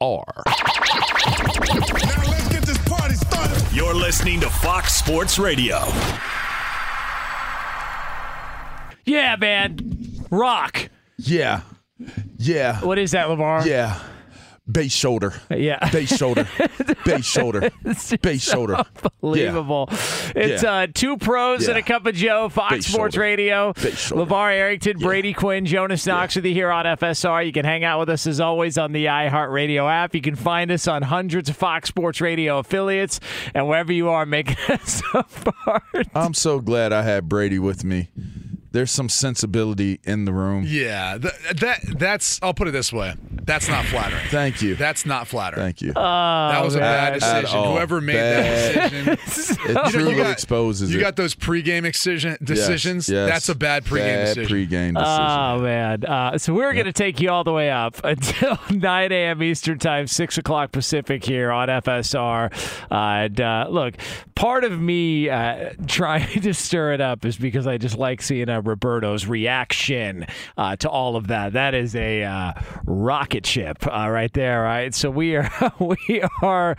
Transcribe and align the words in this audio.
Now 0.00 0.22
let's 0.46 0.54
get 2.48 2.62
this 2.62 2.78
party 2.86 3.14
started. 3.14 3.72
You're 3.72 3.94
listening 3.94 4.38
to 4.40 4.48
Fox 4.48 4.94
Sports 4.94 5.40
Radio. 5.40 5.78
Yeah, 9.04 9.34
man. 9.40 10.24
Rock. 10.30 10.88
Yeah. 11.16 11.62
Yeah. 12.36 12.80
What 12.84 12.98
is 12.98 13.10
that, 13.10 13.26
LaVar? 13.26 13.66
Yeah. 13.66 13.98
Base 14.70 14.92
shoulder. 14.92 15.32
Yeah. 15.50 15.88
Base 15.92 16.14
shoulder. 16.16 16.46
Base 17.04 17.24
shoulder. 17.24 17.70
Base 18.22 18.42
shoulder. 18.42 18.84
Unbelievable. 19.22 19.88
It's 20.36 20.62
Yeah. 20.62 20.72
uh, 20.72 20.86
two 20.92 21.16
pros 21.16 21.68
and 21.68 21.78
a 21.78 21.82
cup 21.82 22.04
of 22.06 22.14
Joe, 22.14 22.48
Fox 22.50 22.74
Base 22.74 22.86
Sports 22.86 23.14
shoulder. 23.14 23.24
Radio. 23.24 23.72
Base 23.72 23.98
shoulder. 23.98 24.26
LaVar 24.30 24.52
Arrington, 24.52 24.98
Brady 24.98 25.32
Quinn, 25.32 25.64
Jonas 25.64 26.06
Knox 26.06 26.36
with 26.36 26.44
you 26.44 26.52
here 26.52 26.70
on 26.70 26.84
FSR. 26.84 27.46
You 27.46 27.52
can 27.52 27.64
hang 27.64 27.82
out 27.84 27.98
with 28.00 28.10
us 28.10 28.26
as 28.26 28.40
always 28.40 28.76
on 28.76 28.92
the 28.92 29.06
iHeartRadio 29.06 29.90
app. 29.90 30.14
You 30.14 30.20
can 30.20 30.36
find 30.36 30.70
us 30.70 30.86
on 30.86 31.02
hundreds 31.02 31.48
of 31.48 31.56
Fox 31.56 31.88
Sports 31.88 32.20
Radio 32.20 32.58
affiliates 32.58 33.20
and 33.54 33.66
wherever 33.68 33.92
you 33.92 34.10
are 34.10 34.26
making 34.26 34.56
us 34.68 35.02
a 35.14 35.22
part. 35.24 35.82
I'm 36.14 36.34
so 36.34 36.60
glad 36.60 36.92
I 36.92 37.02
had 37.02 37.28
Brady 37.28 37.58
with 37.58 37.84
me. 37.84 38.08
There's 38.70 38.90
some 38.90 39.08
sensibility 39.08 39.98
in 40.04 40.24
the 40.26 40.32
room. 40.32 40.64
Yeah, 40.66 41.16
th- 41.18 41.34
that 41.60 41.80
that's. 41.98 42.38
I'll 42.42 42.52
put 42.54 42.68
it 42.68 42.72
this 42.72 42.92
way. 42.92 43.14
That's 43.42 43.66
not 43.68 43.86
flattering. 43.86 44.26
Thank 44.28 44.60
you. 44.60 44.74
That's 44.76 45.06
not 45.06 45.26
flattering. 45.26 45.62
Thank 45.64 45.80
you. 45.80 45.92
that 45.94 46.62
was 46.62 46.74
a 46.74 46.80
bad 46.80 47.14
At- 47.14 47.22
at 47.22 47.40
decision. 47.42 47.64
Whoever 47.64 48.00
made 48.02 48.12
Bad. 48.14 48.74
that 48.92 49.18
decision, 49.24 49.58
it 49.64 49.68
you 49.68 49.74
know, 49.74 49.84
truly 49.88 50.10
you 50.10 50.16
got, 50.22 50.30
exposes 50.32 50.92
you 50.92 50.98
it. 51.00 51.02
got 51.02 51.16
those 51.16 51.34
pregame 51.34 51.84
excision, 51.84 52.36
decisions. 52.44 53.08
yes. 53.08 53.28
That's 53.30 53.48
a 53.48 53.54
bad 53.54 53.84
pregame 53.84 54.24
Bad 54.24 54.34
decision. 54.36 54.56
pregame 54.56 54.94
decision. 54.94 55.26
Oh 55.28 55.60
man! 55.62 56.04
Uh, 56.04 56.36
so 56.36 56.52
we're 56.52 56.74
going 56.74 56.84
to 56.86 56.92
take 56.92 57.20
you 57.20 57.30
all 57.30 57.44
the 57.44 57.52
way 57.54 57.70
up 57.70 57.98
until 58.04 58.58
9 58.70 59.12
a.m. 59.12 59.42
Eastern 59.42 59.78
Time, 59.78 60.06
6 60.06 60.36
o'clock 60.38 60.72
Pacific 60.72 61.24
here 61.24 61.50
on 61.50 61.68
FSR. 61.68 62.52
Uh, 62.90 62.94
and 62.94 63.40
uh, 63.40 63.66
look, 63.70 63.94
part 64.34 64.64
of 64.64 64.78
me 64.78 65.30
uh, 65.30 65.70
trying 65.86 66.40
to 66.42 66.52
stir 66.52 66.92
it 66.92 67.00
up 67.00 67.24
is 67.24 67.36
because 67.38 67.66
I 67.66 67.78
just 67.78 67.96
like 67.96 68.20
seeing 68.20 68.48
uh, 68.58 68.62
Roberto's 68.62 69.26
reaction 69.26 70.26
uh, 70.56 70.76
to 70.76 70.88
all 70.88 71.16
of 71.16 71.28
that. 71.28 71.52
That 71.52 71.74
is 71.74 71.94
a 71.94 72.24
uh, 72.24 72.52
rocket 72.84 73.46
ship 73.46 73.86
uh, 73.86 74.08
right 74.10 74.32
there, 74.32 74.62
right? 74.62 74.94
So 74.94 75.10
we 75.10 75.36
are 75.36 75.50
we 75.78 76.22
are, 76.42 76.76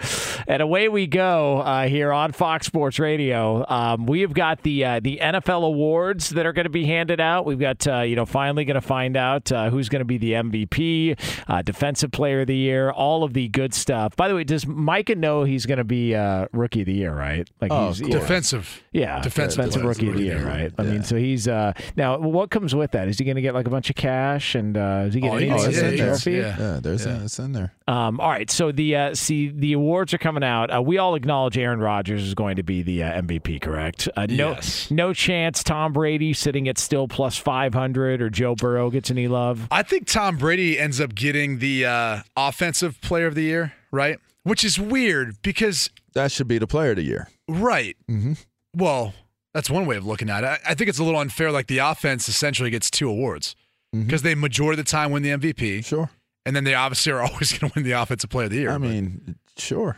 and 0.47 0.61
away 0.61 0.89
we 0.89 1.07
go 1.07 1.59
uh, 1.59 1.87
here 1.87 2.11
on 2.11 2.31
Fox 2.31 2.65
Sports 2.67 2.99
Radio. 2.99 3.65
Um, 3.69 4.05
we 4.05 4.21
have 4.21 4.33
got 4.33 4.63
the 4.63 4.85
uh, 4.85 4.99
the 4.99 5.19
NFL 5.21 5.63
awards 5.63 6.29
that 6.29 6.45
are 6.45 6.53
going 6.53 6.65
to 6.65 6.69
be 6.69 6.85
handed 6.85 7.19
out. 7.19 7.45
We've 7.45 7.59
got 7.59 7.85
uh, 7.87 8.01
you 8.01 8.15
know 8.15 8.25
finally 8.25 8.65
going 8.65 8.75
to 8.75 8.81
find 8.81 9.15
out 9.17 9.51
uh, 9.51 9.69
who's 9.69 9.89
going 9.89 9.99
to 10.01 10.05
be 10.05 10.17
the 10.17 10.33
MVP, 10.33 11.19
uh, 11.47 11.61
Defensive 11.61 12.11
Player 12.11 12.41
of 12.41 12.47
the 12.47 12.55
Year, 12.55 12.91
all 12.91 13.23
of 13.23 13.33
the 13.33 13.47
good 13.49 13.73
stuff. 13.73 14.15
By 14.15 14.27
the 14.27 14.35
way, 14.35 14.43
does 14.43 14.65
Micah 14.67 15.15
know 15.15 15.43
he's 15.43 15.65
going 15.65 15.77
to 15.77 15.83
be 15.83 16.15
uh, 16.15 16.47
Rookie 16.51 16.81
of 16.81 16.85
the 16.87 16.93
Year? 16.93 17.13
Right? 17.13 17.49
Like 17.61 17.71
Oh, 17.71 17.87
he's 17.89 18.01
yeah. 18.01 18.19
Defensive. 18.19 18.83
Yeah, 18.91 19.21
Defensive 19.21 19.57
defensive 19.57 19.81
player. 19.81 19.89
rookie 19.89 20.09
of 20.09 20.15
the 20.15 20.23
year, 20.23 20.45
right? 20.45 20.71
I 20.77 20.83
mean, 20.83 21.03
so 21.03 21.15
he's 21.15 21.47
uh, 21.69 21.81
now. 21.95 22.17
What 22.17 22.49
comes 22.51 22.73
with 22.75 22.91
that? 22.91 23.07
Is 23.07 23.17
he 23.19 23.25
going 23.25 23.35
to 23.35 23.41
get 23.41 23.53
like 23.53 23.67
a 23.67 23.69
bunch 23.69 23.89
of 23.89 23.95
cash 23.95 24.55
and 24.55 24.77
uh, 24.77 25.05
is 25.07 25.13
he 25.13 25.21
Oh, 25.21 25.31
getting 25.33 25.47
he 25.47 25.51
Oh, 25.51 25.53
anything 25.55 25.69
it's 25.69 25.77
in 25.79 25.85
in 25.85 25.91
the 25.91 25.97
there. 25.97 26.07
trophy? 26.09 26.31
Yeah. 26.33 26.55
Yeah, 26.59 26.79
there's 26.81 27.05
A, 27.05 27.23
it's 27.23 27.39
in 27.39 27.51
there. 27.53 27.73
Um, 27.87 28.19
all 28.19 28.29
right, 28.29 28.49
so 28.51 28.71
the 28.71 28.95
uh, 28.95 29.15
see 29.15 29.49
the 29.49 29.73
awards 29.73 30.13
are 30.13 30.17
coming 30.19 30.43
out. 30.43 30.73
Uh, 30.75 30.81
we 30.81 30.97
all 30.97 31.15
acknowledge 31.15 31.57
Aaron 31.57 31.79
Rodgers 31.79 32.23
is 32.23 32.33
going 32.35 32.55
to 32.57 32.63
be 32.63 32.81
the 32.83 33.03
uh, 33.03 33.21
MVP, 33.21 33.61
correct? 33.61 34.07
Uh, 34.15 34.25
no, 34.29 34.49
Yes. 34.51 34.91
no 34.91 35.13
chance 35.13 35.63
Tom 35.63 35.93
Brady 35.93 36.33
sitting 36.33 36.67
at 36.67 36.77
still 36.77 37.07
plus 37.07 37.37
five 37.37 37.73
hundred 37.73 38.21
or 38.21 38.29
Joe 38.29 38.55
Burrow 38.55 38.89
gets 38.89 39.09
any 39.09 39.27
love. 39.27 39.67
I 39.71 39.83
think 39.83 40.07
Tom 40.07 40.37
Brady 40.37 40.77
ends 40.79 40.99
up 41.01 41.15
getting 41.15 41.59
the 41.59 41.85
uh, 41.85 42.19
offensive 42.37 43.01
player 43.01 43.27
of 43.27 43.35
the 43.35 43.43
year, 43.43 43.73
right? 43.91 44.19
Which 44.43 44.63
is 44.63 44.79
weird 44.79 45.41
because, 45.41 45.89
That 46.13 46.31
should 46.31 46.47
be 46.47 46.57
the 46.57 46.67
player 46.67 46.91
of 46.91 46.95
the 46.97 47.03
year. 47.03 47.27
right? 47.47 47.97
Mhm. 48.09 48.37
Well, 48.75 49.13
that's 49.53 49.69
one 49.69 49.85
way 49.85 49.97
of 49.97 50.05
looking 50.05 50.29
at 50.29 50.43
it. 50.43 50.47
I, 50.47 50.59
I 50.71 50.73
think 50.75 50.89
it's 50.89 50.99
a 50.99 51.03
little 51.03 51.19
unfair. 51.19 51.51
Like 51.51 51.67
the 51.67 51.79
offense 51.79 52.29
essentially 52.29 52.69
gets 52.69 52.89
two 52.91 53.09
awards 53.09 53.55
mm-hmm. 53.95 54.05
because 54.05 54.21
they 54.21 54.35
majority 54.35 54.79
of 54.79 54.85
the 54.85 54.89
time 54.91 55.11
win 55.11 55.23
the 55.23 55.29
MVP, 55.29 55.83
Sure. 55.85 56.09
and 56.45 56.55
then 56.55 56.63
they 56.63 56.73
obviously 56.73 57.11
are 57.11 57.21
always 57.25 57.57
going 57.57 57.69
to 57.71 57.75
win 57.75 57.83
the 57.85 57.91
offensive 57.93 58.29
player 58.29 58.45
of 58.45 58.51
the 58.51 58.57
year. 58.57 58.69
I 58.69 58.73
But- 58.73 58.81
mean, 58.81 59.35
sure. 59.57 59.97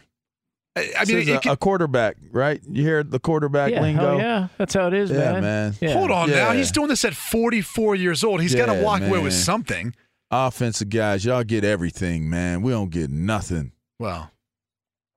I, 0.74 0.90
I 1.00 1.04
mean, 1.04 1.18
is 1.18 1.28
it 1.28 1.36
a, 1.36 1.40
can- 1.42 1.52
a 1.52 1.58
quarterback, 1.58 2.16
right? 2.32 2.62
You 2.66 2.82
hear 2.84 3.04
the 3.04 3.20
quarterback 3.20 3.72
yeah, 3.72 3.82
lingo? 3.82 4.02
hell 4.02 4.18
yeah, 4.20 4.48
that's 4.58 4.74
how 4.74 4.88
it 4.88 4.94
is, 4.94 5.10
Yeah, 5.10 5.34
man. 5.34 5.42
man. 5.42 5.76
Yeah. 5.82 5.92
hold 5.94 6.12
on 6.12 6.30
now. 6.30 6.54
He's 6.54 6.72
doing 6.72 6.88
this 6.88 7.04
at 7.04 7.14
44 7.14 7.96
years 7.96 8.24
old. 8.24 8.42
He's 8.42 8.56
got 8.56 8.68
to 8.68 8.76
Yeah, 8.76 8.84
walk 8.84 9.02
away 9.02 9.20
with 9.20 9.34
something. 9.34 9.94
Offensive 10.34 10.88
guys, 10.90 11.26
y'all 11.26 11.44
get 11.44 11.66
everything, 11.66 12.30
man. 12.30 12.62
We 12.62 12.72
don't 12.72 12.90
get 12.90 13.10
nothing. 13.10 13.74
Well, 14.00 14.31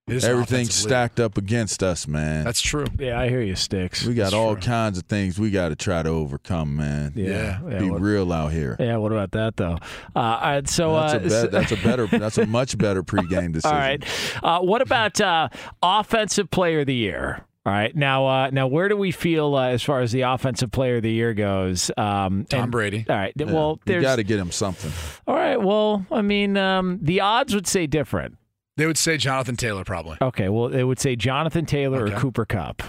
it 0.06 0.16
is 0.16 0.24
an 0.24 0.30
Everything's 0.32 0.74
stacked 0.74 1.18
up 1.18 1.38
against 1.38 1.82
us, 1.82 2.06
man. 2.06 2.44
That's 2.44 2.60
true. 2.60 2.84
Yeah, 2.98 3.18
I 3.18 3.28
hear 3.28 3.40
you, 3.40 3.56
sticks. 3.56 4.04
we 4.04 4.12
got 4.14 4.24
That's 4.24 4.34
all 4.34 4.54
true. 4.54 4.62
kinds 4.62 4.98
of 4.98 5.04
things 5.04 5.38
we 5.38 5.50
got 5.50 5.70
to 5.70 5.76
try 5.76 6.02
to 6.02 6.10
overcome, 6.10 6.76
man. 6.76 7.12
yeah, 7.16 7.26
Yeah. 7.28 7.60
yeah, 7.70 7.78
Be 7.78 7.90
what, 7.90 8.00
real 8.02 8.30
out 8.32 8.52
here. 8.52 8.76
yeah. 8.78 8.96
What 8.98 9.12
about 9.12 9.30
that 9.32 9.56
though? 9.56 9.78
Uh, 10.14 10.18
all 10.18 10.40
right, 10.40 10.68
so 10.68 10.92
That's, 10.94 11.14
uh, 11.14 11.16
a 11.16 11.20
be- 11.20 11.28
so- 11.30 11.46
that's 11.46 11.72
a 11.72 11.76
better. 11.76 12.06
That's 12.24 12.38
a 12.38 12.46
much 12.46 12.76
better 12.76 13.02
pregame 13.02 13.52
decision. 13.52 13.70
All 13.76 13.80
right. 13.80 14.04
Uh, 14.42 14.60
what 14.60 14.82
about 14.82 15.20
uh, 15.20 15.48
offensive 15.82 16.50
player 16.50 16.80
of 16.80 16.86
the 16.86 16.94
year? 16.94 17.44
All 17.66 17.72
right. 17.72 17.96
Now, 17.96 18.26
uh, 18.26 18.50
now, 18.50 18.66
where 18.66 18.88
do 18.90 18.96
we 18.96 19.10
feel 19.10 19.54
uh, 19.54 19.68
as 19.68 19.82
far 19.82 20.00
as 20.00 20.12
the 20.12 20.20
offensive 20.22 20.70
player 20.70 20.96
of 20.96 21.02
the 21.02 21.10
year 21.10 21.32
goes? 21.32 21.90
Um, 21.96 22.44
Tom 22.50 22.64
and- 22.64 22.70
Brady. 22.72 23.06
All 23.08 23.16
right. 23.16 23.32
Yeah, 23.36 23.46
Well, 23.46 23.76
you 23.86 23.92
there's. 23.92 24.02
got 24.02 24.16
to 24.16 24.22
get 24.22 24.38
him 24.38 24.50
something. 24.50 24.92
all 25.26 25.34
right. 25.34 25.56
Well, 25.56 26.04
I 26.10 26.20
mean, 26.20 26.58
um, 26.58 26.98
the 27.00 27.20
odds 27.20 27.54
would 27.54 27.66
say 27.66 27.86
different. 27.86 28.36
They 28.76 28.86
would 28.86 28.98
say 28.98 29.16
Jonathan 29.16 29.56
Taylor 29.56 29.84
probably. 29.84 30.18
Okay. 30.20 30.48
Well, 30.48 30.68
they 30.68 30.84
would 30.84 30.98
say 30.98 31.16
Jonathan 31.16 31.66
Taylor 31.66 32.06
or 32.06 32.10
Cooper 32.10 32.44
Kupp 32.44 32.82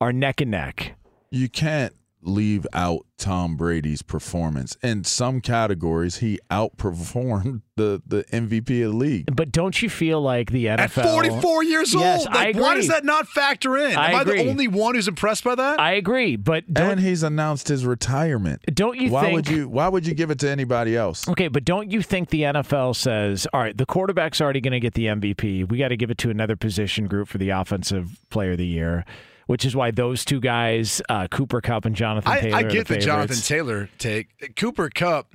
are 0.00 0.12
neck 0.12 0.40
and 0.40 0.50
neck. 0.50 0.96
You 1.30 1.48
can't 1.48 1.94
leave 2.22 2.66
out 2.72 3.06
Tom 3.18 3.56
Brady's 3.56 4.02
performance. 4.02 4.76
In 4.82 5.04
some 5.04 5.40
categories, 5.40 6.16
he 6.16 6.38
outperformed 6.50 7.62
the 7.76 8.02
the 8.06 8.24
MVP 8.24 8.84
of 8.84 8.92
the 8.92 8.96
league. 8.96 9.36
But 9.36 9.52
don't 9.52 9.80
you 9.80 9.88
feel 9.88 10.20
like 10.20 10.50
the 10.50 10.66
NFL 10.66 10.78
At 10.78 10.90
44 10.92 11.64
years 11.64 11.94
Yes, 11.94 12.20
old, 12.20 12.28
I 12.28 12.44
like, 12.46 12.56
why 12.56 12.74
does 12.74 12.88
that 12.88 13.04
not 13.04 13.28
factor 13.28 13.76
in? 13.78 13.96
I 13.96 14.10
Am 14.10 14.14
I 14.16 14.24
the 14.24 14.48
only 14.48 14.68
one 14.68 14.94
who's 14.94 15.08
impressed 15.08 15.44
by 15.44 15.54
that? 15.54 15.80
I 15.80 15.92
agree, 15.92 16.36
but 16.36 16.64
and 16.76 17.00
he's 17.00 17.22
announced 17.22 17.68
his 17.68 17.84
retirement. 17.86 18.62
don't 18.74 18.98
you 18.98 19.10
why 19.10 19.22
think 19.22 19.34
would 19.34 19.48
you 19.48 19.68
why 19.68 19.88
would 19.88 20.06
you 20.06 20.14
give 20.14 20.30
it 20.30 20.38
to 20.40 20.50
anybody 20.50 20.96
else? 20.96 21.28
Okay, 21.28 21.48
but 21.48 21.64
don't 21.64 21.90
you 21.90 22.02
think 22.02 22.30
the 22.30 22.42
NFL 22.42 22.96
says, 22.96 23.46
all 23.52 23.60
right, 23.60 23.76
the 23.76 23.86
quarterback's 23.86 24.40
already 24.40 24.60
going 24.60 24.72
to 24.72 24.80
get 24.80 24.94
the 24.94 25.06
MVP. 25.06 25.68
We 25.68 25.78
got 25.78 25.88
to 25.88 25.96
give 25.96 26.10
it 26.10 26.18
to 26.18 26.30
another 26.30 26.56
position 26.56 27.06
group 27.06 27.28
for 27.28 27.38
the 27.38 27.50
offensive 27.50 28.20
player 28.30 28.52
of 28.52 28.58
the 28.58 28.66
year, 28.66 29.04
which 29.46 29.64
is 29.64 29.74
why 29.76 29.90
those 29.90 30.24
two 30.24 30.40
guys, 30.40 31.02
uh, 31.08 31.28
Cooper 31.28 31.60
Kupp 31.60 31.84
and 31.84 31.94
Jonathan 31.96 32.32
Taylor, 32.40 32.56
I 32.56 32.62
are 32.62 32.68
get 32.70 32.86
the 32.88 32.94
the 32.94 33.00
Jonathan. 33.00 33.36
Taylor 33.36 33.88
take. 33.98 34.54
Cooper 34.56 34.88
Kupp, 34.90 35.34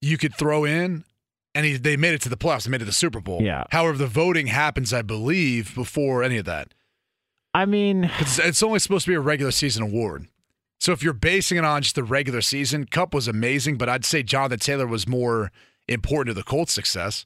you 0.00 0.18
could 0.18 0.34
throw 0.34 0.64
in, 0.64 1.04
and 1.54 1.66
he, 1.66 1.76
they 1.76 1.96
made 1.96 2.14
it 2.14 2.20
to 2.22 2.28
the 2.28 2.36
playoffs. 2.36 2.64
They 2.64 2.70
made 2.70 2.76
it 2.76 2.80
to 2.80 2.84
the 2.86 2.92
Super 2.92 3.20
Bowl. 3.20 3.40
Yeah. 3.42 3.64
However, 3.70 3.96
the 3.96 4.06
voting 4.06 4.48
happens, 4.48 4.92
I 4.92 5.02
believe, 5.02 5.74
before 5.74 6.22
any 6.22 6.36
of 6.38 6.44
that. 6.46 6.74
I 7.52 7.66
mean, 7.66 8.10
It's, 8.18 8.38
it's 8.38 8.62
only 8.62 8.80
supposed 8.80 9.04
to 9.04 9.10
be 9.12 9.14
a 9.14 9.20
regular 9.20 9.52
season 9.52 9.82
award. 9.84 10.26
So 10.80 10.92
if 10.92 11.02
you're 11.02 11.12
basing 11.12 11.56
it 11.56 11.64
on 11.64 11.82
just 11.82 11.94
the 11.94 12.02
regular 12.02 12.40
season, 12.40 12.84
Kupp 12.86 13.14
was 13.14 13.28
amazing, 13.28 13.78
but 13.78 13.88
I'd 13.88 14.04
say 14.04 14.22
Jonathan 14.22 14.58
Taylor 14.58 14.86
was 14.86 15.06
more 15.06 15.52
important 15.88 16.34
to 16.34 16.40
the 16.40 16.42
Colts' 16.44 16.72
success. 16.72 17.24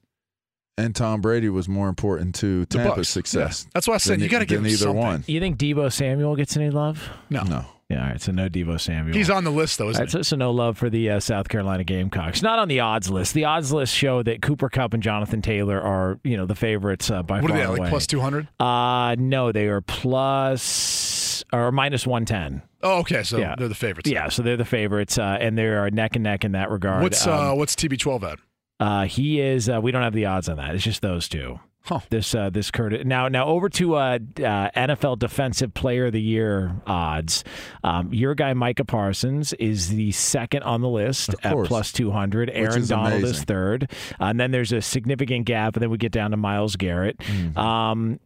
And 0.79 0.95
Tom 0.95 1.21
Brady 1.21 1.49
was 1.49 1.69
more 1.69 1.89
important 1.89 2.35
to 2.37 2.65
Tampa's 2.67 3.09
success. 3.09 3.65
Yeah. 3.67 3.71
That's 3.75 3.89
why 3.89 3.95
I 3.95 3.99
said 3.99 4.15
than- 4.15 4.21
you 4.21 4.29
got 4.29 4.39
to 4.39 4.47
give 4.47 4.59
than 4.63 4.67
him 4.67 4.73
either 4.73 4.79
something. 4.85 4.97
one. 4.97 5.25
you 5.27 5.41
think 5.41 5.59
Deebo 5.59 5.93
Samuel 5.93 6.37
gets 6.37 6.57
any 6.57 6.71
love? 6.71 7.11
No. 7.31 7.43
No. 7.43 7.65
Yeah, 7.91 8.03
all 8.03 8.09
right, 8.11 8.21
so 8.21 8.33
no 8.33 8.51
Deebo 8.51 8.79
Samuel. 8.79 9.17
He's 9.17 9.31
on 9.31 9.45
the 9.45 9.51
list, 9.51 9.79
though, 9.79 9.85
All 9.87 9.91
isn't 9.93 10.03
right, 10.03 10.11
so, 10.11 10.21
so 10.21 10.37
no 10.37 10.51
love 10.51 10.77
for 10.77 10.91
the 10.91 11.09
uh, 11.09 11.21
South 11.21 11.49
Carolina 11.49 11.85
Gamecocks. 11.85 12.43
Not 12.43 12.59
on 12.59 12.69
the 12.69 12.81
odds 12.81 13.09
list. 13.09 13.33
The 13.33 13.47
odds 13.47 13.73
list 13.73 13.95
show 13.95 14.23
that 14.25 14.43
Cooper 14.43 14.69
Kupp 14.69 14.93
and 14.93 15.03
Jonathan 15.03 15.41
Taylor 15.41 15.81
are, 15.81 16.21
you 16.23 16.37
know, 16.37 16.45
the 16.45 16.55
favorites 16.55 17.11
uh, 17.11 17.23
by 17.23 17.39
he? 17.39 17.43
What 17.43 17.51
are 17.53 17.55
far 17.55 17.59
they 17.63 17.65
away. 17.71 17.79
like 17.79 17.89
plus 17.89 18.07
200? 18.07 18.47
Uh, 18.61 19.17
no, 19.19 19.53
they 19.53 19.69
are 19.69 19.81
plus 19.81 21.45
or 21.53 21.73
minus 21.73 22.07
110. 22.07 22.63
Oh, 22.83 22.99
okay. 23.01 23.23
So 23.23 23.39
Yeah. 23.39 23.55
they're 23.57 23.69
the 23.69 23.75
favorites. 23.75 24.11
Yeah, 24.11 24.29
so 24.29 24.43
they're 24.43 24.57
the 24.57 24.65
favorites, 24.65 25.17
uh, 25.19 25.39
and 25.41 25.57
they 25.57 25.65
are 25.67 25.91
neck 25.91 26.15
and 26.15 26.23
neck 26.23 26.45
in 26.45 26.53
that 26.53 26.71
regard. 26.71 27.03
What's 27.03 27.27
Um, 27.27 27.33
uh, 27.33 27.55
what's 27.55 27.75
TB12 27.75 28.23
at? 28.33 28.39
Uh, 28.81 29.05
he 29.05 29.41
is. 29.41 29.69
Uh, 29.69 29.81
we 29.81 29.91
don't 29.91 30.03
have 30.03 30.13
the 30.15 30.27
odds 30.27 30.49
on 30.49 30.57
that. 30.57 30.75
It's 30.75 30.85
just 30.85 31.03
those 31.03 31.29
two. 31.29 31.61
Huh. 31.89 32.01
This 32.11 32.35
uh, 32.35 32.51
this 32.51 32.71
Curtis 32.71 33.07
now 33.07 33.29
now 33.29 33.47
over 33.47 33.71
to 33.71 33.95
uh, 33.95 34.19
uh, 34.37 34.71
NFL 34.77 35.19
Defensive 35.19 35.73
Player 35.73 36.07
of 36.07 36.13
the 36.13 36.21
Year 36.21 36.77
odds. 36.87 37.45
Um, 37.83 38.13
your 38.13 38.35
guy 38.35 38.53
Micah 38.53 38.85
Parsons 38.85 39.55
is 39.55 39.89
the 39.89 40.13
second 40.13 40.65
on 40.65 40.83
the 40.83 40.89
list 40.89 41.35
at 41.43 41.57
plus 41.65 41.91
two 41.93 42.11
hundred. 42.11 42.51
Aaron 42.51 42.83
is 42.83 42.89
Donald 42.91 43.25
is 43.25 43.43
third, 43.43 43.91
uh, 44.21 44.25
and 44.25 44.39
then 44.39 44.51
there's 44.51 44.73
a 44.73 44.83
significant 44.83 45.47
gap, 45.47 45.77
and 45.77 45.83
then 45.83 45.89
we 45.89 45.97
get 45.97 46.13
down 46.13 46.33
to 46.33 46.37
Myles 46.37 46.77
Garrett. 46.77 47.19
Um, 47.57 48.21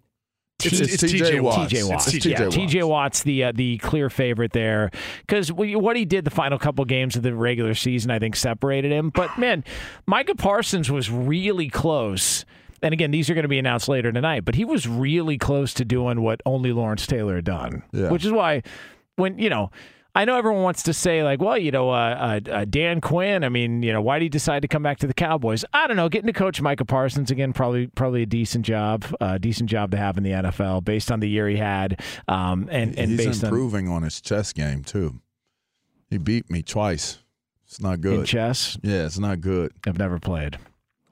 It's, 0.67 0.81
It's 0.81 1.03
it's, 1.03 1.12
TJ 1.12 1.20
TJ 1.32 1.41
Watts. 1.41 1.56
Watts. 1.59 1.73
TJ 1.73 1.88
Watts. 1.91 2.14
It's 2.14 2.26
yeah, 2.26 2.38
TJ 2.41 2.50
TJ 2.69 2.75
Watts. 2.82 2.88
Watts, 2.88 3.23
the 3.25 3.44
uh, 3.44 3.53
the 3.55 3.79
clear 3.79 4.11
favorite 4.11 4.53
there, 4.53 4.91
because 5.20 5.53
what 5.53 5.97
he 5.97 6.05
did 6.05 6.25
the 6.25 6.31
final 6.31 6.59
couple 6.59 6.85
games 6.85 7.17
of 7.17 7.23
the 7.23 7.35
regular 7.35 7.75
season, 7.75 8.11
I 8.11 8.19
think, 8.19 8.37
separated 8.37 8.93
him. 8.93 9.11
But 9.11 9.38
man, 9.38 9.64
Micah 10.06 10.35
Parsons 10.35 10.91
was 10.91 11.11
really 11.11 11.69
close. 11.69 12.44
And 12.85 12.93
again, 12.93 13.12
these 13.12 13.31
are 13.31 13.35
going 13.35 13.44
to 13.44 13.49
be 13.49 13.61
announced 13.61 13.88
later 13.88 14.11
tonight. 14.11 14.44
But 14.44 14.56
he 14.56 14.64
was 14.64 14.88
really 14.88 15.38
close 15.38 15.73
to 15.75 15.85
doing 15.85 16.20
what 16.20 16.41
only 16.44 16.73
Lawrence 16.73 17.06
Taylor 17.06 17.37
had 17.37 17.44
done, 17.44 17.85
Yeah. 17.93 18.11
which 18.11 18.25
is 18.25 18.32
why 18.32 18.62
when 19.17 19.38
you 19.38 19.49
know. 19.50 19.70
I 20.14 20.26
know 20.26 20.37
everyone 20.37 20.62
wants 20.62 20.82
to 20.85 20.93
say 20.93 21.23
like, 21.23 21.41
well, 21.41 21.56
you 21.56 21.70
know, 21.70 21.91
uh, 21.91 22.41
uh, 22.47 22.50
uh, 22.50 22.64
Dan 22.67 23.00
Quinn. 23.00 23.44
I 23.44 23.49
mean, 23.49 23.82
you 23.82 23.93
know, 23.93 24.03
why 24.03 24.19
did 24.19 24.25
he 24.26 24.29
decide 24.29 24.61
to 24.61 24.69
come 24.69 24.82
back 24.82 24.99
to 24.99 25.06
the 25.06 25.14
Cowboys? 25.14 25.64
I 25.73 25.87
don't 25.87 25.97
know. 25.97 26.11
Getting 26.11 26.26
to 26.26 26.35
coach 26.35 26.61
Micah 26.61 26.85
Parsons 26.85 27.31
again, 27.31 27.55
probably 27.55 27.87
probably 27.87 28.23
a 28.23 28.26
decent 28.26 28.67
job, 28.67 29.05
uh, 29.20 29.38
decent 29.38 29.70
job 29.70 29.91
to 29.93 29.97
have 29.97 30.19
in 30.19 30.23
the 30.25 30.31
NFL 30.31 30.85
based 30.85 31.11
on 31.11 31.20
the 31.20 31.29
year 31.29 31.49
he 31.49 31.56
had, 31.56 32.00
um, 32.29 32.69
and 32.70 32.99
and 32.99 33.11
He's 33.12 33.25
based 33.25 33.43
improving 33.43 33.88
on 33.88 34.03
his 34.03 34.20
chess 34.20 34.53
game 34.53 34.85
too. 34.85 35.20
He 36.11 36.19
beat 36.19 36.50
me 36.50 36.62
twice. 36.62 37.19
It's 37.67 37.81
not 37.81 37.88
on 37.88 37.94
in 37.94 38.00
good. 38.03 38.26
chess. 38.26 38.79
yeah, 38.82 39.06
it's 39.06 39.19
not 39.19 39.41
good. 39.41 39.73
I've 39.87 39.99
never 39.99 40.19
played. 40.19 40.58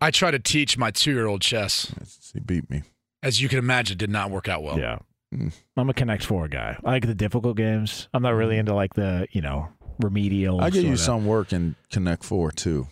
I 0.03 0.11
try 0.11 0.31
to 0.31 0.39
teach 0.39 0.77
my 0.77 0.91
two-year-old 0.91 1.41
chess. 1.41 1.95
He 2.35 2.41
beat 2.41 2.69
me. 2.71 2.83
As 3.23 3.41
you 3.41 3.49
can 3.49 3.59
imagine, 3.59 3.97
did 3.97 4.11
not 4.11 4.31
work 4.31 4.47
out 4.49 4.63
well. 4.63 4.79
Yeah. 4.79 4.99
Mm. 5.35 5.53
I'm 5.77 5.89
a 5.91 5.95
Connect 5.95 6.25
Four 6.25 6.49
guy. 6.49 6.77
I 6.85 6.91
like 6.91 7.07
the 7.07 7.15
difficult 7.15 7.57
games. 7.57 8.09
I'm 8.13 8.23
not 8.23 8.31
really 8.35 8.57
into 8.59 8.75
like 8.75 8.95
the 8.95 9.27
you 9.31 9.41
know 9.41 9.69
remedial. 10.01 10.61
I 10.61 10.71
give 10.71 10.83
you 10.85 10.97
sorta- 10.97 11.03
some 11.05 11.27
work 11.27 11.53
in 11.53 11.77
Connect 11.91 12.25
Four 12.25 12.51
too, 12.51 12.89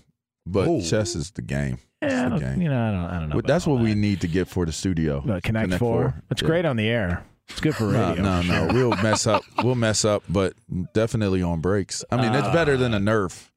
but 0.47 0.69
Oh. 0.69 0.81
chess 0.81 1.17
is 1.17 1.31
the 1.33 1.43
game. 1.43 1.79
It's 2.01 2.13
Yeah, 2.15 2.29
the 2.29 2.39
game. 2.39 2.63
you 2.63 2.69
know, 2.69 2.81
I 2.81 2.91
don't, 2.93 3.05
I 3.05 3.19
don't 3.19 3.29
know. 3.31 3.35
Well, 3.37 3.43
that's 3.45 3.67
all 3.67 3.75
what 3.75 3.83
we 3.83 3.95
need 3.95 4.21
to 4.21 4.29
get 4.29 4.47
for 4.47 4.65
the 4.65 4.71
studio. 4.73 5.21
But 5.25 5.43
Connect, 5.43 5.65
Connect 5.65 5.79
Four. 5.81 6.03
Four. 6.13 6.23
It's 6.31 6.43
Yeah. 6.43 6.47
great 6.49 6.65
on 6.65 6.77
the 6.77 6.87
air. 6.89 7.25
It's 7.49 7.61
good 7.61 7.75
for 7.75 7.89
radio. 7.89 8.23
no, 8.23 8.43
no. 8.43 8.69
We'll 8.73 8.97
mess 9.03 9.27
up. 9.27 9.43
We'll 9.65 9.75
mess 9.75 10.05
up, 10.05 10.23
but 10.29 10.53
definitely 10.95 11.43
on 11.43 11.61
breaks. 11.61 12.05
I 12.11 12.17
mean, 12.23 12.35
it's 12.35 12.49
better 12.51 12.77
than 12.77 12.95
a 12.95 12.99
Nerf. 13.01 13.49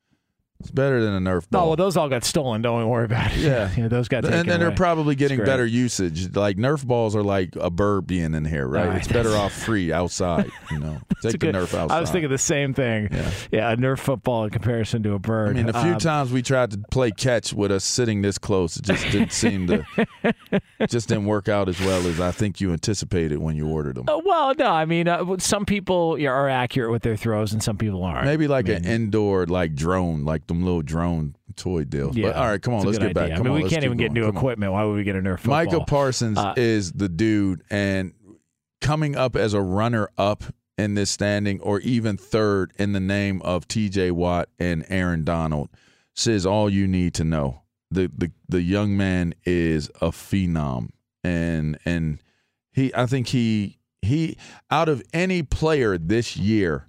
It's 0.61 0.71
better 0.71 1.03
than 1.03 1.13
a 1.15 1.19
Nerf 1.19 1.49
ball. 1.49 1.67
well, 1.67 1.75
those 1.75 1.97
all 1.97 2.07
got 2.09 2.23
stolen. 2.23 2.61
Don't 2.61 2.87
worry 2.87 3.05
about 3.05 3.31
it. 3.33 3.37
Yeah. 3.39 3.69
know, 3.77 3.87
those 3.89 4.07
got 4.07 4.21
taken 4.23 4.39
and 4.39 4.49
then 4.49 4.59
they're 4.59 4.69
away. 4.69 4.75
probably 4.77 5.15
getting 5.15 5.39
better 5.43 5.65
usage. 5.65 6.35
Like 6.35 6.57
Nerf 6.57 6.85
balls 6.85 7.15
are 7.15 7.23
like 7.23 7.55
a 7.55 7.69
bird 7.69 8.07
being 8.07 8.33
in 8.33 8.45
here, 8.45 8.67
right? 8.67 8.87
Right. 8.87 8.97
It's 8.97 9.07
better 9.07 9.29
off 9.35 9.53
free 9.53 9.91
outside. 9.91 10.49
You 10.71 10.79
know, 10.79 10.99
take 11.21 11.31
the 11.33 11.37
good- 11.37 11.55
Nerf 11.55 11.73
outside. 11.73 11.91
I 11.91 11.99
was 11.99 12.11
thinking 12.11 12.29
the 12.29 12.37
same 12.37 12.73
thing. 12.73 13.09
Yeah. 13.11 13.31
Yeah, 13.51 13.71
a 13.71 13.77
Nerf 13.77 13.99
football 13.99 14.43
in 14.45 14.49
comparison 14.51 15.03
to 15.03 15.13
a 15.13 15.19
bird. 15.19 15.49
I 15.57 15.63
mean, 15.63 15.69
a 15.69 15.81
few 15.81 15.93
Um, 15.93 15.99
times 15.99 16.31
we 16.31 16.41
tried 16.41 16.71
to 16.71 16.77
play 16.91 17.11
catch 17.11 17.53
with 17.53 17.71
us 17.71 17.83
sitting 17.83 18.21
this 18.21 18.37
close. 18.37 18.77
It 18.77 18.83
just 18.85 19.03
didn't 19.11 19.31
seem 19.33 19.67
to, 19.67 19.85
just 20.87 21.09
didn't 21.09 21.25
work 21.25 21.49
out 21.49 21.69
as 21.69 21.79
well 21.79 22.05
as 22.07 22.19
I 22.19 22.31
think 22.31 22.61
you 22.61 22.71
anticipated 22.73 23.37
when 23.39 23.55
you 23.55 23.67
ordered 23.67 23.95
them. 23.95 24.05
uh, 24.07 24.19
well, 24.23 24.53
no, 24.57 24.65
I 24.67 24.85
mean, 24.85 25.07
uh, 25.07 25.37
some 25.39 25.65
people 25.65 26.17
are 26.25 26.49
accurate 26.49 26.91
with 26.91 27.01
their 27.03 27.15
throws, 27.15 27.53
and 27.53 27.61
some 27.63 27.77
people 27.77 28.03
aren't. 28.03 28.25
Maybe 28.25 28.47
like 28.47 28.67
an 28.69 28.85
indoor 28.85 29.45
like 29.45 29.75
drone, 29.75 30.23
like 30.25 30.47
them 30.53 30.63
little 30.63 30.81
drone 30.81 31.35
toy 31.55 31.83
deals. 31.83 32.15
Yeah. 32.15 32.27
But 32.29 32.35
all 32.37 32.47
right, 32.47 32.61
come 32.61 32.73
on, 32.73 32.85
let's 32.85 32.97
get 32.97 33.13
back. 33.13 33.25
idea. 33.25 33.37
Come 33.37 33.47
I 33.47 33.49
mean, 33.49 33.57
on, 33.57 33.63
we 33.63 33.69
can't 33.69 33.83
even 33.83 33.97
get 33.97 34.09
going. 34.09 34.13
new 34.13 34.21
Come 34.27 34.35
on. 34.35 34.37
equipment. 34.37 34.71
Why 34.73 34.83
would 34.83 34.95
we 34.95 35.03
get 35.03 35.15
a 35.15 35.19
Nerf 35.21 35.39
football? 35.39 35.65
Micah 35.65 35.79
Parsons 35.85 36.37
Uh, 36.37 36.53
is 36.57 36.91
the 36.93 37.09
dude, 37.09 37.63
and 37.69 38.13
coming 38.81 39.15
up 39.15 39.35
as 39.35 39.53
a 39.53 39.61
runner 39.61 40.09
up 40.17 40.43
in 40.77 40.95
this 40.95 41.11
standing, 41.11 41.59
or 41.61 41.79
even 41.81 42.17
third 42.17 42.71
in 42.77 42.93
the 42.93 42.99
name 42.99 43.41
of 43.43 43.67
T.J. 43.67 44.11
Watt 44.11 44.49
and 44.57 44.83
Aaron 44.89 45.23
Donald, 45.23 45.69
says 46.15 46.45
all 46.45 46.69
you 46.69 46.87
need 46.87 47.13
to 47.15 47.23
know. 47.23 47.61
The 47.91 48.09
the 48.17 48.31
the 48.47 48.61
young 48.61 48.95
man 48.97 49.33
is 49.45 49.89
a 50.01 50.09
phenom, 50.11 50.89
and 51.23 51.77
and 51.85 52.19
he, 52.71 52.91
I 52.95 53.05
think 53.05 53.27
he 53.27 53.77
he 54.01 54.37
out 54.71 54.87
of 54.89 55.03
any 55.13 55.43
player 55.43 55.97
this 55.97 56.37
year, 56.37 56.87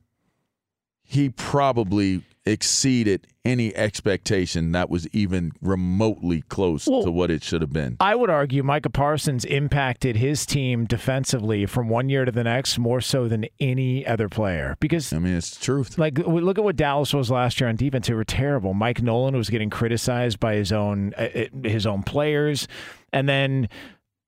he 1.03 1.29
probably 1.29 2.23
exceeded 2.45 3.27
any 3.45 3.75
expectation 3.75 4.73
that 4.73 4.89
was 4.89 5.09
even 5.09 5.53
remotely 5.61 6.43
close 6.43 6.87
Well, 6.87 7.03
to 7.03 7.11
what 7.11 7.31
it 7.31 7.43
should 7.43 7.61
have 7.61 7.73
been. 7.73 7.97
I 8.01 8.15
would 8.15 8.31
argue 8.31 8.63
Micah 8.63 8.91
Parsons 8.91 9.45
impacted 9.45 10.17
his 10.17 10.47
team 10.47 10.85
defensively 10.85 11.67
from 11.67 11.89
one 11.89 12.09
year 12.09 12.25
to 12.25 12.33
the 12.33 12.45
next 12.45 12.79
more 12.79 13.01
so 13.01 13.29
than 13.29 13.47
any 13.61 14.07
other 14.07 14.29
player 14.29 14.77
because 14.81 15.13
I 15.13 15.19
mean, 15.19 15.35
it's 15.35 15.57
the 15.57 15.65
truth. 15.65 15.99
like 15.99 16.19
look 16.19 16.59
at 16.59 16.65
what 16.65 16.77
Dallas 16.77 17.13
was 17.13 17.31
last 17.31 17.61
year 17.61 17.69
on 17.69 17.77
defense; 17.77 18.07
they 18.07 18.15
were 18.15 18.25
terrible. 18.25 18.75
Mike 18.75 19.03
Nolan 19.03 19.37
was 19.37 19.51
getting 19.51 19.71
criticized 19.71 20.39
by 20.41 20.55
his 20.55 20.73
own 20.73 21.15
uh, 21.15 21.29
his 21.65 21.87
own 21.87 22.03
players, 22.03 22.69
and 23.13 23.29
then 23.29 23.69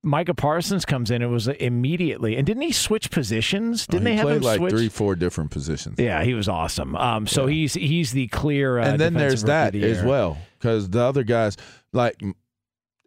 Micah 0.04 0.34
Parsons 0.34 0.84
comes 0.84 1.10
in 1.10 1.22
and 1.22 1.32
was 1.32 1.48
immediately. 1.48 2.36
And 2.36 2.46
didn't 2.46 2.62
he 2.62 2.72
switch 2.72 3.10
positions? 3.10 3.86
Didn't 3.86 4.06
Oh, 4.06 4.10
he 4.10 4.16
they 4.16 4.20
have 4.20 4.28
him 4.36 4.42
like 4.42 4.58
switch? 4.58 4.70
three, 4.72 4.88
four 4.88 5.14
different 5.16 5.50
positions. 5.50 5.98
Yeah, 5.98 6.22
he 6.22 6.34
was 6.34 6.48
awesome. 6.48 6.94
Um, 6.96 7.26
so 7.26 7.46
he's 7.46 7.74
he's 7.74 8.12
the 8.12 8.28
clear. 8.28 8.78
Uh, 8.78 8.86
and 8.86 9.00
then 9.00 9.14
there's 9.14 9.42
that 9.44 9.72
the 9.72 9.84
as 9.84 10.02
well, 10.02 10.38
because 10.58 10.90
the 10.90 11.00
other 11.02 11.24
guys, 11.24 11.56
like 11.92 12.22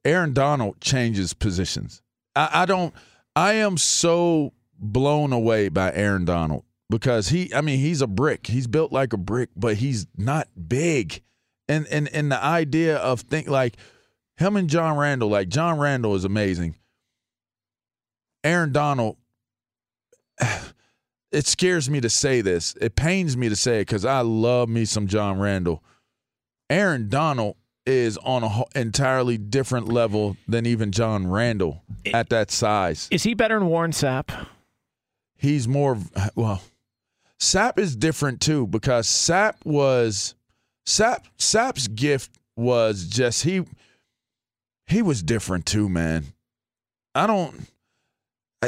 Aaron 0.04 0.34
Donald, 0.34 0.80
changes 0.82 1.34
positions. 1.34 2.02
I, 2.36 2.50
I 2.54 2.66
don't. 2.66 2.94
I 3.36 3.54
am 3.54 3.78
so 3.78 4.54
blown 4.80 5.34
away 5.34 5.70
by 5.70 5.92
Aaron 5.94 6.26
Donald 6.26 6.64
because 6.90 7.30
he. 7.30 7.54
I 7.54 7.62
mean, 7.62 7.80
he's 7.80 8.02
a 8.02 8.08
brick. 8.08 8.48
He's 8.48 8.68
built 8.68 8.92
like 8.92 9.14
a 9.14 9.18
brick, 9.18 9.50
but 9.56 9.78
he's 9.78 10.08
not 10.18 10.48
big. 10.68 11.22
And 11.70 11.86
and 11.88 12.08
and 12.14 12.32
the 12.32 12.44
idea 12.44 12.98
of 12.98 13.22
think 13.22 13.48
like 13.50 13.76
him 14.38 14.56
and 14.56 14.70
John 14.70 14.98
Randle. 14.98 15.30
Like 15.30 15.50
John 15.50 15.78
Randle 15.80 16.16
is 16.16 16.24
amazing. 16.24 16.76
Aaron 18.48 18.72
Donald. 18.72 19.18
It 21.30 21.46
scares 21.46 21.90
me 21.90 22.00
to 22.00 22.10
say 22.10 22.40
this. 22.40 22.74
It 22.80 22.96
pains 22.96 23.36
me 23.36 23.50
to 23.50 23.56
say 23.56 23.80
it 23.80 23.88
because 23.88 24.06
I 24.06 24.22
love 24.22 24.70
me 24.70 24.86
some 24.86 25.08
John 25.08 25.40
Randle. 25.40 25.84
Aaron 26.70 27.10
Donald 27.10 27.58
is 27.86 28.18
on 28.20 28.44
a 28.44 28.48
ho- 28.48 28.68
entirely 28.74 29.38
different 29.38 29.90
level 29.90 30.38
than 30.48 30.66
even 30.66 30.94
John 30.94 31.28
Randle 31.28 31.84
at 32.14 32.30
that 32.30 32.50
size. 32.50 33.10
Is 33.12 33.24
he 33.24 33.34
better 33.34 33.60
than 33.60 33.68
Warren 33.68 33.92
Sapp? 33.92 34.48
He's 35.36 35.68
more 35.68 35.98
well. 36.34 36.62
Sapp 37.42 37.78
is 37.78 37.98
different 37.98 38.40
too 38.40 38.66
because 38.66 39.06
Sapp 39.08 39.56
was 39.66 40.34
Sapp 40.88 41.26
Sapp's 41.38 41.90
gift 41.90 42.32
was 42.56 43.06
just 43.06 43.44
he 43.44 43.66
he 44.88 45.02
was 45.02 45.22
different 45.22 45.66
too, 45.66 45.90
man. 45.90 46.28
I 47.14 47.28
don't 47.28 47.68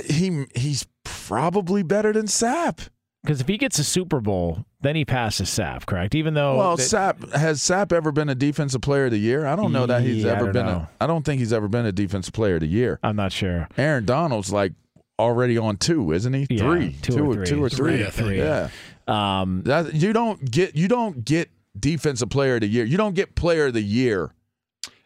he 0.05 0.45
he's 0.55 0.85
probably 1.03 1.83
better 1.83 2.13
than 2.13 2.25
Sapp. 2.27 2.89
Because 3.23 3.41
if 3.41 3.47
he 3.49 3.57
gets 3.57 3.77
a 3.79 3.83
Super 3.83 4.21
Bowl, 4.21 4.65
then 4.79 4.95
he 4.95 5.03
passes 5.03 5.49
Sapp, 5.49 5.85
correct? 5.85 6.15
Even 6.15 6.35
though 6.35 6.55
Well, 6.57 6.77
that- 6.77 6.83
Sapp 6.83 7.33
has 7.35 7.59
Sapp 7.59 7.91
ever 7.91 8.13
been 8.13 8.29
a 8.29 8.35
defensive 8.35 8.79
player 8.81 9.05
of 9.05 9.11
the 9.11 9.17
year? 9.19 9.45
I 9.45 9.57
don't 9.57 9.73
know 9.73 9.85
that 9.87 10.03
he's 10.03 10.23
Yeah, 10.23 10.31
ever 10.33 10.45
don't 10.45 10.53
been 10.53 10.65
know. 10.67 10.87
a 10.99 11.03
I 11.03 11.07
don't 11.07 11.25
think 11.25 11.39
he's 11.39 11.51
ever 11.51 11.67
been 11.67 11.85
a 11.85 11.91
defensive 11.91 12.33
player 12.33 12.55
of 12.55 12.61
the 12.61 12.67
year. 12.67 12.97
I'm 13.03 13.17
not 13.17 13.33
sure. 13.33 13.67
Aaron 13.77 14.05
Donald's 14.05 14.53
like 14.53 14.71
already 15.19 15.57
on 15.57 15.75
two, 15.75 16.13
isn't 16.13 16.31
he? 16.33 16.47
Yeah, 16.49 16.59
three, 16.59 16.95
two 17.01 17.25
or 17.29 17.39
or 17.41 17.45
two 17.45 17.61
or 17.61 17.69
Three, 17.69 17.97
three. 17.97 18.05
I 18.05 18.09
think. 18.09 18.37
Yeah, 18.37 18.69
Um, 19.07 19.63
that, 19.65 19.93
you 19.95 20.13
don't 20.13 20.49
get 20.49 20.75
you 20.77 20.87
don't 20.87 21.25
get 21.25 21.49
defensive 21.77 22.29
player 22.29 22.55
of 22.55 22.61
the 22.61 22.67
year. 22.67 22.85
You 22.85 22.95
don't 22.95 23.15
get 23.15 23.35
player 23.35 23.65
of 23.67 23.73
the 23.73 23.81
year. 23.81 24.31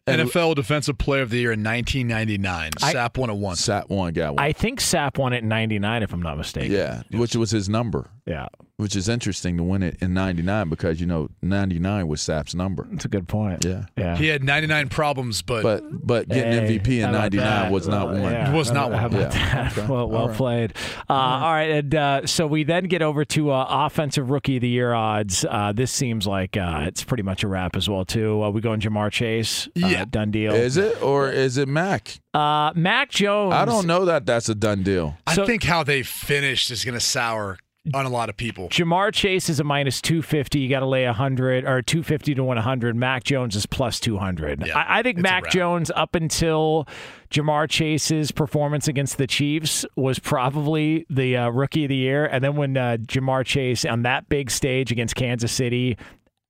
And 0.05 0.21
NFL 0.21 0.55
Defensive 0.55 0.97
Player 0.97 1.21
of 1.21 1.29
the 1.29 1.37
Year 1.37 1.53
in 1.53 1.63
1999. 1.63 2.71
I- 2.81 2.93
Sapp 2.93 3.17
won 3.17 3.29
it 3.29 3.33
oh 3.33 3.37
once. 3.37 3.61
Sapp 3.65 3.89
one 3.89 4.11
got 4.13 4.35
one. 4.35 4.43
I 4.43 4.51
think 4.51 4.79
Sapp 4.81 5.17
won 5.17 5.31
it 5.33 5.43
in 5.43 5.49
'99, 5.49 6.03
if 6.03 6.11
I'm 6.13 6.21
not 6.21 6.37
mistaken. 6.37 6.71
yeah, 6.73 7.03
which 7.11 7.35
was 7.37 7.51
his 7.51 7.69
number. 7.69 8.09
Yeah, 8.25 8.47
Which 8.77 8.95
is 8.95 9.09
interesting 9.09 9.57
to 9.57 9.63
win 9.63 9.83
it 9.83 9.97
in 10.01 10.13
'99 10.13 10.69
because 10.69 11.01
you 11.01 11.05
know 11.05 11.27
'99 11.41 12.07
was 12.07 12.21
Sapp's 12.21 12.55
number. 12.55 12.87
that's 12.89 13.03
a 13.03 13.09
good 13.09 13.27
point. 13.27 13.65
Yeah, 13.65 13.85
yeah. 13.97 14.15
He 14.15 14.27
had 14.27 14.45
99 14.45 14.87
problems, 14.87 15.41
but, 15.41 15.61
but 15.61 15.83
but 16.07 16.29
getting 16.29 16.53
Hey, 16.65 16.79
MVP 16.79 17.03
in 17.03 17.11
'99 17.11 17.69
was 17.73 17.85
not 17.85 18.07
Well, 18.13 18.21
one. 18.23 18.31
yeah, 18.31 18.53
Was 18.53 18.71
not 18.71 18.93
How 18.93 19.09
one. 19.09 19.15
about 19.15 19.33
Yeah. 19.35 19.53
that? 19.69 19.77
Okay. 19.77 19.87
Well, 19.93 20.07
well 20.07 20.21
All 20.21 20.27
right. 20.29 20.37
played. 20.37 20.73
Uh, 21.09 21.13
all 21.13 21.51
right, 21.51 21.69
and 21.71 21.93
uh, 21.95 22.25
so 22.25 22.47
we 22.47 22.63
then 22.63 22.85
get 22.85 23.01
over 23.01 23.25
to 23.25 23.51
uh, 23.51 23.65
offensive 23.69 24.29
rookie 24.29 24.55
of 24.55 24.61
the 24.61 24.69
year 24.69 24.93
odds. 24.93 25.43
Uh, 25.49 25.73
this 25.73 25.91
seems 25.91 26.25
like 26.25 26.55
uh, 26.55 26.85
it's 26.87 27.03
pretty 27.03 27.23
much 27.23 27.43
a 27.43 27.49
wrap 27.49 27.75
as 27.75 27.89
well 27.89 28.05
too. 28.05 28.41
Uh, 28.41 28.49
we 28.51 28.61
going 28.61 28.79
Ja'Marr 28.79 29.11
Chase? 29.11 29.67
Uh, 29.83 29.87
Yeah. 29.87 30.05
done 30.05 30.31
deal. 30.31 30.53
Is 30.53 30.77
it 30.77 31.01
or 31.03 31.29
is 31.29 31.57
it 31.57 31.67
Mac? 31.67 32.19
uh, 32.33 32.71
Mac 32.73 33.09
Jones? 33.09 33.53
I 33.53 33.65
don't 33.65 33.85
know 33.85 34.05
that 34.05 34.25
that's 34.25 34.47
a 34.47 34.55
done 34.55 34.81
deal. 34.81 35.17
I 35.27 35.33
So- 35.35 35.45
think 35.45 35.63
how 35.63 35.83
they 35.83 36.03
finished 36.03 36.71
is 36.71 36.85
going 36.85 36.93
to 36.97 37.01
sour 37.05 37.57
on 37.93 38.05
a 38.05 38.09
lot 38.09 38.29
of 38.29 38.37
people. 38.37 38.69
Ja'Marr 38.69 39.13
Chase 39.13 39.49
is 39.49 39.59
a 39.59 39.63
minus 39.63 40.01
250. 40.01 40.59
You 40.59 40.69
got 40.69 40.79
to 40.79 40.85
lay 40.85 41.05
100 41.05 41.65
or 41.65 41.81
250 41.81 42.35
to 42.35 42.43
100. 42.43 42.95
Mac 42.95 43.23
Jones 43.23 43.55
is 43.55 43.65
plus 43.65 43.99
200. 43.99 44.65
Yeah, 44.65 44.77
I, 44.77 44.99
I 44.99 45.03
think 45.03 45.17
Mac. 45.17 45.49
Jones, 45.49 45.91
up 45.95 46.15
until 46.15 46.87
Ja'Marr 47.31 47.69
Chase's 47.69 48.31
performance 48.31 48.87
against 48.87 49.17
the 49.17 49.27
Chiefs, 49.27 49.85
was 49.97 50.17
probably 50.19 51.05
the 51.09 51.35
uh, 51.35 51.49
rookie 51.49 51.83
of 51.85 51.89
the 51.89 51.95
year. 51.97 52.25
And 52.25 52.43
then 52.43 52.55
when 52.55 52.77
uh, 52.77 52.97
Ja'Marr 53.01 53.45
Chase 53.45 53.83
on 53.83 54.03
that 54.03 54.29
big 54.29 54.49
stage 54.49 54.91
against 54.91 55.15
Kansas 55.15 55.51
City 55.51 55.97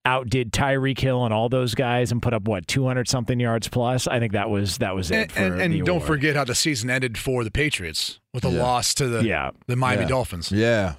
outdid 0.06 0.52
Tyreek 0.52 1.00
Hill 1.00 1.24
and 1.24 1.34
all 1.34 1.48
those 1.48 1.74
guys 1.76 2.12
and 2.12 2.22
put 2.22 2.34
up 2.34 2.44
what 2.44 2.68
200 2.68 3.08
something 3.08 3.40
yards 3.40 3.70
plus, 3.70 4.06
I 4.06 4.20
think 4.20 4.34
that 4.34 4.50
was 4.50 4.78
that 4.80 4.94
was 4.94 5.10
it. 5.10 5.16
And, 5.16 5.32
for 5.32 5.40
and, 5.42 5.62
and 5.62 5.74
the 5.74 5.80
don't 5.82 5.96
award. 5.96 6.08
forget 6.08 6.36
how 6.36 6.44
the 6.44 6.56
season 6.56 6.90
ended 6.90 7.18
for 7.18 7.44
the 7.46 7.52
Patriots 7.52 8.20
with 8.34 8.44
a 8.44 8.50
Yeah. 8.52 8.62
loss 8.62 8.94
to 8.96 9.08
the 9.08 9.24
Yeah. 9.24 9.52
the 9.68 9.78
Miami 9.78 10.02
Yeah. 10.04 10.08
Dolphins. 10.10 10.52
Yeah. 10.52 10.96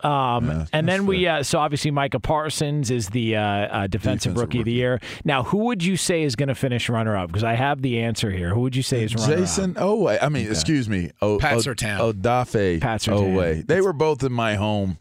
Um, 0.00 0.46
Yeah, 0.48 0.66
and 0.72 0.88
then 0.88 1.00
that's 1.00 1.08
we, 1.08 1.26
uh, 1.26 1.42
so 1.42 1.58
obviously 1.58 1.90
Micah 1.90 2.20
Parsons 2.20 2.90
is 2.90 3.08
the 3.10 3.36
uh, 3.36 3.40
uh, 3.42 3.86
defensive, 3.86 4.34
Defensive 4.34 4.36
rookie, 4.36 4.58
of 4.60 4.64
the 4.66 4.72
year. 4.72 5.00
Now, 5.24 5.42
who 5.42 5.58
would 5.66 5.82
you 5.82 5.96
say 5.96 6.22
is 6.22 6.36
going 6.36 6.48
to 6.48 6.54
finish 6.54 6.88
runner 6.88 7.16
up? 7.16 7.28
Because 7.28 7.44
I 7.44 7.54
have 7.54 7.82
the 7.82 8.00
answer 8.00 8.30
here. 8.30 8.52
Who 8.54 8.60
would 8.60 8.76
you 8.76 8.82
say 8.82 9.02
is 9.04 9.14
runner 9.14 9.36
Jason 9.38 9.76
up? 9.76 9.82
Oweh. 9.84 10.18
I 10.22 10.28
mean, 10.28 10.48
excuse 10.50 10.88
me. 10.88 11.10
O, 11.22 11.38
Pat 11.38 11.54
o, 11.54 11.58
Surtain. 11.58 11.98
Odafe 11.98 12.80
Pat 12.80 13.00
Surtain. 13.00 13.34
Oweh. 13.34 13.66
They 13.66 13.80
were 13.80 13.92
both 13.94 14.22
in 14.22 14.32
my 14.32 14.56
home. 14.56 14.98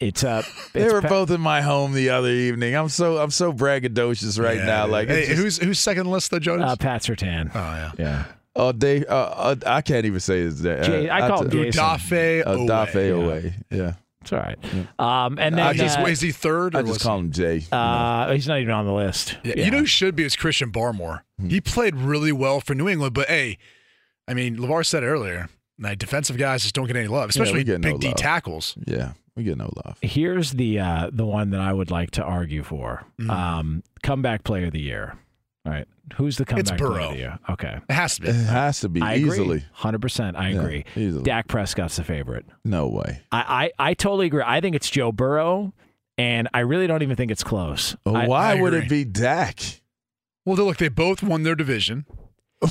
It's 0.00 0.22
uh, 0.22 0.42
They 0.72 0.82
it's 0.84 0.92
were 0.92 1.02
Pa- 1.02 1.08
both 1.08 1.30
in 1.32 1.40
my 1.40 1.60
home 1.60 1.92
the 1.92 2.10
other 2.10 2.30
evening. 2.30 2.74
I'm 2.76 2.88
so 2.88 3.18
I'm 3.18 3.30
so 3.32 3.52
braggadocious 3.52 4.40
right 4.40 4.58
Yeah. 4.58 4.64
now. 4.64 4.86
Like 4.86 5.08
hey, 5.08 5.26
just- 5.26 5.38
who's 5.40 5.58
who's 5.58 5.78
second 5.80 6.00
on 6.02 6.06
the 6.06 6.12
list 6.12 6.30
though, 6.30 6.38
Jonas? 6.38 6.70
uh, 6.70 6.76
Pat 6.76 7.02
Surtain. 7.02 7.50
oh 7.54 7.58
yeah. 7.58 7.90
yeah, 7.98 8.24
oh 8.58 8.72
they 8.72 9.06
uh, 9.06 9.14
uh, 9.16 9.56
I 9.66 9.80
can't 9.80 10.04
even 10.04 10.20
say 10.20 10.40
his 10.40 10.62
name. 10.62 10.82
Jay- 10.82 11.08
I 11.10 11.26
call 11.28 11.42
him 11.44 11.50
t- 11.50 11.62
Jason. 11.64 11.82
Udafe 11.82 12.44
Odafe 12.44 12.92
Oweh. 12.92 13.42
Oway. 13.42 13.54
Yeah. 13.70 13.92
it's 14.20 14.32
all 14.32 14.40
right. 14.40 14.58
Um, 14.98 15.38
and 15.38 15.56
then 15.56 15.64
I 15.66 15.70
Is, 15.72 15.78
just- 15.78 15.98
uh, 15.98 16.02
is 16.04 16.20
he 16.20 16.32
third? 16.32 16.74
Or 16.74 16.78
I 16.78 16.82
was 16.82 16.90
just 16.92 17.02
he- 17.02 17.06
call 17.08 17.18
him 17.20 17.30
Jay. 17.30 17.64
uh, 17.72 18.30
he's 18.32 18.46
not 18.48 18.58
even 18.60 18.74
on 18.74 18.84
the 18.84 18.92
list. 18.92 19.38
Yeah, 19.44 19.64
You 19.64 19.70
know 19.70 19.78
who 19.78 19.86
should 19.86 20.14
be 20.16 20.24
was 20.24 20.36
Christian 20.36 20.70
Barmore. 20.70 21.20
Hmm. 21.40 21.48
He 21.48 21.60
played 21.60 21.94
really 21.96 22.32
well 22.32 22.60
for 22.60 22.74
New 22.74 22.88
England, 22.88 23.14
but 23.14 23.28
hey, 23.28 23.56
I 24.26 24.34
mean, 24.34 24.56
LaVar 24.58 24.84
said 24.84 25.02
earlier. 25.04 25.48
Like, 25.80 25.98
defensive 25.98 26.36
guys 26.36 26.62
just 26.64 26.74
don't 26.74 26.86
get 26.88 26.96
any 26.96 27.06
love, 27.06 27.30
especially 27.30 27.62
get 27.64 27.80
big 27.80 27.92
no 27.92 27.98
D 27.98 28.08
love. 28.08 28.16
tackles. 28.16 28.76
yeah. 28.86 29.12
We 29.36 29.44
get 29.44 29.56
no 29.56 29.70
love. 29.86 29.96
Here's 30.02 30.50
the 30.50 30.80
uh, 30.80 31.10
the 31.12 31.24
one 31.24 31.50
that 31.50 31.60
I 31.60 31.72
would 31.72 31.92
like 31.92 32.10
to 32.12 32.24
argue 32.24 32.64
for. 32.64 33.04
Mm. 33.20 33.30
Um, 33.30 33.82
comeback 34.02 34.42
player 34.42 34.66
of 34.66 34.72
the 34.72 34.80
year. 34.80 35.14
All 35.68 35.74
right, 35.74 35.86
who's 36.16 36.38
the 36.38 36.46
comeback 36.46 36.78
player 36.78 36.90
Burrow. 36.92 37.04
of 37.08 37.12
the 37.12 37.18
year? 37.18 37.38
Okay, 37.50 37.78
It 37.90 37.92
has 37.92 38.14
to 38.16 38.22
be. 38.22 38.28
It 38.28 38.34
has 38.34 38.80
to 38.80 38.88
be 38.88 39.02
I 39.02 39.16
easily. 39.16 39.56
agree. 39.58 39.64
Hundred 39.72 40.00
percent, 40.00 40.34
I 40.36 40.48
Yeah, 40.50 40.60
agree. 40.60 40.84
easily. 40.96 41.24
Dak 41.24 41.46
Prescott's 41.46 41.96
the 41.96 42.04
favorite. 42.04 42.46
No 42.64 42.88
way. 42.88 43.20
I, 43.30 43.70
I, 43.78 43.90
I 43.90 43.94
totally 43.94 44.26
agree. 44.28 44.42
I 44.46 44.62
think 44.62 44.74
it's 44.76 44.88
Joe 44.88 45.12
Burrow, 45.12 45.74
and 46.16 46.48
I 46.54 46.60
really 46.60 46.86
don't 46.86 47.02
even 47.02 47.16
think 47.16 47.30
it's 47.30 47.44
close. 47.44 47.94
Well, 48.06 48.16
I- 48.16 48.26
Why 48.26 48.52
I 48.52 48.60
would 48.62 48.72
it 48.72 48.88
be 48.88 49.04
Dak? 49.04 49.60
Well, 50.46 50.56
look, 50.56 50.78
they 50.78 50.88
both 50.88 51.22
won 51.22 51.42
their 51.42 51.54
division. 51.54 52.06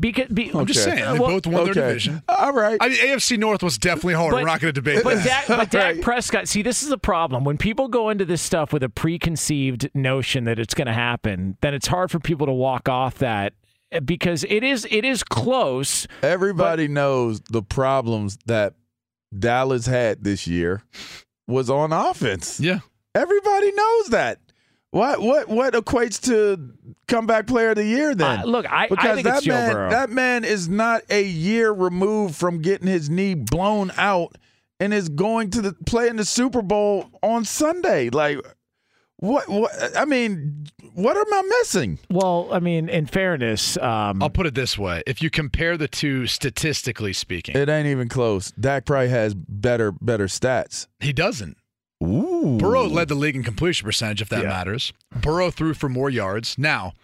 because 0.00 0.28
be, 0.28 0.50
I'm 0.54 0.66
just 0.66 0.82
saying, 0.82 0.96
they 1.12 1.18
Well, 1.18 1.30
both 1.30 1.46
won 1.46 1.62
okay. 1.62 1.72
their 1.72 1.88
division. 1.88 2.22
All 2.28 2.52
right. 2.52 2.78
I 2.80 2.88
mean, 2.88 2.98
AFC 2.98 3.38
North 3.38 3.62
was 3.62 3.78
definitely 3.78 4.14
hard. 4.14 4.32
But- 4.32 4.40
We're 4.42 4.46
not 4.46 4.60
going 4.60 4.74
to 4.74 4.80
debate 4.80 5.04
But 5.04 5.16
that. 5.16 5.24
Dak, 5.24 5.46
but 5.48 5.70
Dak 5.70 5.94
Right. 5.96 6.02
Prescott, 6.02 6.48
see, 6.48 6.62
this 6.62 6.82
is 6.82 6.88
the 6.88 6.98
problem. 6.98 7.44
When 7.44 7.58
people 7.58 7.88
go 7.88 8.08
into 8.08 8.24
this 8.24 8.42
stuff 8.42 8.72
with 8.72 8.82
a 8.82 8.88
preconceived 8.88 9.90
notion 9.94 10.44
that 10.44 10.58
it's 10.58 10.74
going 10.74 10.86
to 10.86 10.92
happen, 10.92 11.56
then 11.60 11.74
it's 11.74 11.86
hard 11.88 12.10
for 12.10 12.18
people 12.18 12.46
to 12.46 12.52
walk 12.52 12.88
off 12.88 13.18
that 13.18 13.52
eh, 13.92 14.00
because 14.00 14.44
it 14.48 14.64
is 14.64 14.86
it 14.90 15.04
is 15.04 15.22
close. 15.22 16.06
Everybody 16.22 16.88
knows 16.88 17.40
the 17.42 17.62
problems 17.62 18.38
that 18.46 18.74
Dallas 19.38 19.86
had 19.86 20.24
this 20.24 20.46
year 20.46 20.82
was 21.46 21.68
on 21.70 21.92
offense. 21.92 22.58
yeah. 22.60 22.80
Everybody 23.14 23.72
knows 23.72 24.06
that. 24.08 24.38
What 24.92 25.20
what 25.20 25.48
what 25.48 25.74
equates 25.74 26.20
to 26.24 26.72
comeback 27.06 27.46
player 27.46 27.70
of 27.70 27.76
the 27.76 27.84
year 27.84 28.14
then? 28.14 28.40
Uh, 28.40 28.44
look, 28.44 28.66
I, 28.70 28.84
I 28.84 28.88
because 28.88 29.14
think 29.14 29.26
that 29.26 29.36
it's 29.38 29.46
man 29.46 29.72
Burrow. 29.72 29.90
that 29.90 30.10
man 30.10 30.44
is 30.44 30.68
not 30.68 31.02
a 31.10 31.22
year 31.22 31.70
removed 31.70 32.34
from 32.34 32.60
getting 32.60 32.88
his 32.88 33.08
knee 33.08 33.34
blown 33.34 33.92
out 33.96 34.36
and 34.80 34.92
is 34.92 35.08
going 35.08 35.50
to 35.50 35.60
the 35.62 35.74
play 35.86 36.08
in 36.08 36.16
the 36.16 36.24
Super 36.24 36.60
Bowl 36.60 37.08
on 37.22 37.44
Sunday. 37.44 38.10
Like 38.10 38.38
what 39.18 39.48
what 39.48 39.70
I 39.96 40.06
mean, 40.06 40.66
what 40.94 41.16
am 41.16 41.32
I 41.34 41.42
missing? 41.60 41.98
well, 42.10 42.48
I 42.50 42.58
mean, 42.58 42.88
in 42.88 43.06
fairness, 43.06 43.76
um, 43.76 44.20
I'll 44.22 44.30
put 44.30 44.46
it 44.46 44.54
this 44.56 44.76
way: 44.76 45.02
if 45.06 45.22
you 45.22 45.30
compare 45.30 45.76
the 45.76 45.86
two 45.88 46.26
statistically 46.26 47.12
speaking, 47.12 47.54
It 47.54 47.68
ain't 47.68 47.86
even 47.86 48.08
close. 48.08 48.50
Dak 48.52 48.86
probably 48.86 49.10
has 49.10 49.34
better 49.34 49.92
better 49.92 50.26
stats. 50.26 50.88
he 50.98 51.12
doesn't. 51.12 51.58
Ooh. 52.02 52.56
Burrow 52.58 52.84
led 52.84 53.08
the 53.08 53.14
league 53.14 53.36
in 53.36 53.42
completion 53.42 53.84
percentage, 53.84 54.22
if 54.22 54.28
that 54.30 54.42
Yeah. 54.42 54.48
matters. 54.48 54.92
Burrow 55.14 55.50
threw 55.50 55.74
for 55.74 55.88
more 55.88 56.10
yards. 56.10 56.56
Now, 56.58 56.94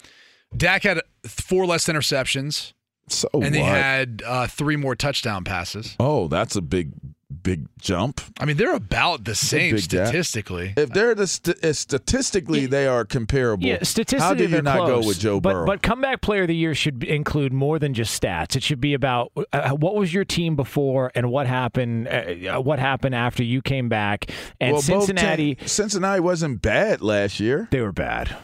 Dak 0.56 0.84
had 0.84 1.00
four 1.26 1.66
less 1.66 1.86
interceptions, 1.86 2.72
So 3.08 3.28
and 3.34 3.54
they 3.54 3.60
had 3.62 4.22
uh, 4.24 4.46
three 4.46 4.76
more 4.76 4.94
touchdown 4.96 5.44
passes. 5.44 5.96
Oh, 6.00 6.28
that's 6.28 6.56
a 6.56 6.62
big 6.62 6.92
big 7.42 7.66
jump. 7.80 8.20
I 8.38 8.44
mean, 8.44 8.56
they're 8.56 8.74
about 8.74 9.24
the 9.24 9.34
same 9.34 9.74
big 9.74 9.88
gap. 9.88 10.06
statistically. 10.08 10.74
If 10.76 10.90
they're 10.90 11.14
the 11.14 11.26
st- 11.26 11.64
uh, 11.64 11.72
statistically 11.72 12.66
they 12.66 12.86
are 12.86 13.04
comparable. 13.04 13.64
Yeah, 13.64 13.82
statistically, 13.82 14.26
how 14.26 14.34
do 14.34 14.48
you 14.48 14.62
not 14.62 14.78
close, 14.78 15.02
go 15.02 15.08
with 15.08 15.18
Joe 15.18 15.40
but, 15.40 15.52
Burrow? 15.52 15.66
But 15.66 15.82
comeback 15.82 16.20
player 16.20 16.42
of 16.42 16.48
the 16.48 16.56
year 16.56 16.74
should 16.74 17.04
include 17.04 17.52
more 17.52 17.78
than 17.78 17.94
just 17.94 18.20
stats. 18.20 18.56
It 18.56 18.62
should 18.62 18.80
be 18.80 18.94
about 18.94 19.32
uh, 19.52 19.70
what 19.70 19.96
was 19.96 20.12
your 20.12 20.24
team 20.24 20.56
before 20.56 21.12
and 21.14 21.30
what 21.30 21.46
happened. 21.46 22.08
Uh, 22.08 22.60
what 22.60 22.78
happened 22.78 23.14
after 23.14 23.42
you 23.42 23.62
came 23.62 23.88
back? 23.88 24.30
And 24.60 24.72
well, 24.72 24.82
Cincinnati, 24.82 25.54
team- 25.56 25.68
Cincinnati 25.68 26.20
wasn't 26.20 26.62
bad 26.62 27.00
last 27.00 27.40
year. 27.40 27.68
they 27.70 27.80
were 27.80 27.92
bad. 27.92 28.36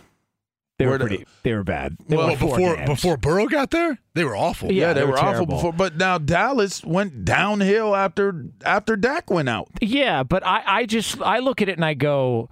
They 0.83 0.87
Were 0.87 0.99
were 0.99 0.99
pretty. 0.99 1.25
They 1.45 1.53
were 1.55 1.63
bad. 1.63 1.97
They 2.09 2.17
well, 2.17 2.29
before 2.31 2.75
games. 2.75 2.89
before 2.89 3.17
Burrow 3.17 3.47
got 3.47 3.71
there, 3.71 4.01
they 4.15 4.25
were 4.25 4.35
awful. 4.35 4.73
Yeah, 4.73 4.89
Yeah, 4.89 4.93
they, 4.95 5.01
they 5.01 5.07
were 5.07 5.13
were, 5.13 5.19
awful 5.21 5.47
before. 5.47 5.73
But 5.73 5.97
now 5.97 6.19
Dallas 6.19 6.85
went 6.85 7.25
downhill 7.25 7.95
after 7.95 8.47
after 8.65 8.97
Dak 8.97 9.31
went 9.31 9.49
out. 9.49 9.69
Yeah, 9.81 10.25
but 10.25 10.45
I, 10.45 10.63
I 10.67 10.87
just 10.87 11.21
I 11.23 11.39
look 11.39 11.63
at 11.63 11.69
it 11.69 11.77
and 11.79 11.85
I 11.85 11.95
go, 11.95 12.49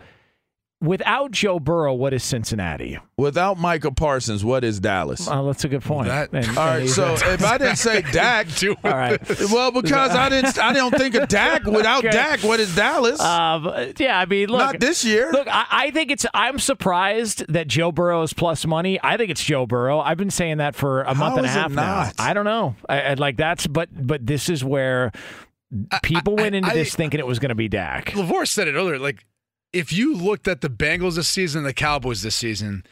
without 0.81 1.31
Joe 1.31 1.61
Burrow, 1.61 1.93
what 1.95 2.13
is 2.15 2.25
Cincinnati? 2.25 2.99
Without 3.17 3.59
Michael 3.59 3.93
Parsons, 3.93 4.45
what 4.45 4.65
is 4.65 4.81
Dallas? 4.81 5.29
Oh, 5.31 5.47
that's 5.47 5.65
a 5.65 5.69
good 5.69 5.83
point. 5.83 6.09
That- 6.09 6.31
And- 6.33 6.47
All 6.59 6.69
and 6.69 6.81
right, 6.83 6.89
so 6.89 7.13
if 7.15 7.45
I 7.45 7.59
didn't 7.59 7.77
say 7.77 8.03
Dak, 8.13 8.49
Do 8.57 8.75
all 8.83 8.91
right. 8.91 9.21
well, 9.53 9.71
because 9.71 10.13
I 10.13 10.29
didn't, 10.31 10.59
I 10.59 10.73
don't 10.73 10.95
think 10.97 11.15
of 11.15 11.29
Dak. 11.29 11.65
Without 11.65 11.99
Okay. 12.05 12.11
Dak, 12.11 12.41
what 12.41 12.61
is 12.61 12.75
Dallas? 12.75 13.21
Um, 13.21 13.93
yeah, 13.99 14.19
I 14.19 14.25
mean, 14.27 14.49
look, 14.49 14.61
Not 14.61 14.81
this 14.81 15.05
year. 15.05 15.31
Look, 15.33 15.49
I, 15.49 15.67
I 15.71 15.91
think 15.91 16.11
it's. 16.11 16.25
I'm 16.33 16.59
surprised 16.59 17.45
that 17.53 17.69
Joe 17.69 17.93
Burrow 17.93 18.23
is 18.23 18.33
plus 18.33 18.65
money. 18.67 18.99
I 19.03 19.17
think 19.17 19.31
it's 19.31 19.45
Joe 19.45 19.67
Burrow. 19.67 20.01
I've 20.01 20.17
been 20.19 20.31
saying 20.31 20.59
that 20.59 20.75
for 20.75 21.03
a 21.03 21.13
How 21.13 21.21
month 21.21 21.37
and 21.39 21.47
a 21.47 21.51
is 21.51 21.57
it 21.57 21.59
half 21.59 21.71
now. 21.73 22.11
I 22.19 22.33
don't 22.33 22.45
know. 22.47 22.75
I, 22.89 23.01
I 23.03 23.15
like 23.15 23.37
that's, 23.37 23.67
but 23.67 23.89
but 23.93 24.27
this 24.27 24.49
is 24.49 24.65
where 24.65 25.13
people 26.03 26.39
I- 26.39 26.43
went 26.43 26.55
into 26.55 26.71
I- 26.71 26.75
this 26.75 26.95
thinking 26.95 27.21
it 27.21 27.27
was 27.27 27.39
going 27.39 27.51
to 27.51 27.55
be 27.55 27.69
Dak. 27.69 28.07
LaVar 28.07 28.47
said 28.49 28.67
it 28.69 28.75
earlier. 28.75 28.99
Like, 28.99 29.25
if 29.73 29.93
you 29.93 30.15
looked 30.15 30.49
at 30.49 30.61
the 30.61 30.69
Bengals 30.71 31.17
this 31.17 31.29
season, 31.29 31.61
and 31.61 31.67
the 31.69 31.73
Cowboys 31.75 32.23
this 32.23 32.35
season, 32.35 32.85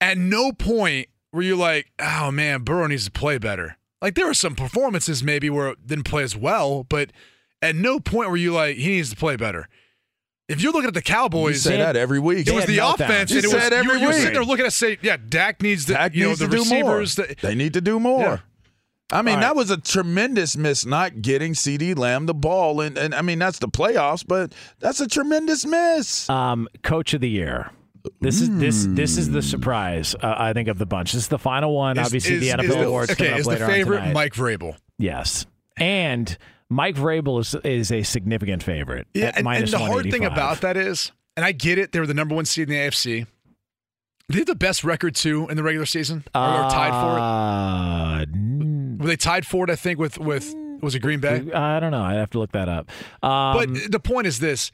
at 0.00 0.16
no 0.18 0.52
point 0.52 1.08
were 1.32 1.42
you 1.42 1.56
like, 1.56 1.90
"Oh 1.98 2.30
man, 2.30 2.62
Burrow 2.62 2.86
needs 2.86 3.04
to 3.06 3.10
play 3.10 3.38
better." 3.38 3.76
Like, 4.02 4.14
there 4.14 4.26
were 4.26 4.34
some 4.34 4.54
performances 4.54 5.22
maybe 5.22 5.48
where 5.50 5.68
it 5.68 5.86
didn't 5.86 6.04
play 6.04 6.22
as 6.22 6.36
well, 6.36 6.84
but 6.84 7.10
at 7.62 7.74
no 7.74 7.98
point 8.00 8.30
were 8.30 8.36
you 8.36 8.52
like, 8.52 8.76
"He 8.76 8.88
needs 8.96 9.10
to 9.10 9.16
play 9.16 9.36
better." 9.36 9.68
If 10.48 10.60
you're 10.62 10.72
looking 10.72 10.86
at 10.88 10.94
the 10.94 11.00
you 11.00 11.02
Cowboys, 11.02 11.62
say 11.62 11.76
that 11.78 11.96
every 11.96 12.20
week. 12.20 12.46
it 12.46 12.54
was 12.54 12.66
the 12.66 12.78
meltdowns. 12.78 12.94
offense, 12.94 13.30
You 13.32 13.38
and 13.38 13.44
it 13.46 13.52
was 13.54 13.62
said 13.62 13.72
every 13.72 13.84
you 13.84 13.90
were, 13.92 13.96
you 14.00 14.06
were 14.06 14.12
sitting 14.12 14.32
there 14.34 14.44
looking 14.44 14.64
at 14.66 14.72
say, 14.72 14.96
"Yeah, 15.02 15.16
Dak 15.16 15.60
needs 15.60 15.86
the 15.86 15.94
Dak 15.94 16.14
you 16.14 16.22
know 16.22 16.28
needs 16.28 16.40
the 16.40 16.46
to 16.46 16.50
do 16.56 16.64
more. 16.82 16.98
receivers." 16.98 17.14
That, 17.16 17.38
They 17.38 17.54
need 17.56 17.72
to 17.72 17.80
do 17.80 17.98
more. 17.98 18.20
Yeah. 18.22 18.38
I 19.12 19.22
mean, 19.22 19.36
All 19.36 19.40
that 19.42 19.56
was 19.56 19.70
a 19.70 19.76
tremendous 19.76 20.56
miss 20.56 20.84
not 20.84 21.22
getting 21.22 21.52
CeeDee 21.52 21.96
Lamb 21.96 22.26
the 22.26 22.34
ball, 22.34 22.80
and, 22.80 22.98
and 22.98 23.14
I 23.14 23.22
mean 23.22 23.38
that's 23.38 23.60
the 23.60 23.68
playoffs, 23.68 24.24
but 24.26 24.52
that's 24.80 25.00
a 25.00 25.06
tremendous 25.06 25.64
miss. 25.64 26.28
Um, 26.28 26.66
Coach 26.82 27.14
of 27.14 27.20
the 27.20 27.30
year. 27.30 27.70
This 28.20 28.40
is 28.40 28.50
this 28.58 28.86
this 28.90 29.16
is 29.16 29.30
the 29.30 29.42
surprise 29.42 30.14
uh, 30.16 30.34
I 30.38 30.52
think 30.52 30.68
of 30.68 30.78
the 30.78 30.86
bunch. 30.86 31.12
This 31.12 31.22
is 31.22 31.28
the 31.28 31.38
final 31.38 31.74
one. 31.74 31.98
is- 31.98 32.06
Obviously, 32.06 32.34
is- 32.34 32.40
the 32.40 32.48
is 32.48 32.54
NFL 32.54 32.84
awards 32.86 33.10
Okay, 33.12 33.26
coming 33.28 33.32
up 33.34 33.40
is 33.40 33.46
the 33.46 33.66
favorite. 33.66 34.12
Mike 34.12 34.32
Vrabel? 34.34 34.76
Yes, 34.98 35.46
and 35.76 36.36
Mike 36.68 36.96
Vrabel 36.96 37.40
is 37.40 37.54
is 37.64 37.92
a 37.92 38.02
significant 38.02 38.62
favorite. 38.64 39.06
Yeah, 39.14 39.32
and, 39.36 39.46
and 39.46 39.68
the 39.68 39.78
hard 39.78 40.10
thing 40.10 40.24
about 40.24 40.60
that 40.62 40.76
is, 40.76 41.12
and 41.36 41.44
I 41.46 41.52
get 41.52 41.78
it, 41.78 41.92
they 41.92 42.00
were 42.00 42.06
the 42.06 42.14
number 42.14 42.34
one 42.34 42.44
seed 42.44 42.68
in 42.68 42.74
the 42.74 42.80
AFC. 42.80 43.26
They 44.28 44.38
have 44.38 44.46
the 44.46 44.56
best 44.56 44.82
record 44.82 45.14
too 45.14 45.46
in 45.48 45.56
the 45.56 45.62
regular 45.62 45.86
season, 45.86 46.24
or, 46.34 46.40
or 46.40 46.68
tied 46.70 46.90
for 46.90 47.18
Uh, 47.20 48.22
it. 48.22 48.28
Were 49.06 49.12
they 49.12 49.16
tied 49.16 49.46
for 49.46 49.62
it? 49.62 49.70
I 49.70 49.76
think 49.76 50.00
with 50.00 50.18
with 50.18 50.52
was 50.82 50.96
it 50.96 50.98
Green 50.98 51.20
Bay? 51.20 51.48
I 51.54 51.78
don't 51.78 51.92
know. 51.92 52.02
I'd 52.02 52.16
have 52.16 52.30
to 52.30 52.40
look 52.40 52.50
that 52.50 52.68
up. 52.68 52.90
Um, 53.22 53.54
But 53.56 53.92
the 53.92 54.00
point 54.00 54.26
is 54.26 54.40
this: 54.40 54.72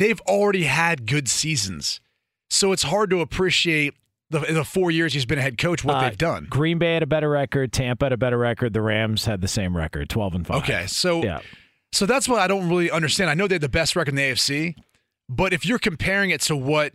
they've 0.00 0.20
already 0.22 0.64
had 0.64 1.06
good 1.06 1.28
seasons, 1.28 2.00
so 2.50 2.72
it's 2.72 2.82
hard 2.82 3.10
to 3.10 3.20
appreciate 3.20 3.94
the 4.30 4.40
the 4.40 4.64
four 4.64 4.90
years 4.90 5.14
he's 5.14 5.24
been 5.24 5.38
a 5.38 5.42
head 5.42 5.56
coach 5.56 5.84
what 5.84 5.94
uh, 5.94 6.00
they've 6.08 6.18
done. 6.18 6.48
Green 6.50 6.78
Bay 6.78 6.94
had 6.94 7.04
a 7.04 7.06
better 7.06 7.30
record. 7.30 7.72
Tampa 7.72 8.06
had 8.06 8.12
a 8.12 8.16
better 8.16 8.38
record. 8.38 8.72
The 8.72 8.82
Rams 8.82 9.24
had 9.24 9.40
the 9.40 9.46
same 9.46 9.76
record, 9.76 10.08
twelve 10.08 10.34
and 10.34 10.44
five. 10.44 10.64
Okay, 10.64 10.86
so 10.88 11.22
Yeah. 11.22 11.38
So 11.92 12.06
that's 12.06 12.28
what 12.28 12.40
I 12.40 12.48
don't 12.48 12.68
really 12.68 12.90
understand. 12.90 13.30
I 13.30 13.34
know 13.34 13.46
they 13.46 13.54
had 13.54 13.62
the 13.62 13.68
best 13.68 13.94
record 13.94 14.10
in 14.10 14.16
the 14.16 14.22
AFC, 14.22 14.74
but 15.28 15.52
if 15.52 15.64
you're 15.64 15.78
comparing 15.78 16.30
it 16.30 16.40
to 16.40 16.56
what 16.56 16.92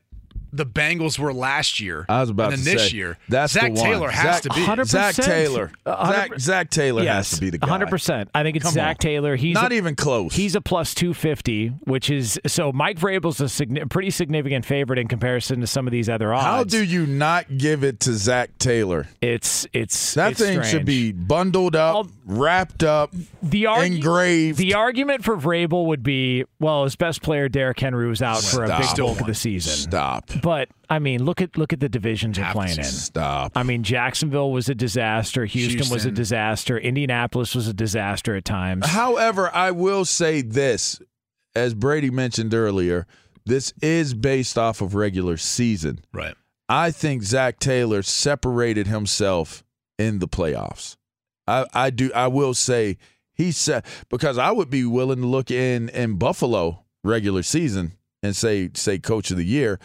the 0.51 0.65
Bengals 0.65 1.17
were 1.19 1.33
last 1.33 1.79
year, 1.79 2.05
I 2.09 2.21
was 2.21 2.29
about 2.29 2.53
and 2.53 2.59
to 2.59 2.65
then 2.65 2.75
this 2.75 2.89
say, 2.91 2.97
year, 2.97 3.17
that's 3.27 3.53
Zac 3.53 3.73
the 3.73 3.81
one. 3.81 3.83
Taylor 3.89 4.09
has 4.09 4.35
Zac- 4.35 4.43
to 4.43 4.49
be. 4.49 4.61
100%. 4.65 4.85
Zac 4.85 5.15
Taylor. 5.15 5.71
Zac, 5.87 6.39
Zac 6.39 6.69
Taylor 6.69 7.03
yes, 7.03 7.29
has 7.31 7.39
to 7.39 7.41
be 7.45 7.49
the 7.49 7.57
guy. 7.57 7.67
100%. 7.67 8.27
I 8.33 8.43
think 8.43 8.55
it's 8.57 8.63
Come 8.65 8.73
Zac 8.73 8.95
on. 8.95 8.95
Taylor. 8.99 9.35
He's 9.35 9.53
Not 9.55 9.71
a, 9.71 9.75
even 9.75 9.95
close. 9.95 10.33
He's 10.35 10.55
a 10.55 10.61
plus 10.61 10.93
250, 10.93 11.67
which 11.85 12.09
is 12.09 12.39
so 12.47 12.71
Mike 12.71 12.99
Vrabel's 12.99 13.39
a 13.41 13.45
signi- 13.45 13.89
pretty 13.89 14.09
significant 14.09 14.65
favorite 14.65 14.99
in 14.99 15.07
comparison 15.07 15.61
to 15.61 15.67
some 15.67 15.87
of 15.87 15.91
these 15.91 16.09
other 16.09 16.33
odds. 16.33 16.43
How 16.45 16.63
do 16.63 16.83
you 16.83 17.05
not 17.05 17.57
give 17.57 17.83
it 17.83 17.99
to 18.01 18.13
Zac 18.13 18.57
Taylor? 18.59 19.07
it's 19.21 19.67
it's 19.73 20.13
That 20.15 20.31
it's 20.31 20.39
thing 20.41 20.53
strange. 20.57 20.71
should 20.71 20.85
be 20.85 21.11
bundled 21.11 21.75
up, 21.75 21.95
I'll- 21.95 22.11
wrapped 22.25 22.83
up, 22.83 23.11
the 23.41 23.63
argu- 23.65 23.85
engraved. 23.97 24.57
The 24.57 24.73
argument 24.75 25.23
for 25.23 25.35
Vrabel 25.37 25.85
would 25.87 26.03
be, 26.03 26.45
well, 26.59 26.83
his 26.83 26.95
best 26.95 27.21
player 27.21 27.49
Derrick 27.49 27.79
Henry 27.79 28.07
was 28.07 28.21
out 28.21 28.41
for 28.41 28.63
a 28.65 28.67
big 28.77 28.85
Still 28.85 29.07
bulk 29.07 29.21
of 29.21 29.27
the 29.27 29.33
season. 29.33 29.73
Stop. 29.73 30.29
But 30.41 30.69
I 30.89 30.99
mean, 30.99 31.23
look 31.23 31.41
at 31.41 31.57
look 31.57 31.73
at 31.73 31.79
the 31.79 31.89
divisions 31.89 32.37
you're 32.37 32.51
playing 32.51 32.75
to 32.75 32.81
in. 32.81 32.85
Stop. 32.85 33.53
I 33.55 33.63
mean, 33.63 33.83
Jacksonville 33.83 34.51
was 34.51 34.69
a 34.69 34.75
disaster. 34.75 35.45
Houston, 35.45 35.91
was 35.91 36.05
a 36.05 36.11
disaster. 36.11 36.77
Indianapolis 36.77 37.55
was 37.55 37.67
a 37.67 37.73
disaster 37.73 38.35
at 38.35 38.45
times. 38.45 38.85
However, 38.87 39.49
I 39.53 39.71
will 39.71 40.05
say 40.05 40.41
this, 40.41 40.99
as 41.55 41.73
Brady 41.73 42.09
mentioned 42.09 42.53
earlier, 42.53 43.07
this 43.45 43.73
is 43.81 44.13
based 44.13 44.57
off 44.57 44.81
of 44.81 44.95
regular 44.95 45.37
season. 45.37 45.99
right. 46.13 46.35
I 46.71 46.91
think 46.91 47.23
Zac 47.23 47.57
Taylor 47.57 48.03
separated 48.03 48.85
himself 48.85 49.63
in 49.97 50.19
the 50.19 50.27
playoffs. 50.27 50.97
I, 51.47 51.65
I 51.73 51.89
do. 51.89 52.11
I 52.13 52.27
will 52.27 52.53
say 52.53 52.97
he 53.33 53.51
said 53.51 53.85
because 54.09 54.37
I 54.37 54.51
would 54.51 54.69
be 54.69 54.85
willing 54.85 55.21
to 55.21 55.25
look 55.25 55.49
in 55.49 55.89
in 55.89 56.17
Buffalo 56.17 56.85
regular 57.03 57.41
season 57.41 57.93
and 58.21 58.35
say 58.35 58.69
say 58.75 58.99
coach 58.99 59.31
of 59.31 59.37
the 59.37 59.45
year. 59.45 59.79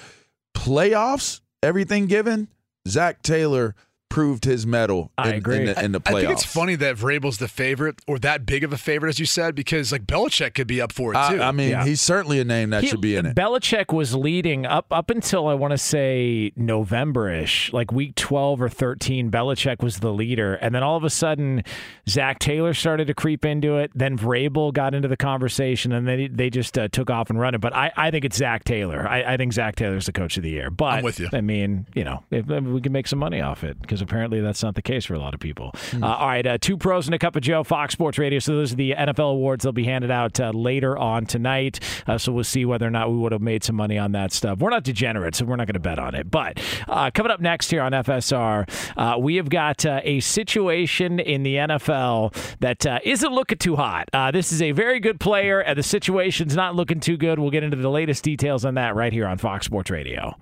Playoffs, 0.55 1.41
everything 1.63 2.07
given, 2.07 2.49
Zac 2.89 3.23
Taylor 3.23 3.75
proved 4.14 4.44
his 4.44 4.64
medal 4.64 5.11
I 5.18 5.30
in, 5.30 5.35
agree. 5.35 5.56
in, 5.59 5.64
the, 5.66 5.85
in 5.85 5.90
the 5.90 6.00
I 6.06 6.12
think 6.12 6.30
it's 6.30 6.44
funny 6.44 6.76
that 6.76 6.94
Vrabel's 6.97 7.38
the 7.38 7.49
favorite 7.49 8.00
or 8.06 8.21
that 8.21 8.47
big 8.47 8.62
of 8.62 8.73
a 8.73 8.78
favorite, 8.78 9.09
as 9.09 9.18
you 9.18 9.26
said, 9.26 9.56
because 9.56 9.90
like 9.90 10.06
Belichick 10.06 10.54
could 10.54 10.68
be 10.68 10.80
up 10.80 10.92
for 10.92 11.11
it 11.12 11.14
too. 11.30 11.42
I, 11.42 11.49
I 11.49 11.50
mean, 11.50 11.71
Yeah. 11.71 11.85
he's 11.85 12.00
certainly 12.00 12.38
a 12.38 12.44
name 12.44 12.71
that 12.71 12.85
He- 12.85 12.88
should 12.90 13.00
be 13.00 13.16
in 13.16 13.26
it. 13.26 13.35
Belichick 13.35 13.92
was 13.92 14.14
leading 14.14 14.66
up 14.66 14.87
up 14.92 15.11
until 15.11 15.49
I 15.49 15.54
want 15.54 15.73
to 15.73 15.78
say 15.78 16.52
November-ish, 16.54 17.73
like 17.73 17.90
week 17.90 18.14
12 18.14 18.62
or 18.62 18.68
13. 18.68 19.33
Belichick 19.33 19.83
was 19.83 19.99
the 19.99 20.12
leader, 20.12 20.54
and 20.54 20.73
then 20.73 20.85
all 20.85 20.97
of 20.97 21.02
a 21.02 21.11
sudden, 21.11 21.64
Zac 22.09 22.38
Taylor 22.38 22.73
started 22.73 23.09
to 23.09 23.14
creep 23.14 23.44
into 23.44 23.78
it. 23.78 23.90
Then 23.97 24.16
Vrabel 24.16 24.73
got 24.73 24.94
into 24.94 25.09
the 25.09 25.16
conversation, 25.16 25.90
and 25.92 26.06
then 26.06 26.30
they 26.33 26.50
just 26.50 26.78
uh, 26.78 26.87
took 26.87 27.11
off 27.11 27.30
and 27.30 27.40
run 27.40 27.56
it. 27.56 27.61
But 27.61 27.75
I, 27.75 27.90
I 27.97 28.11
think 28.12 28.25
it's 28.25 28.37
Zac 28.37 28.62
Taylor. 28.62 29.09
I, 29.09 29.35
I 29.35 29.37
think 29.37 29.52
Zac 29.52 29.75
Taylor's 29.75 30.06
the 30.06 30.12
coach 30.12 30.37
of 30.37 30.44
the 30.44 30.50
year. 30.50 30.71
But 30.71 30.85
I'm 30.99 31.04
with 31.04 31.18
you. 31.18 31.28
I 31.33 31.40
mean, 31.40 31.87
you 31.94 32.04
know, 32.04 32.23
if, 32.30 32.49
if 32.49 32.62
we 32.64 32.80
can 32.80 32.92
make 32.92 33.09
some 33.09 33.18
money 33.18 33.40
off 33.40 33.64
it 33.64 33.80
because 33.80 34.04
apparently 34.05 34.41
that's 34.41 34.63
not 34.63 34.75
the 34.75 34.83
case 34.83 35.05
for 35.05 35.15
a 35.15 35.19
lot 35.19 35.35
of 35.35 35.41
people. 35.41 35.73
Hmm. 35.91 36.05
Uh, 36.05 36.15
all 36.15 36.29
right, 36.29 36.47
uh, 36.47 36.59
two 36.61 36.77
pros 36.77 37.07
and 37.07 37.15
a 37.15 37.19
cup 37.19 37.37
of 37.37 37.43
Joe, 37.43 37.65
Fox 37.65 37.93
Sports 37.93 38.19
Radio. 38.19 38.39
So 38.39 38.55
those 38.55 38.73
are 38.73 38.77
the 38.77 38.93
NFL 38.93 39.33
awards. 39.33 39.65
They'll 39.65 39.73
be 39.73 39.85
handed 39.85 40.11
out 40.11 40.39
uh, 40.39 40.51
later 40.51 40.97
on 40.97 41.27
tonight. 41.27 41.81
Uh, 42.07 42.19
so 42.19 42.33
we'll 42.33 42.45
see 42.45 42.65
whether 42.65 42.87
or 42.87 42.91
not 42.91 43.11
we 43.11 43.17
would 43.17 43.33
have 43.33 43.41
made 43.43 43.65
some 43.65 43.77
money 43.77 43.99
on 43.99 44.13
that 44.13 44.33
stuff. 44.33 44.59
We're 44.59 44.71
not 44.71 44.85
degenerates, 44.85 45.39
so 45.39 45.45
we're 45.45 45.57
not 45.57 45.67
going 45.67 45.75
to 45.75 45.81
bet 45.81 45.99
on 45.99 46.15
it. 46.15 46.31
But 46.31 46.61
uh, 46.89 47.11
coming 47.13 47.33
up 47.33 47.41
next 47.41 47.71
here 47.71 47.83
on 47.83 47.93
FSR, 47.93 48.69
uh, 48.97 49.19
we 49.19 49.37
have 49.37 49.49
got 49.49 49.85
uh, 49.85 50.01
a 50.05 50.21
situation 50.21 51.19
in 51.21 51.43
the 51.43 51.57
NFL 51.57 52.35
that 52.61 52.87
uh, 52.87 53.01
not 53.05 53.33
looking 53.33 53.59
too 53.59 53.77
hot. 53.77 54.09
Uh, 54.13 54.31
this 54.31 54.53
is 54.53 54.63
a 54.63 54.73
very 54.73 55.01
good 55.01 55.19
player, 55.21 55.61
and 55.61 55.79
the 55.79 55.83
situation's 55.83 56.55
not 56.55 56.75
looking 56.75 57.01
too 57.01 57.17
good. 57.17 57.39
We'll 57.39 57.51
get 57.51 57.63
into 57.63 57.77
the 57.77 57.91
latest 57.91 58.25
details 58.25 58.65
on 58.65 58.75
that 58.75 58.95
right 58.95 59.13
here 59.13 59.27
on 59.27 59.39
Fox 59.39 59.67
Sports 59.67 59.91
Radio. 59.91 60.37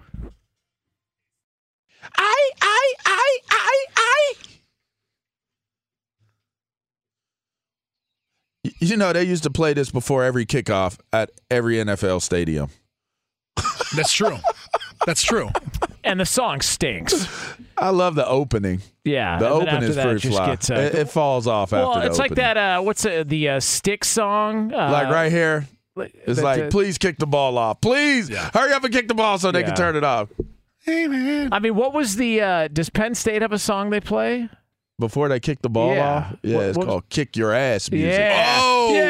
I, 2.16 2.50
I, 2.60 2.92
I, 3.06 3.38
I, 3.50 3.84
I. 3.96 4.32
You 8.78 8.96
know, 8.96 9.12
they 9.12 9.24
used 9.24 9.42
to 9.44 9.50
play 9.50 9.72
this 9.74 9.90
before 9.90 10.22
every 10.24 10.46
kickoff 10.46 10.98
at 11.12 11.30
every 11.50 11.76
NFL 11.76 12.22
stadium. 12.22 12.70
That's 13.96 14.12
true. 14.12 14.38
That's 15.04 15.22
true. 15.22 15.50
And 16.04 16.20
the 16.20 16.26
song 16.26 16.60
stinks. 16.60 17.28
I 17.76 17.90
love 17.90 18.14
the 18.14 18.26
opening. 18.26 18.80
Yeah, 19.04 19.38
The 19.38 19.52
and 19.56 19.66
then 19.66 19.74
open 19.76 19.88
is 19.90 19.96
that, 19.96 20.06
it 20.06 20.10
pretty 20.20 20.28
fly. 20.30 20.46
gets, 20.46 20.70
uh, 20.70 20.74
it, 20.74 20.94
it 20.94 21.08
falls 21.10 21.48
off 21.48 21.72
well, 21.72 21.90
after 21.90 22.00
the 22.02 22.06
it's 22.06 22.18
like 22.18 22.30
opening. 22.32 22.44
that. 22.44 22.56
Uh, 22.56 22.82
what's 22.82 23.04
uh, 23.04 23.24
the 23.26 23.48
uh, 23.48 23.60
stick 23.60 24.04
song? 24.04 24.72
Uh, 24.72 24.90
Like 24.92 25.08
right 25.08 25.32
here. 25.32 25.66
It's 25.96 26.36
that, 26.36 26.44
like, 26.44 26.62
uh, 26.62 26.68
please 26.70 26.98
kick 26.98 27.18
the 27.18 27.26
ball 27.26 27.58
off. 27.58 27.80
Please 27.80 28.30
Yeah. 28.30 28.50
hurry 28.54 28.72
up 28.72 28.84
and 28.84 28.92
kick 28.94 29.08
the 29.08 29.14
ball 29.14 29.38
so 29.38 29.50
they 29.50 29.60
Yeah. 29.60 29.66
can 29.66 29.76
turn 29.76 29.96
it 29.96 30.04
off. 30.04 30.28
Hey 30.84 31.06
man. 31.06 31.52
I 31.52 31.58
mean, 31.60 31.74
what 31.76 31.92
was 31.94 32.16
the? 32.16 32.40
Uh, 32.40 32.68
does 32.68 32.90
Penn 32.90 33.14
State 33.14 33.42
have 33.42 33.52
a 33.52 33.58
song 33.58 33.90
they 33.90 34.00
play? 34.00 34.48
Before 34.98 35.28
they 35.28 35.40
kick 35.40 35.62
the 35.62 35.68
ball 35.70 35.94
Yeah. 35.94 36.08
off? 36.14 36.36
Yeah, 36.42 36.56
What- 36.56 36.66
it's 36.66 36.78
what- 36.78 36.86
called 36.86 37.08
Kick 37.08 37.36
Your 37.36 37.52
Ass 37.52 37.90
music. 37.90 38.10
Yeah. 38.18 38.58
Oh, 38.60 38.92
yeah. 38.94 39.02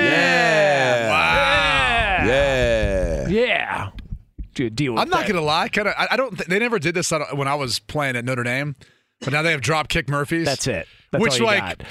Yeah. 1.03 2.27
Yeah. 2.27 3.29
Yeah. 3.29 3.29
Yeah. 3.29 3.89
Dude, 4.55 4.77
deal 4.77 4.93
with 4.93 5.03
I'm 5.03 5.09
not 5.09 5.21
that. 5.27 5.29
gonna 5.33 5.41
lie. 5.45 5.69
Kind 5.69 5.89
of. 5.89 5.95
I, 5.97 6.09
I 6.13 6.17
don't. 6.17 6.37
Th- 6.37 6.47
they 6.49 6.59
never 6.59 6.79
did 6.79 6.95
this 6.95 7.11
when 7.33 7.49
I 7.49 7.55
was 7.55 7.79
playing 7.79 8.17
at 8.17 8.25
Notre 8.25 8.43
Dame, 8.45 8.77
but 9.21 9.33
now 9.33 9.41
they 9.43 9.51
have 9.53 9.63
Dropkick 9.63 10.09
Murphys. 10.11 10.45
That's 10.45 10.67
it. 10.67 10.87
That's 11.11 11.23
Which, 11.23 11.33
all 11.33 11.39
you 11.39 11.45
like, 11.47 11.79
got. 11.79 11.83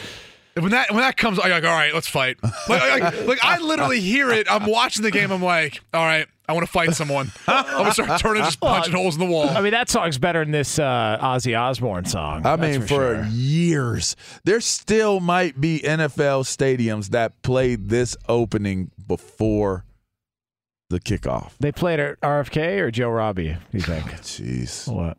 When 0.56 0.72
that 0.72 0.92
when 0.92 1.00
that 1.00 1.16
comes, 1.16 1.40
I'm 1.40 1.50
like, 1.50 1.64
all 1.64 1.70
right, 1.70 1.94
let's 1.94 2.08
fight. 2.08 2.38
Like, 2.68 3.02
like, 3.02 3.26
like, 3.26 3.44
I 3.44 3.60
literally 3.60 4.02
hear 4.02 4.32
it. 4.32 4.48
I'm 4.50 4.66
watching 4.66 5.04
the 5.04 5.12
game. 5.12 5.32
I'm 5.32 5.42
like, 5.42 5.82
all 5.94 6.04
right, 6.04 6.28
I 6.48 6.54
want 6.54 6.66
to 6.66 6.72
fight 6.72 6.94
someone. 6.94 7.32
I'm 7.48 7.66
gonna 7.66 7.94
start 7.94 8.20
turning, 8.20 8.44
just 8.44 8.60
punching 8.60 8.94
holes 8.94 9.16
in 9.16 9.22
the 9.22 9.26
wall. 9.26 9.48
I 9.48 9.62
mean, 9.62 9.72
that 9.72 9.90
song's 9.90 10.18
better 10.18 10.44
than 10.44 10.52
this 10.52 10.78
uh, 10.78 11.18
Ozzy 11.22 11.58
Osbourne 11.58 12.04
song. 12.06 12.46
I 12.46 12.58
mean, 12.58 12.82
for, 12.82 12.88
for, 12.88 13.24
sure. 13.24 13.26
years, 13.28 14.18
there 14.44 14.60
still 14.60 15.22
might 15.22 15.62
be 15.62 15.80
NFL 15.80 16.44
stadiums 16.44 17.10
that 17.10 17.42
played 17.42 17.88
this 17.88 18.18
opening 18.28 18.92
before 19.08 19.86
the 20.90 21.00
kickoff. 21.00 21.52
they 21.62 21.72
played 21.72 22.02
at 22.02 22.20
RFK 22.20 22.80
or 22.80 22.92
Joe 22.92 23.10
Robbie. 23.10 23.56
You 23.72 23.80
think? 23.80 24.06
Jeez. 24.22 24.94
what? 24.94 25.18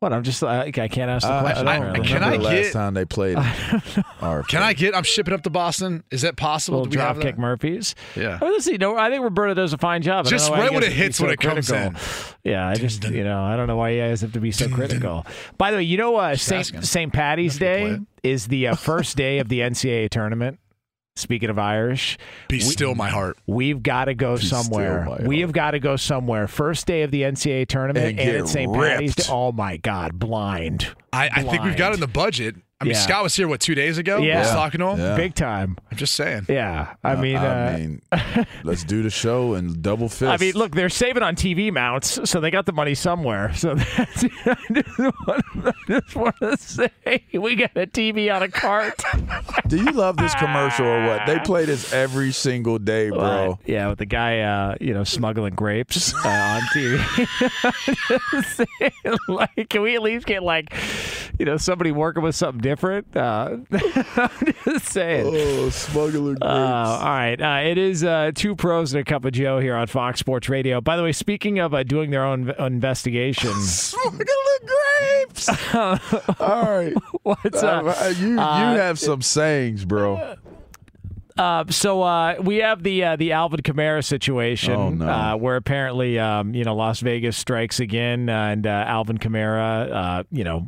What? 0.00 0.14
I'm 0.14 0.22
just. 0.22 0.42
I, 0.42 0.62
I 0.62 0.70
can't 0.70 1.10
ask 1.10 1.26
the 1.26 1.32
I, 1.32 1.40
question. 1.42 1.68
I 1.68 1.72
I- 1.72 1.78
don't 1.78 1.88
apparently. 1.90 2.08
can 2.08 2.14
remember 2.22 2.46
I 2.48 2.54
the 2.54 2.62
last 2.62 2.72
time 2.72 2.94
they 2.94 3.04
played. 3.04 3.36
RFK. 3.36 4.46
Can 4.48 4.62
I 4.62 4.72
get? 4.72 4.96
I'm 4.96 5.02
shipping 5.02 5.34
up 5.34 5.42
to 5.42 5.50
Boston. 5.50 6.02
Is 6.10 6.22
that 6.22 6.36
possible? 6.36 6.78
Little 6.78 6.90
Do 6.90 6.98
we 6.98 7.04
have 7.04 7.16
dropkick 7.18 7.22
that? 7.22 7.38
Murphys. 7.38 7.94
Yeah. 8.16 8.38
Oh, 8.40 8.46
let's 8.46 8.64
see. 8.64 8.78
No, 8.78 8.96
I 8.96 9.10
think 9.10 9.22
Roberta 9.22 9.54
does 9.54 9.74
a 9.74 9.78
fine 9.78 10.00
job. 10.00 10.24
Just 10.26 10.50
right 10.50 10.72
when 10.72 10.82
it 10.82 10.84
have 10.84 10.84
to 10.84 10.88
be 10.90 10.94
hits 10.94 11.18
so 11.18 11.24
when 11.24 11.34
it 11.34 11.40
comes 11.40 11.68
critical. 11.68 12.00
Yeah, 12.44 12.66
I 12.66 12.74
just 12.76 13.04
you 13.04 13.24
know 13.24 13.42
I 13.44 13.56
don't 13.56 13.66
know 13.66 13.76
why 13.76 13.90
you 13.90 14.00
guys 14.00 14.22
have 14.22 14.32
to 14.32 14.40
be 14.40 14.52
so 14.52 14.68
critical. 14.70 15.26
By 15.58 15.70
the 15.70 15.76
way, 15.76 15.82
you 15.82 15.98
know 15.98 16.16
uh, 16.16 16.34
Saint. 16.34 16.82
Saint 16.84 17.12
Patty's 17.12 17.58
That's 17.58 17.80
a 17.80 17.84
good 17.90 17.98
Day 17.98 18.30
is 18.30 18.48
the 18.48 18.68
uh, 18.68 18.76
first 18.76 19.16
day 19.18 19.38
of 19.38 19.50
the 19.50 19.60
NCAA 19.60 20.08
tournament. 20.08 20.58
Speaking 21.16 21.50
of 21.50 21.58
Irish, 21.58 22.18
Be 22.48 22.60
still 22.60 22.94
my 22.94 23.08
heart. 23.10 23.36
we've 23.46 23.82
got 23.82 24.06
to 24.06 24.14
go 24.14 24.36
Be 24.36 24.44
somewhere. 24.44 25.18
We 25.22 25.40
have 25.40 25.52
got 25.52 25.72
to 25.72 25.78
go 25.78 25.96
somewhere. 25.96 26.46
First 26.48 26.86
day 26.86 27.02
of 27.02 27.10
the 27.10 27.22
NCAA 27.22 27.66
tournament, 27.68 28.06
And 28.06 28.20
and, 28.20 28.36
it's 28.38 28.52
St. 28.52 28.72
Patty's 28.72 29.28
Oh 29.28 29.52
my 29.52 29.76
God, 29.76 30.18
blind, 30.18 30.88
I, 31.12 31.28
I 31.32 31.42
think 31.42 31.62
we've 31.64 31.76
got 31.76 31.92
in 31.92 32.00
the 32.00 32.06
budget. 32.06 32.56
I 32.80 32.84
mean, 32.84 32.94
Yeah. 32.94 33.00
Scott 33.00 33.22
was 33.22 33.36
here 33.36 33.46
what 33.46 33.60
two 33.60 33.74
days 33.74 33.98
ago. 33.98 34.18
Yeah. 34.18 34.38
I 34.38 34.40
was 34.40 34.50
talking 34.50 34.80
to 34.80 34.86
him. 34.86 34.98
Yeah. 35.00 35.14
big 35.16 35.34
time. 35.34 35.76
I'm 35.90 35.98
just 35.98 36.14
saying. 36.14 36.46
Yeah, 36.48 36.94
I 37.04 37.14
mean, 37.16 37.36
uh, 37.36 37.74
I 37.74 37.78
mean, 37.78 38.46
let's 38.64 38.84
do 38.84 39.02
the 39.02 39.10
show 39.10 39.52
and 39.54 39.82
double 39.82 40.08
fist. 40.08 40.30
I 40.30 40.38
mean, 40.38 40.54
look, 40.54 40.74
they're 40.74 40.88
saving 40.88 41.22
on 41.22 41.36
TV 41.36 41.70
mounts, 41.70 42.18
so 42.28 42.40
they 42.40 42.50
got 42.50 42.64
the 42.64 42.72
money 42.72 42.94
somewhere. 42.94 43.52
So 43.54 43.74
that's, 43.96 44.24
I 44.24 44.56
just 44.72 44.98
want, 44.98 45.44
I 45.66 45.72
just 45.88 46.16
want 46.16 46.36
to 46.40 46.56
say 46.56 46.90
we 47.34 47.54
got 47.54 47.76
a 47.76 47.86
TV 47.86 48.34
on 48.34 48.42
a 48.42 48.48
cart. 48.48 49.02
do 49.68 49.76
you 49.76 49.90
love 49.92 50.16
this 50.16 50.34
commercial 50.36 50.86
or 50.86 51.06
what? 51.06 51.26
They 51.26 51.38
play 51.40 51.66
this 51.66 51.92
every 51.92 52.32
single 52.32 52.78
day, 52.78 53.10
bro. 53.10 53.58
But, 53.60 53.68
yeah, 53.68 53.88
with 53.88 53.98
the 53.98 54.06
guy, 54.06 54.40
uh, 54.40 54.76
you 54.80 54.94
know, 54.94 55.04
smuggling 55.04 55.54
grapes 55.54 56.14
uh, 56.24 56.28
on 56.28 56.60
TV. 56.74 56.96
Just 58.30 58.56
saying, 58.56 59.18
like, 59.28 59.68
can 59.68 59.82
we 59.82 59.96
at 59.96 60.02
least 60.02 60.24
get 60.26 60.42
like, 60.42 60.72
you 61.38 61.44
know, 61.44 61.56
somebody 61.56 61.92
working 61.92 62.22
with 62.22 62.34
something 62.34 62.60
different? 62.70 63.16
Uh, 63.16 63.56
I'm 63.72 64.30
just 64.64 64.86
saying. 64.86 65.26
Oh, 65.28 65.70
smuggler 65.70 66.34
grapes. 66.34 66.42
Uh, 66.42 66.98
all 67.00 67.04
right. 67.08 67.40
Uh, 67.40 67.68
it 67.68 67.78
is 67.78 68.04
uh, 68.04 68.30
two 68.34 68.54
pros 68.54 68.92
and 68.94 69.00
a 69.00 69.04
cup 69.04 69.24
of 69.24 69.32
Joe 69.32 69.58
here 69.58 69.74
on 69.74 69.86
Fox 69.88 70.20
Sports 70.20 70.48
Radio. 70.48 70.80
By 70.80 70.96
the 70.96 71.02
way, 71.02 71.12
speaking 71.12 71.58
of 71.58 71.74
uh, 71.74 71.82
doing 71.82 72.10
their 72.10 72.24
own 72.24 72.50
investigation, 72.58 73.52
smuggler 73.60 74.24
grapes. 74.64 75.48
All 75.74 75.98
right. 76.78 76.94
what's 77.22 77.62
up? 77.62 77.86
Uh, 77.86 78.12
you 78.16 78.30
you 78.34 78.38
Uh, 78.40 78.74
have 78.76 78.98
some 78.98 79.20
sayings, 79.22 79.84
bro. 79.84 80.36
Uh, 81.38 81.64
so 81.70 82.02
uh, 82.02 82.34
we 82.42 82.56
have 82.56 82.82
the 82.82 83.02
uh, 83.02 83.16
the 83.16 83.32
Alvin 83.32 83.60
Kamara 83.62 84.04
situation, 84.04 84.74
Oh, 84.74 84.90
no. 84.90 85.08
uh, 85.08 85.36
where 85.36 85.56
apparently 85.56 86.18
um, 86.18 86.54
you 86.54 86.64
know 86.64 86.74
Las 86.76 87.00
Vegas 87.00 87.36
strikes 87.36 87.80
again, 87.80 88.28
uh, 88.28 88.32
and 88.48 88.66
uh, 88.66 88.70
Alvin 88.86 89.18
Kamara, 89.18 89.90
uh, 89.90 90.22
you 90.30 90.44
know. 90.44 90.66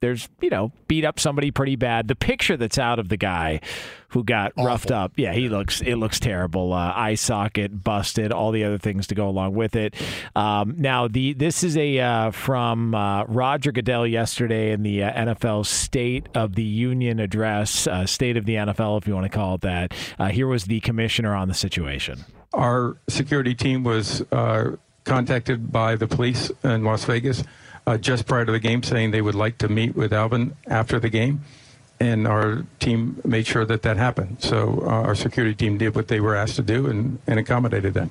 There's 0.00 0.30
you 0.40 0.48
know 0.48 0.72
beat 0.88 1.04
up 1.04 1.20
somebody 1.20 1.50
pretty 1.50 1.76
bad. 1.76 2.08
The 2.08 2.16
picture 2.16 2.56
that's 2.56 2.78
out 2.78 2.98
of 2.98 3.10
the 3.10 3.18
guy 3.18 3.60
who 4.08 4.24
got 4.24 4.52
Awful. 4.52 4.64
roughed 4.64 4.90
up, 4.90 5.12
yeah, 5.16 5.34
he 5.34 5.50
looks 5.50 5.82
it 5.82 5.96
looks 5.96 6.18
terrible. 6.18 6.72
Uh, 6.72 6.90
eye 6.96 7.16
socket 7.16 7.84
busted, 7.84 8.32
all 8.32 8.50
the 8.50 8.64
other 8.64 8.78
things 8.78 9.06
to 9.08 9.14
go 9.14 9.28
along 9.28 9.54
with 9.54 9.76
it. 9.76 9.94
Um, 10.34 10.74
now 10.78 11.06
the 11.06 11.34
this 11.34 11.62
is 11.62 11.76
a 11.76 11.98
uh, 12.00 12.30
from 12.30 12.94
uh, 12.94 13.24
Roger 13.24 13.72
Goodell 13.72 14.06
yesterday 14.06 14.72
in 14.72 14.82
the 14.84 15.02
uh, 15.04 15.12
NFL 15.12 15.66
State 15.66 16.30
of 16.34 16.54
the 16.54 16.64
Union 16.64 17.20
address, 17.20 17.86
uh, 17.86 18.06
State 18.06 18.38
of 18.38 18.46
the 18.46 18.54
NFL, 18.54 19.02
if 19.02 19.06
you 19.06 19.12
want 19.14 19.30
to 19.30 19.36
call 19.36 19.56
it 19.56 19.60
that. 19.60 19.92
Uh, 20.18 20.28
here 20.28 20.46
was 20.46 20.64
the 20.64 20.80
commissioner 20.80 21.34
on 21.34 21.46
the 21.48 21.54
situation. 21.54 22.24
Our 22.54 22.96
security 23.10 23.54
team 23.54 23.84
was 23.84 24.22
uh, 24.32 24.76
contacted 25.04 25.70
by 25.70 25.96
the 25.96 26.06
police 26.06 26.50
in 26.64 26.84
Las 26.84 27.04
Vegas 27.04 27.44
uh, 27.86 27.98
just 27.98 28.26
prior 28.26 28.44
to 28.44 28.52
the 28.52 28.58
game 28.58 28.82
saying 28.82 29.10
they 29.10 29.22
would 29.22 29.34
like 29.34 29.58
to 29.58 29.68
meet 29.68 29.94
with 29.96 30.12
Alvin 30.12 30.56
after 30.66 30.98
the 30.98 31.08
game. 31.08 31.42
And 31.98 32.26
our 32.26 32.64
team 32.78 33.20
made 33.24 33.46
sure 33.46 33.66
that 33.66 33.82
that 33.82 33.98
happened. 33.98 34.38
So 34.40 34.82
uh, 34.86 34.88
our 34.88 35.14
security 35.14 35.54
team 35.54 35.76
did 35.76 35.94
what 35.94 36.08
they 36.08 36.20
were 36.20 36.34
asked 36.34 36.56
to 36.56 36.62
do 36.62 36.86
and, 36.86 37.18
and 37.26 37.38
accommodated 37.38 37.92
that. 37.94 38.10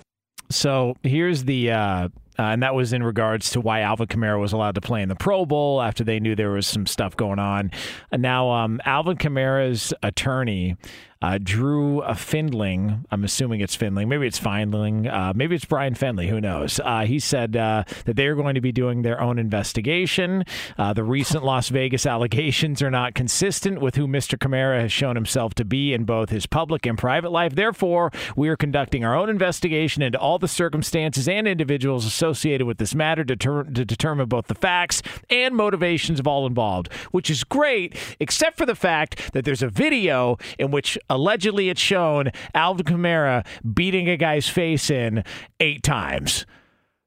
So 0.51 0.95
here's 1.01 1.45
the, 1.45 1.71
uh, 1.71 1.77
uh, 1.77 2.10
and 2.38 2.63
that 2.63 2.73
was 2.73 2.93
in 2.93 3.03
regards 3.03 3.49
to 3.51 3.62
why 3.62 3.82
Alvin 3.82 4.08
Kamara 4.08 4.39
was 4.39 4.53
allowed 4.53 4.75
to 4.75 4.82
play 4.82 5.01
in 5.01 5.10
the 5.10 5.15
Pro 5.15 5.45
Bowl 5.45 5.82
after 5.82 6.03
they 6.03 6.19
knew 6.19 6.36
there 6.36 6.51
was 6.51 6.67
some 6.67 6.86
stuff 6.86 7.15
going 7.17 7.39
on. 7.39 7.71
Now 8.12 8.49
um, 8.51 8.79
Alvin 8.86 9.17
Kamara's 9.17 9.93
attorney. 10.03 10.77
Uh, 11.21 11.38
Drew 11.41 12.01
Findling, 12.15 13.05
I'm 13.12 13.25
assuming 13.25 13.60
it's 13.60 13.75
Findling, 13.75 14.08
maybe 14.08 14.25
it's 14.25 14.39
Findling, 14.39 15.05
uh, 15.05 15.34
maybe 15.36 15.53
it's 15.53 15.65
Brian 15.65 15.93
Findley, 15.93 16.29
who 16.29 16.39
knows? 16.39 16.79
Uh, 16.82 17.01
he 17.01 17.19
said 17.19 17.58
uh, 17.58 17.84
that 18.05 18.15
they 18.15 18.25
are 18.27 18.36
going 18.36 18.55
to 18.55 18.62
be 18.62 18.71
doing 18.71 19.01
their 19.01 19.19
own 19.19 19.38
investigation. 19.38 20.45
Uh, 20.77 20.93
the 20.93 21.03
recent 21.03 21.43
Las 21.43 21.67
Vegas 21.67 22.05
allegations 22.05 22.82
are 22.82 22.89
not 22.89 23.15
consistent 23.15 23.82
with 23.82 23.95
who 23.95 24.08
Mr. 24.08 24.38
Kamara 24.38 24.79
has 24.79 24.93
shown 24.93 25.17
himself 25.17 25.53
to 25.55 25.65
be 25.65 25.93
in 25.93 26.05
both 26.05 26.29
his 26.29 26.45
public 26.45 26.86
and 26.86 26.97
private 26.97 27.32
life. 27.32 27.53
Therefore, 27.53 28.12
we 28.38 28.47
are 28.47 28.55
conducting 28.55 29.03
our 29.03 29.13
own 29.13 29.29
investigation 29.29 30.01
into 30.01 30.17
all 30.17 30.39
the 30.39 30.47
circumstances 30.47 31.27
and 31.27 31.49
individuals 31.49 32.05
associated 32.05 32.65
with 32.65 32.77
this 32.77 32.95
matter 32.95 33.25
to, 33.25 33.36
ter- 33.36 33.63
to 33.63 33.84
determine 33.84 34.29
both 34.29 34.47
the 34.47 34.55
facts 34.55 35.01
and 35.29 35.53
motivations 35.53 36.17
of 36.21 36.27
all 36.27 36.47
involved, 36.47 36.93
which 37.12 37.29
is 37.29 37.43
great, 37.43 37.97
except 38.21 38.58
for 38.58 38.65
the 38.65 38.73
fact 38.73 39.34
that 39.34 39.43
there's 39.43 39.62
a 39.62 39.69
video 39.69 40.38
in 40.58 40.71
which 40.71 40.97
allegedly 41.09 41.69
it's 41.69 41.81
shown 41.81 42.31
Alvin 42.53 42.85
Kamara 42.85 43.45
beating 43.73 44.09
a 44.09 44.17
guy's 44.17 44.47
face 44.47 44.89
in 44.89 45.23
eight 45.59 45.83
times. 45.83 46.45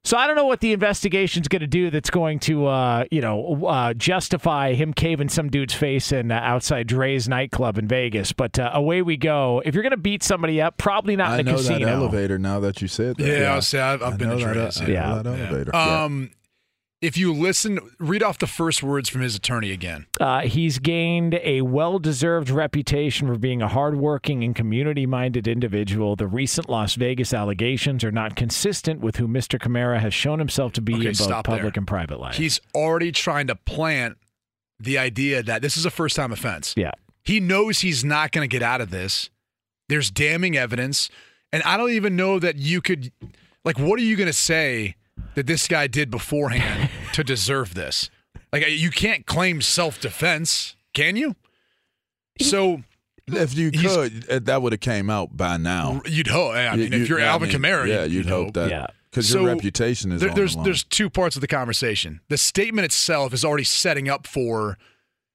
So 0.04 0.16
I 0.16 0.26
don't 0.26 0.34
know 0.34 0.46
what 0.46 0.58
the 0.58 0.72
investigation's 0.72 1.46
going 1.46 1.60
to 1.60 1.68
do 1.68 1.88
that's 1.88 2.10
going 2.10 2.40
to, 2.40 2.66
uh, 2.66 3.04
you 3.12 3.20
know, 3.20 3.64
uh, 3.66 3.94
justify 3.94 4.72
him 4.74 4.92
caving 4.92 5.28
some 5.28 5.48
dude's 5.48 5.74
face 5.74 6.10
in 6.10 6.32
uh, 6.32 6.40
outside 6.42 6.88
Drai's 6.88 7.28
nightclub 7.28 7.78
in 7.78 7.86
Vegas. 7.86 8.32
But 8.32 8.58
uh, 8.58 8.72
away 8.74 9.02
we 9.02 9.16
go. 9.16 9.62
If 9.64 9.74
you're 9.76 9.84
going 9.84 9.92
to 9.92 9.96
beat 9.96 10.24
somebody 10.24 10.60
up, 10.60 10.76
probably 10.76 11.14
not 11.14 11.30
I 11.30 11.38
in 11.38 11.46
the 11.46 11.52
know 11.52 11.56
casino. 11.58 11.86
that 11.86 11.92
elevator 11.94 12.36
now 12.36 12.58
that 12.58 12.82
you 12.82 12.88
said 12.88 13.16
that. 13.18 13.24
Yeah, 13.28 13.54
I'll 13.54 13.62
say 13.62 13.80
I've, 13.80 14.02
I've 14.02 14.14
I 14.14 14.16
been 14.16 14.28
know 14.30 14.38
to 14.38 14.44
that, 14.46 14.54
Drai's. 14.54 14.80
I 14.80 14.86
know 14.86 14.92
Yeah. 14.92 15.22
that 15.22 15.26
elevator. 15.38 15.70
Yeah. 15.72 16.04
If 17.02 17.16
you 17.16 17.34
listen, 17.34 17.80
read 17.98 18.22
off 18.22 18.38
the 18.38 18.46
first 18.46 18.80
words 18.80 19.08
from 19.08 19.22
his 19.22 19.34
attorney 19.34 19.72
again. 19.72 20.06
Uh, 20.20 20.42
he's 20.42 20.78
gained 20.78 21.34
a 21.42 21.62
well 21.62 21.98
deserved 21.98 22.48
reputation 22.48 23.26
for 23.26 23.36
being 23.36 23.60
a 23.60 23.66
hardworking 23.66 24.44
and 24.44 24.54
community 24.54 25.04
minded 25.04 25.48
individual. 25.48 26.14
The 26.14 26.28
recent 26.28 26.68
Las 26.68 26.94
Vegas 26.94 27.34
allegations 27.34 28.04
are 28.04 28.12
not 28.12 28.36
consistent 28.36 29.00
with 29.00 29.16
who 29.16 29.26
Mr. 29.26 29.58
Kamara 29.58 29.98
has 29.98 30.14
shown 30.14 30.38
himself 30.38 30.72
to 30.74 30.80
be 30.80 30.94
Okay, 30.94 31.08
in 31.08 31.14
both 31.14 31.28
public 31.44 31.60
there. 31.62 31.72
and 31.74 31.86
private 31.88 32.20
life. 32.20 32.36
He's 32.36 32.60
already 32.72 33.10
trying 33.10 33.48
to 33.48 33.56
plant 33.56 34.16
the 34.78 34.96
idea 34.96 35.42
that 35.42 35.60
this 35.60 35.76
is 35.76 35.84
a 35.84 35.90
first 35.90 36.14
time 36.14 36.30
offense. 36.32 36.72
yeah. 36.76 36.92
He 37.24 37.40
knows 37.40 37.80
he's 37.80 38.04
not 38.04 38.30
going 38.32 38.48
to 38.48 38.52
get 38.52 38.62
out 38.62 38.80
of 38.80 38.90
this. 38.90 39.28
There's 39.88 40.10
damning 40.10 40.56
evidence. 40.56 41.10
And 41.52 41.62
I 41.64 41.76
don't 41.76 41.90
even 41.90 42.14
know 42.16 42.38
that 42.38 42.56
you 42.56 42.80
could, 42.80 43.12
like, 43.64 43.78
what 43.78 43.98
are 43.98 44.02
you 44.02 44.16
going 44.16 44.28
to 44.28 44.32
say 44.32 44.94
that 45.34 45.46
this 45.46 45.68
guy 45.68 45.86
did 45.86 46.10
beforehand 46.10 46.90
to 47.12 47.24
deserve 47.24 47.74
this? 47.74 48.10
Like, 48.52 48.64
you 48.68 48.90
can't 48.90 49.24
claim 49.26 49.60
self 49.62 50.00
defense, 50.00 50.76
can 50.94 51.16
you? 51.16 51.36
So 52.40 52.82
if 53.26 53.54
you 53.54 53.70
could, 53.70 54.28
uh, 54.30 54.40
that 54.42 54.62
would 54.62 54.72
have 54.72 54.80
came 54.80 55.08
out 55.10 55.36
by 55.36 55.56
now. 55.56 56.02
you'd 56.06 56.26
hope. 56.28 56.54
I 56.54 56.74
mean, 56.76 56.92
You- 56.92 57.02
if 57.02 57.08
you're 57.08 57.18
you- 57.20 57.24
I 57.24 57.28
Alvin 57.28 57.48
mean, 57.48 57.58
Kamara, 57.58 57.86
yeah, 57.88 58.02
you'd, 58.04 58.12
you'd 58.12 58.26
hope 58.26 58.54
that. 58.54 58.70
Yeah. 58.70 58.86
because 59.10 59.28
So, 59.28 59.40
your 59.40 59.48
reputation 59.54 60.10
is 60.12 60.20
There- 60.20 60.30
on 60.30 60.34
there's 60.36 60.52
the 60.52 60.58
line. 60.58 60.64
there's 60.64 60.84
two 60.84 61.08
parts 61.10 61.36
of 61.36 61.40
the 61.40 61.46
conversation. 61.46 62.20
The 62.28 62.38
statement 62.38 62.84
itself 62.86 63.32
is 63.34 63.44
already 63.44 63.64
setting 63.64 64.08
up 64.08 64.26
for 64.26 64.78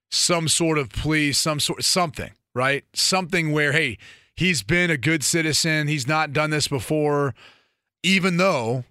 some 0.09 0.47
sort 0.47 0.77
of 0.77 0.89
plea, 0.89 1.31
some 1.33 1.59
sort 1.59 1.83
something, 1.83 2.31
right? 2.55 2.83
Something 2.93 3.51
where 3.51 3.71
hey, 3.73 3.97
he's 4.35 4.63
been 4.63 4.89
a 4.89 4.97
good 4.97 5.23
citizen, 5.23 5.87
he's 5.87 6.07
not 6.07 6.33
done 6.33 6.49
this 6.49 6.67
before, 6.67 7.33
even 8.03 8.37
though 8.37 8.83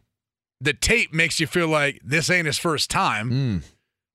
the 0.60 0.72
tape 0.72 1.12
makes 1.12 1.40
you 1.40 1.46
feel 1.46 1.68
like 1.68 2.00
this 2.04 2.30
ain't 2.30 2.46
his 2.46 2.58
first 2.58 2.90
time. 2.90 3.30
Mm. 3.30 3.62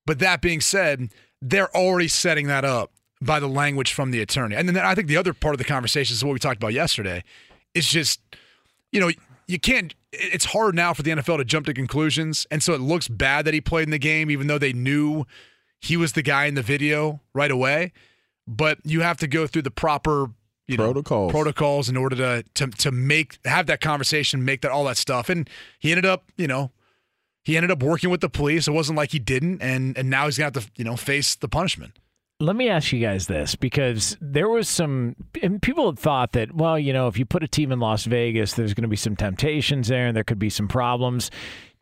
But 0.06 0.20
that 0.20 0.42
being 0.42 0.62
said, 0.62 1.10
they're 1.42 1.76
already 1.76 2.08
setting 2.08 2.48
that 2.48 2.66
up 2.66 2.92
by 3.22 3.40
the 3.40 3.48
language 3.48 3.94
from 3.94 4.12
the 4.12 4.22
attorney. 4.22 4.56
And 4.56 4.68
then 4.68 4.78
I 4.78 4.96
think 4.96 5.08
the 5.08 5.18
other 5.18 5.34
part 5.34 5.54
of 5.54 5.60
the 5.60 5.64
conversation 5.64 6.14
is 6.14 6.24
what 6.24 6.34
we 6.34 6.40
talked 6.40 6.58
about 6.58 6.74
yesterday. 6.74 7.24
It's 7.74 7.88
just, 7.88 8.20
you 8.92 9.00
know, 9.00 9.12
you 9.48 9.60
can't. 9.60 9.94
It's 10.12 10.46
hard 10.46 10.76
now 10.76 10.94
for 10.94 11.04
the 11.04 11.12
NFL 11.12 11.38
to 11.38 11.46
jump 11.46 11.68
to 11.68 11.74
conclusions, 11.74 12.46
and 12.52 12.62
so 12.62 12.74
it 12.74 12.82
looks 12.82 13.08
bad 13.08 13.46
that 13.46 13.54
he 13.54 13.62
played 13.62 13.84
in 13.84 13.92
the 13.92 14.00
game, 14.00 14.30
even 14.30 14.48
though 14.48 14.58
they 14.58 14.74
knew 14.74 15.26
he 15.80 15.96
was 15.96 16.14
the 16.14 16.22
guy 16.22 16.46
in 16.46 16.56
the 16.56 16.62
video 16.62 17.22
right 17.34 17.52
away. 17.52 17.94
But 18.48 18.80
you 18.84 19.02
have 19.02 19.18
to 19.18 19.28
go 19.28 19.48
through 19.48 19.62
the 19.62 19.72
proper 19.72 20.32
you 20.72 20.78
know, 20.78 20.86
Protocols. 20.86 21.32
protocols 21.32 21.90
in 21.90 21.98
order 21.98 22.16
to 22.16 22.44
to 22.56 22.68
to 22.68 22.92
make 22.92 23.38
have 23.46 23.68
that 23.68 23.82
conversation, 23.82 24.44
make 24.46 24.62
that 24.62 24.72
all 24.72 24.86
that 24.86 24.98
stuff. 24.98 25.30
And 25.30 25.50
he 25.80 25.92
ended 25.92 26.06
up, 26.06 26.24
you 26.38 26.48
know, 26.48 26.72
he 27.44 27.58
ended 27.58 27.72
up 27.72 27.84
working 27.84 28.10
with 28.10 28.22
the 28.22 28.30
police. 28.30 28.68
It 28.68 28.72
wasn't 28.72 28.98
like 28.98 29.12
he 29.12 29.20
didn't, 29.20 29.62
and 29.62 29.98
and 29.98 30.10
now 30.10 30.26
he's 30.26 30.38
gonna 30.38 30.52
have 30.54 30.64
to 30.64 30.72
you 30.76 30.84
know 30.86 30.96
face 30.96 31.36
the 31.36 31.48
punishment. 31.48 31.98
Let 32.40 32.56
me 32.56 32.70
ask 32.70 32.92
you 32.92 33.00
guys 33.00 33.28
this 33.28 33.54
because 33.54 34.18
there 34.20 34.50
was 34.50 34.68
some 34.68 35.16
and 35.44 35.62
people 35.62 35.86
had 35.86 36.00
thought 36.00 36.32
that 36.32 36.56
well 36.56 36.80
you 36.80 36.92
know 36.92 37.08
if 37.08 37.20
you 37.20 37.26
put 37.26 37.44
a 37.44 37.48
team 37.48 37.72
in 37.72 37.80
Las 37.80 38.06
Vegas 38.06 38.54
there's 38.56 38.74
going 38.74 38.82
to 38.82 38.88
be 38.88 38.96
some 38.96 39.16
temptations 39.16 39.90
there 39.90 40.08
and 40.08 40.18
there 40.18 40.24
could 40.24 40.40
be 40.40 40.50
some 40.50 40.68
problems. 40.68 41.30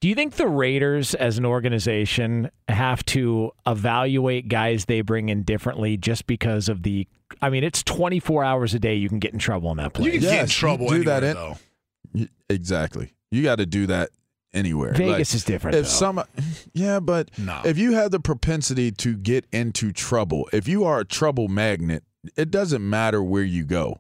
Do 0.02 0.08
you 0.08 0.16
think 0.16 0.36
the 0.36 0.48
Raiders 0.48 1.14
as 1.14 1.38
an 1.38 1.46
organization 1.46 2.50
have 2.70 3.04
to 3.08 3.52
evaluate 3.68 4.48
guys 4.48 4.86
they 4.86 5.02
bring 5.02 5.28
in 5.30 5.44
differently 5.44 5.98
just 5.98 6.26
because 6.26 6.70
of 6.70 6.84
the 6.84 7.06
I 7.42 7.50
mean 7.50 7.64
it's 7.64 7.84
24 7.84 8.44
hours 8.44 8.74
a 8.74 8.80
day 8.80 8.96
you 8.96 9.10
can 9.10 9.20
get 9.20 9.34
in 9.34 9.40
trouble 9.40 9.72
in 9.72 9.78
that 9.78 9.94
place. 9.94 10.06
You 10.06 10.12
can 10.14 10.22
get 10.22 10.30
in 10.30 10.36
Yes, 10.36 10.50
you 10.50 10.60
trouble 10.60 10.88
do 10.88 10.96
anywhere, 10.96 11.20
that 11.20 11.24
in- 11.28 11.36
though. 11.36 11.58
You- 12.14 12.30
exactly. 12.50 13.14
You 13.32 13.44
got 13.44 13.58
to 13.58 13.66
do 13.66 13.88
that 13.88 14.10
anywhere. 14.54 14.94
Vegas 14.94 15.32
Like, 15.32 15.36
is 15.36 15.44
different 15.44 15.76
If 15.78 15.84
though. 15.86 15.90
some, 15.90 16.24
yeah, 16.74 17.00
but 17.00 17.30
No. 17.38 17.62
if 17.66 17.78
you 17.78 17.92
have 17.94 18.12
the 18.12 18.20
propensity 18.20 18.92
to 18.94 19.16
get 19.16 19.46
into 19.52 19.92
trouble, 19.92 20.50
if 20.54 20.68
you 20.68 20.86
are 20.86 21.02
a 21.02 21.06
trouble 21.06 21.48
magnet, 21.50 22.04
it 22.38 22.50
doesn't 22.50 22.88
matter 22.90 23.22
where 23.22 23.44
you 23.44 23.64
go. 23.66 24.00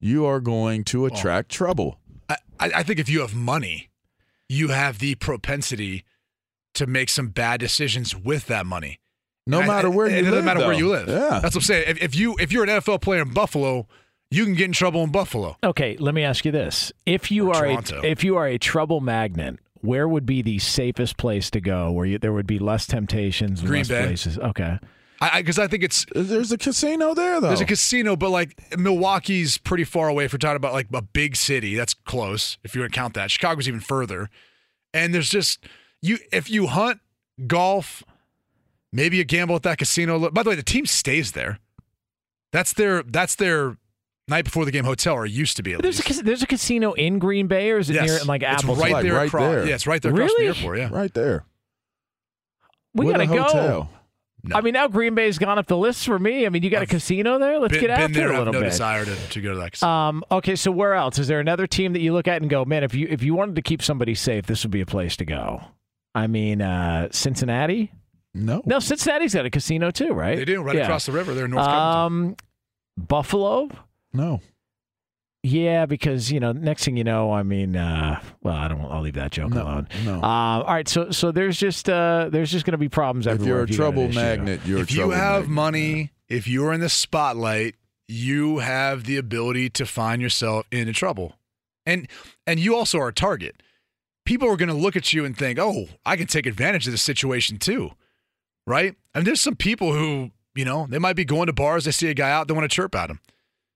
You 0.00 0.24
are 0.26 0.40
going 0.40 0.84
to 0.84 1.02
oh. 1.04 1.06
attract 1.06 1.50
trouble. 1.50 2.00
I, 2.28 2.36
I 2.58 2.70
I 2.76 2.82
think 2.82 2.98
if 2.98 3.08
you 3.08 3.20
have 3.20 3.34
money, 3.34 3.90
you 4.48 4.68
have 4.68 4.98
the 4.98 5.14
propensity 5.16 6.04
to 6.74 6.86
make 6.86 7.08
some 7.08 7.28
bad 7.28 7.60
decisions 7.60 8.14
with 8.16 8.46
that 8.46 8.66
money. 8.66 8.98
No 9.46 9.60
And 9.60 9.70
I- 9.70 9.74
matter 9.76 9.90
where 9.90 10.06
it 10.06 10.12
you 10.12 10.16
doesn't 10.22 10.34
live. 10.34 10.44
matter 10.44 10.60
where 10.60 10.72
you 10.72 10.88
live. 10.88 11.08
Yeah. 11.08 11.38
that's 11.40 11.54
what 11.54 11.56
I'm 11.56 11.60
saying. 11.62 11.84
If, 11.88 12.02
if 12.02 12.14
you 12.16 12.34
if 12.38 12.50
you're 12.52 12.64
an 12.64 12.70
NFL 12.70 13.00
player 13.02 13.22
in 13.22 13.30
Buffalo, 13.32 13.86
you 14.30 14.44
can 14.44 14.54
get 14.54 14.64
in 14.64 14.72
trouble 14.72 15.02
in 15.04 15.10
Buffalo. 15.12 15.56
Okay, 15.62 15.96
let 15.98 16.14
me 16.14 16.22
ask 16.24 16.44
you 16.44 16.50
this: 16.50 16.92
if 17.06 17.30
you 17.30 17.48
Or 17.50 17.54
are 17.56 17.66
Toronto. 17.66 18.00
a, 18.02 18.06
if 18.06 18.24
you 18.24 18.36
are 18.36 18.46
a 18.48 18.58
trouble 18.58 19.00
magnet, 19.00 19.58
where 19.82 20.08
would 20.08 20.24
be 20.26 20.40
the 20.42 20.58
safest 20.58 21.16
place 21.18 21.50
to 21.50 21.60
go 21.60 21.92
where 21.92 22.06
you, 22.06 22.18
there 22.18 22.32
would 22.32 22.46
be 22.46 22.58
less 22.58 22.86
temptations, 22.86 23.60
Green 23.60 23.80
less 23.80 23.88
Bay. 23.88 24.06
places? 24.06 24.38
Okay, 24.38 24.78
I 25.32 25.40
because 25.42 25.58
I, 25.58 25.66
think 25.68 25.82
it's 25.84 26.06
There's 26.14 26.52
a 26.52 26.58
casino 26.58 27.14
there, 27.14 27.40
though. 27.40 27.48
There's 27.48 27.60
a 27.60 27.64
casino, 27.66 28.16
but 28.16 28.30
like 28.30 28.76
Milwaukee's 28.78 29.58
pretty 29.58 29.84
far 29.84 30.08
away. 30.08 30.24
If 30.24 30.32
we're 30.32 30.38
talking 30.38 30.56
about 30.56 30.72
like 30.72 30.88
a 30.92 31.02
big 31.02 31.36
city, 31.36 31.74
that's 31.74 31.94
close. 31.94 32.58
If 32.64 32.74
you 32.74 32.80
want 32.80 32.92
to 32.92 32.98
count 32.98 33.14
that, 33.14 33.30
Chicago's 33.30 33.68
even 33.68 33.80
further. 33.80 34.28
And 34.92 35.14
there's 35.14 35.28
just 35.28 35.64
you 36.02 36.18
if 36.32 36.48
you 36.50 36.66
hunt, 36.68 37.00
golf, 37.46 38.02
maybe 38.92 39.16
you 39.16 39.24
gamble 39.24 39.56
at 39.56 39.62
that 39.64 39.78
casino. 39.78 40.30
By 40.30 40.42
the 40.42 40.50
way, 40.50 40.56
the 40.56 40.62
team 40.62 40.86
stays 40.86 41.32
there. 41.32 41.58
That's 42.52 42.72
their 42.72 43.02
that's 43.02 43.34
their 43.34 43.76
night 44.28 44.44
before 44.44 44.64
the 44.64 44.70
game 44.70 44.84
hotel, 44.84 45.14
or 45.14 45.26
used 45.26 45.56
to 45.56 45.62
be 45.62 45.72
at 45.74 45.82
there's 45.82 45.96
a 45.98 46.02
least. 46.02 46.08
cas- 46.08 46.22
there's 46.22 46.42
a 46.42 46.46
casino 46.46 46.92
in 46.92 47.18
Green 47.18 47.46
Bay, 47.46 47.70
or 47.72 47.78
is 47.78 47.90
it 47.90 47.94
yes, 47.94 48.06
near 48.06 48.24
like 48.24 48.42
Apple? 48.42 48.72
it's 48.74 48.80
right 48.82 48.92
Like 48.92 49.02
there 49.04 49.14
right 49.14 49.26
across. 49.28 49.52
there. 49.54 49.66
Yeah, 49.66 49.74
it's 49.74 49.86
right 49.86 50.00
there 50.00 50.12
across 50.12 50.30
from 50.32 50.44
the 50.44 50.46
Really? 50.48 50.58
airport. 50.58 50.78
Yeah, 50.78 50.88
right 50.92 51.12
there. 51.14 51.44
we 52.94 53.06
With 53.06 53.16
gotta 53.16 53.30
a 53.32 53.36
go. 53.36 53.88
No. 54.46 54.56
I 54.56 54.60
mean, 54.60 54.74
now 54.74 54.88
Green 54.88 55.14
Bay's 55.14 55.38
gone 55.38 55.58
up 55.58 55.66
the 55.66 55.76
list 55.76 56.04
for 56.04 56.18
me. 56.18 56.44
I 56.44 56.50
mean, 56.50 56.62
you 56.62 56.68
got 56.70 56.78
a 56.78 56.82
I've 56.82 56.88
casino 56.90 57.38
there. 57.38 57.58
Let's 57.58 57.72
been, 57.72 57.80
get 57.80 57.90
after 57.90 58.12
there. 58.12 58.28
it 58.30 58.34
a 58.34 58.38
little 58.38 58.52
no 58.52 58.60
bit. 58.60 58.66
desire 58.70 59.04
to, 59.06 59.16
to 59.30 59.40
go 59.40 59.54
to 59.54 59.58
that 59.60 59.72
casino. 59.72 59.90
Um, 59.90 60.24
okay, 60.30 60.54
so 60.54 60.70
where 60.70 60.92
else 60.94 61.18
is 61.18 61.28
there 61.28 61.40
another 61.40 61.66
team 61.66 61.94
that 61.94 62.00
you 62.00 62.12
look 62.12 62.28
at 62.28 62.42
and 62.42 62.50
go, 62.50 62.64
man, 62.64 62.84
if 62.84 62.94
you 62.94 63.06
if 63.10 63.22
you 63.22 63.34
wanted 63.34 63.54
to 63.56 63.62
keep 63.62 63.82
somebody 63.82 64.14
safe, 64.14 64.46
this 64.46 64.62
would 64.62 64.70
be 64.70 64.82
a 64.82 64.86
place 64.86 65.16
to 65.16 65.24
go. 65.24 65.62
I 66.14 66.26
mean, 66.26 66.60
uh, 66.60 67.08
Cincinnati. 67.10 67.90
No. 68.34 68.60
No, 68.66 68.80
Cincinnati's 68.80 69.32
got 69.34 69.46
a 69.46 69.50
casino 69.50 69.90
too, 69.90 70.12
right? 70.12 70.36
They 70.36 70.44
do 70.44 70.60
right 70.62 70.76
Yeah. 70.76 70.82
across 70.82 71.06
the 71.06 71.12
river. 71.12 71.32
They're 71.34 71.46
in 71.46 71.52
North 71.52 71.64
Covington. 71.66 72.28
Um, 72.30 72.36
Buffalo. 72.98 73.68
No. 74.12 74.40
Yeah, 75.46 75.84
because 75.84 76.32
you 76.32 76.40
know, 76.40 76.52
next 76.52 76.84
thing 76.86 76.96
you 76.96 77.04
know, 77.04 77.30
I 77.30 77.42
mean, 77.42 77.76
uh, 77.76 78.18
well, 78.42 78.54
I 78.54 78.66
don't. 78.66 78.80
I'll 78.80 79.02
leave 79.02 79.12
that 79.14 79.30
joke 79.30 79.50
No, 79.52 79.62
alone. 79.62 79.88
no. 80.02 80.14
Uh, 80.14 80.20
all 80.22 80.64
right, 80.64 80.88
so 80.88 81.10
so 81.10 81.32
there's 81.32 81.58
just 81.58 81.90
uh, 81.90 82.30
there's 82.32 82.50
just 82.50 82.64
going 82.64 82.72
to 82.72 82.78
be 82.78 82.88
problems 82.88 83.26
If 83.26 83.34
everywhere. 83.34 83.56
you're 83.58 83.64
a 83.64 83.68
you 83.70 83.76
got 83.76 83.84
an 83.88 83.92
trouble 83.92 84.02
issue. 84.08 84.18
magnet, 84.18 84.60
you're 84.64 84.78
if 84.80 84.90
a 84.90 84.94
you 84.94 85.10
have 85.10 85.42
magnet. 85.42 85.50
money, 85.50 86.10
if 86.30 86.48
you're 86.48 86.72
in 86.72 86.80
the 86.80 86.88
spotlight, 86.88 87.74
you 88.08 88.60
have 88.60 89.04
the 89.04 89.18
ability 89.18 89.68
to 89.70 89.84
find 89.84 90.22
yourself 90.22 90.64
into 90.72 90.94
trouble. 90.94 91.34
And 91.84 92.08
and 92.46 92.58
you 92.58 92.74
also 92.74 92.98
are 93.00 93.08
a 93.08 93.12
target. 93.12 93.62
People 94.24 94.48
are 94.48 94.56
going 94.56 94.70
to 94.70 94.74
look 94.74 94.96
at 94.96 95.12
you 95.12 95.26
and 95.26 95.36
think, 95.36 95.58
"Oh, 95.58 95.88
I 96.06 96.16
can 96.16 96.26
take 96.26 96.46
advantage 96.46 96.86
of 96.86 96.92
this 96.94 97.02
situation 97.02 97.58
too." 97.58 97.90
Right? 98.66 98.94
And 99.14 99.26
there's 99.26 99.42
some 99.42 99.56
people 99.56 99.92
who, 99.92 100.30
you 100.54 100.64
know, 100.64 100.86
they 100.88 100.98
might 100.98 101.16
be 101.16 101.26
going 101.26 101.48
to 101.48 101.52
bars, 101.52 101.84
they 101.84 101.90
see 101.90 102.08
a 102.08 102.14
guy 102.14 102.30
out, 102.30 102.48
they 102.48 102.54
want 102.54 102.64
to 102.64 102.74
chirp 102.74 102.94
at 102.94 103.10
him. 103.10 103.20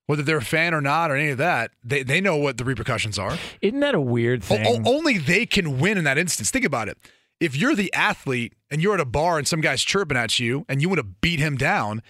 Whether 0.08 0.22
they're 0.24 0.38
a 0.38 0.42
fan 0.42 0.74
or 0.74 0.80
not 0.80 1.10
or 1.10 1.16
any 1.16 1.28
of 1.28 1.38
that, 1.38 1.70
they, 1.84 2.02
they 2.02 2.20
know 2.20 2.36
what 2.36 2.56
the 2.58 2.64
repercussions 2.64 3.18
are. 3.18 3.36
Isn't 3.60 3.80
that 3.80 3.94
a 3.94 4.00
weird 4.00 4.42
thing? 4.42 4.66
o- 4.66 4.90
only 4.96 5.18
they 5.18 5.46
can 5.46 5.78
win 5.78 5.96
in 5.98 6.04
that 6.04 6.18
instance. 6.18 6.50
Think 6.50 6.64
about 6.64 6.88
it. 6.88 6.96
If 7.40 7.54
you're 7.54 7.74
the 7.76 7.92
athlete 7.92 8.54
and 8.70 8.82
you're 8.82 8.94
at 8.94 9.00
a 9.00 9.04
bar 9.04 9.38
and 9.38 9.46
some 9.46 9.60
guy's 9.60 9.82
chirping 9.82 10.16
at 10.16 10.40
you 10.40 10.64
and 10.68 10.80
you 10.82 10.88
want 10.88 10.98
to 10.98 11.04
beat 11.04 11.38
him 11.40 11.56
down, 11.56 12.02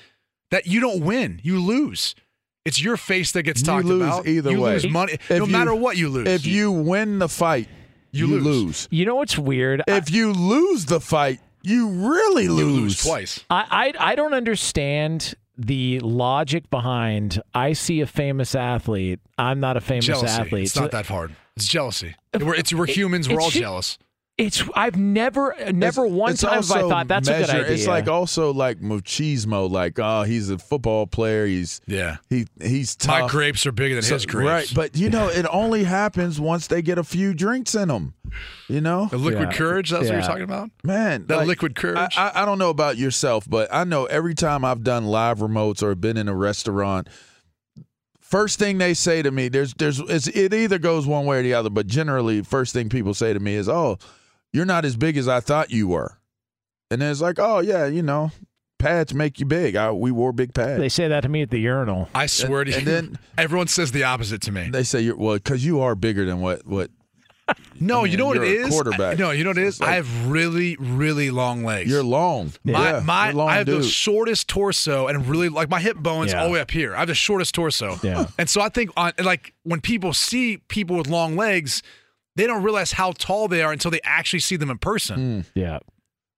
that 0.51 0.67
you 0.67 0.81
don't 0.81 1.01
win. 1.05 1.41
You 1.43 1.59
lose. 1.61 2.15
It's 2.65 2.81
your 2.81 2.97
face 2.97 3.33
that 3.33 3.43
gets 3.43 3.63
talked 3.63 3.85
You 3.87 3.99
talked 3.99 4.01
lose 4.01 4.09
about. 4.15 4.27
either 4.29 4.51
you 4.53 4.61
way. 4.61 4.73
lose 4.75 4.89
money. 4.89 5.13
If 5.15 5.31
no 5.31 5.45
you- 5.45 5.47
matter 5.53 5.75
what 5.75 5.97
you 5.97 6.09
lose. 6.09 6.29
If 6.29 6.47
you 6.47 6.71
win 6.71 7.19
the 7.19 7.29
fight, 7.29 7.69
You 8.13 8.29
you, 8.29 8.35
lose. 8.39 8.45
lose. 8.45 8.89
you 8.93 9.05
know 9.07 9.17
what's 9.17 9.37
weird? 9.37 9.83
If 9.89 10.11
you 10.11 10.33
lose 10.33 10.87
the 10.87 11.01
fight, 11.01 11.41
you 11.65 11.89
really 11.89 12.45
you 12.45 12.53
lose. 12.53 12.77
lose 12.81 13.03
twice. 13.03 13.45
I, 13.51 13.93
I 13.99 14.13
I 14.13 14.15
don't 14.15 14.35
understand 14.35 15.35
the 15.59 15.99
logic 16.01 16.71
behind. 16.71 17.42
I 17.55 17.73
see 17.75 18.01
a 18.01 18.07
famous 18.07 18.55
athlete. 18.55 19.21
I'm 19.37 19.61
not 19.61 19.77
a 19.77 19.81
famous 19.81 20.07
Jealousy. 20.07 20.27
athlete. 20.40 20.62
It's 20.64 20.73
So 20.73 20.83
not 20.83 20.92
that 20.92 21.07
hard. 21.07 21.35
It's 21.57 21.66
jealousy. 21.66 22.14
We're, 22.40 22.55
it's, 22.55 22.73
we're 22.73 22.87
humans. 22.87 23.29
We're 23.29 23.35
it's 23.35 23.44
all 23.44 23.51
ju- 23.51 23.61
jealous. 23.61 23.99
It's 24.38 24.62
I've 24.77 24.97
never 24.97 25.53
never 25.73 26.05
It's- 26.07 26.16
one 26.16 26.31
it's 26.31 26.42
time 26.42 26.62
have 26.62 26.71
I 26.71 26.81
thought 26.88 27.09
that's 27.09 27.27
a 27.29 27.33
good 27.40 27.51
idea. 27.51 27.73
It's 27.73 27.88
like 27.88 28.07
also 28.07 28.53
like 28.53 28.79
machismo, 28.81 29.68
like 29.68 29.99
oh, 29.99 30.23
he's 30.23 30.49
a 30.49 30.59
football 30.59 31.09
player. 31.09 31.44
He's 31.44 31.81
Yeah. 31.88 32.18
he 32.31 32.47
he's 32.62 32.94
tough. 32.94 33.23
My 33.23 33.27
grapes 33.27 33.66
are 33.66 33.73
bigger 33.73 33.97
than 33.97 34.05
So- 34.05 34.14
his 34.14 34.27
grapes. 34.27 34.47
Right, 34.49 34.73
but 34.73 34.97
you 34.97 35.11
know 35.11 35.27
it 35.27 35.44
only 35.51 35.83
happens 35.83 36.40
once 36.40 36.68
they 36.68 36.83
get 36.83 36.99
a 36.99 37.03
few 37.03 37.35
drinks 37.35 37.75
in 37.75 37.88
them. 37.88 38.14
You 38.69 38.81
know, 38.81 39.07
the 39.07 39.19
liquid 39.19 39.51
Yeah. 39.51 39.57
courage, 39.57 39.91
that's 39.91 40.05
what 40.07 40.12
you're 40.12 40.23
talking 40.23 40.43
about? 40.43 40.71
man, 40.85 41.27
That 41.27 41.37
like, 41.38 41.47
liquid 41.49 41.75
courage? 41.75 42.14
I, 42.17 42.33
I 42.35 42.45
don't 42.45 42.59
know 42.59 42.71
about 42.71 42.97
yourself, 42.97 43.49
but 43.49 43.69
I 43.73 43.85
know 43.85 44.07
every 44.07 44.35
time 44.35 44.64
I've 44.64 44.83
done 44.83 45.07
live 45.07 45.38
remotes 45.38 45.83
or 45.83 45.95
been 45.95 46.17
in 46.17 46.29
a 46.29 46.35
restaurant, 46.35 47.09
first 48.21 48.59
thing 48.59 48.79
they 48.79 48.95
say 48.95 49.23
to 49.23 49.31
me, 49.31 49.49
there's 49.49 49.75
there's 49.75 49.99
it's, 50.01 50.27
it 50.29 50.53
either 50.55 50.79
goes 50.79 51.07
one 51.07 51.25
way 51.27 51.38
or 51.38 51.43
the 51.43 51.55
other, 51.55 51.71
but 51.71 51.87
generally, 51.87 52.43
first 52.43 52.73
thing 52.73 52.88
people 52.88 53.14
say 53.14 53.33
to 53.33 53.41
me 53.41 53.55
is, 53.55 53.69
"Oh, 53.69 53.99
you're 54.53 54.64
not 54.67 54.85
as 54.85 54.97
big 54.97 55.17
as 55.17 55.29
I 55.29 55.41
thought 55.41 55.71
you 55.71 55.88
were," 55.88 56.19
and 56.91 57.01
then 57.01 57.11
it's 57.11 57.21
like, 57.21 57.38
"Oh 57.38 57.61
yeah, 57.61 57.87
you 57.87 58.03
know, 58.03 58.31
pads 58.79 59.14
make 59.14 59.41
you 59.41 59.47
big. 59.47 59.77
I, 59.77 59.91
we 59.93 60.11
wore 60.11 60.33
big 60.33 60.53
pads." 60.55 60.79
they 60.81 60.88
say 60.88 61.09
that 61.09 61.21
to 61.23 61.29
me 61.29 61.43
at 61.43 61.51
the 61.51 61.59
urinal. 61.61 62.09
I 62.14 62.27
swear 62.27 62.64
to 62.64 62.75
and 62.77 62.87
then- 62.87 63.19
everyone 63.38 63.69
says 63.69 63.93
the 63.93 64.05
opposite 64.05 64.43
to 64.43 64.53
me. 64.53 64.69
They 64.71 64.83
say 64.85 65.01
you're 65.01 65.17
well 65.17 65.35
because 65.37 65.64
you 65.64 65.81
are 65.81 65.95
bigger 65.95 66.25
than 66.25 66.41
what 66.41 66.67
what 66.67 66.91
No, 67.81 68.01
I 68.01 68.03
mean, 68.03 68.13
you 68.13 68.19
know 68.19 68.27
what 68.27 68.37
it 68.39 68.43
is. 68.43 68.53
you're 68.55 68.63
a 68.63 68.67
is? 68.67 68.75
quarterback. 68.75 69.19
No, 69.19 69.31
you 69.31 69.45
know 69.45 69.51
what 69.51 69.59
it 69.59 69.65
is? 69.67 69.81
like- 69.81 69.91
I 69.91 69.95
have 69.95 70.27
really, 70.27 70.77
really 70.81 71.31
long 71.31 71.65
legs. 71.65 71.89
you're 71.91 72.03
long. 72.03 72.53
My, 72.65 72.73
yeah, 72.91 73.01
my, 73.05 73.27
you're 73.27 73.35
long 73.37 73.49
I 73.49 73.55
have 73.57 73.67
dude. 73.67 73.83
the 73.83 73.87
shortest 73.87 74.49
torso 74.49 75.07
and 75.07 75.27
really 75.29 75.49
like 75.49 75.71
my 75.71 75.81
hip 75.81 75.97
bones 75.97 76.33
Yeah. 76.33 76.41
all 76.41 76.49
the 76.49 76.55
way 76.55 76.61
up 76.61 76.71
here. 76.71 76.95
I 76.95 76.99
have 77.01 77.09
the 77.09 77.15
shortest 77.15 77.55
torso. 77.55 77.97
Yeah. 78.03 78.27
And 78.37 78.51
so 78.51 78.61
I 78.61 78.69
think 78.69 78.91
on 78.97 79.13
like 79.23 79.55
when 79.63 79.81
people 79.81 80.13
see 80.13 80.57
people 80.69 80.97
with 80.97 81.07
long 81.07 81.37
legs, 81.37 81.83
they 82.37 82.47
don't 82.47 82.63
realize 82.65 82.93
how 82.93 83.13
tall 83.13 83.47
they 83.49 83.63
are 83.63 83.73
until 83.73 83.91
they 83.91 84.01
actually 84.05 84.41
see 84.41 84.57
them 84.57 84.71
in 84.71 84.79
person. 84.79 85.43
Hmm. 85.43 85.59
Yeah, 85.59 85.79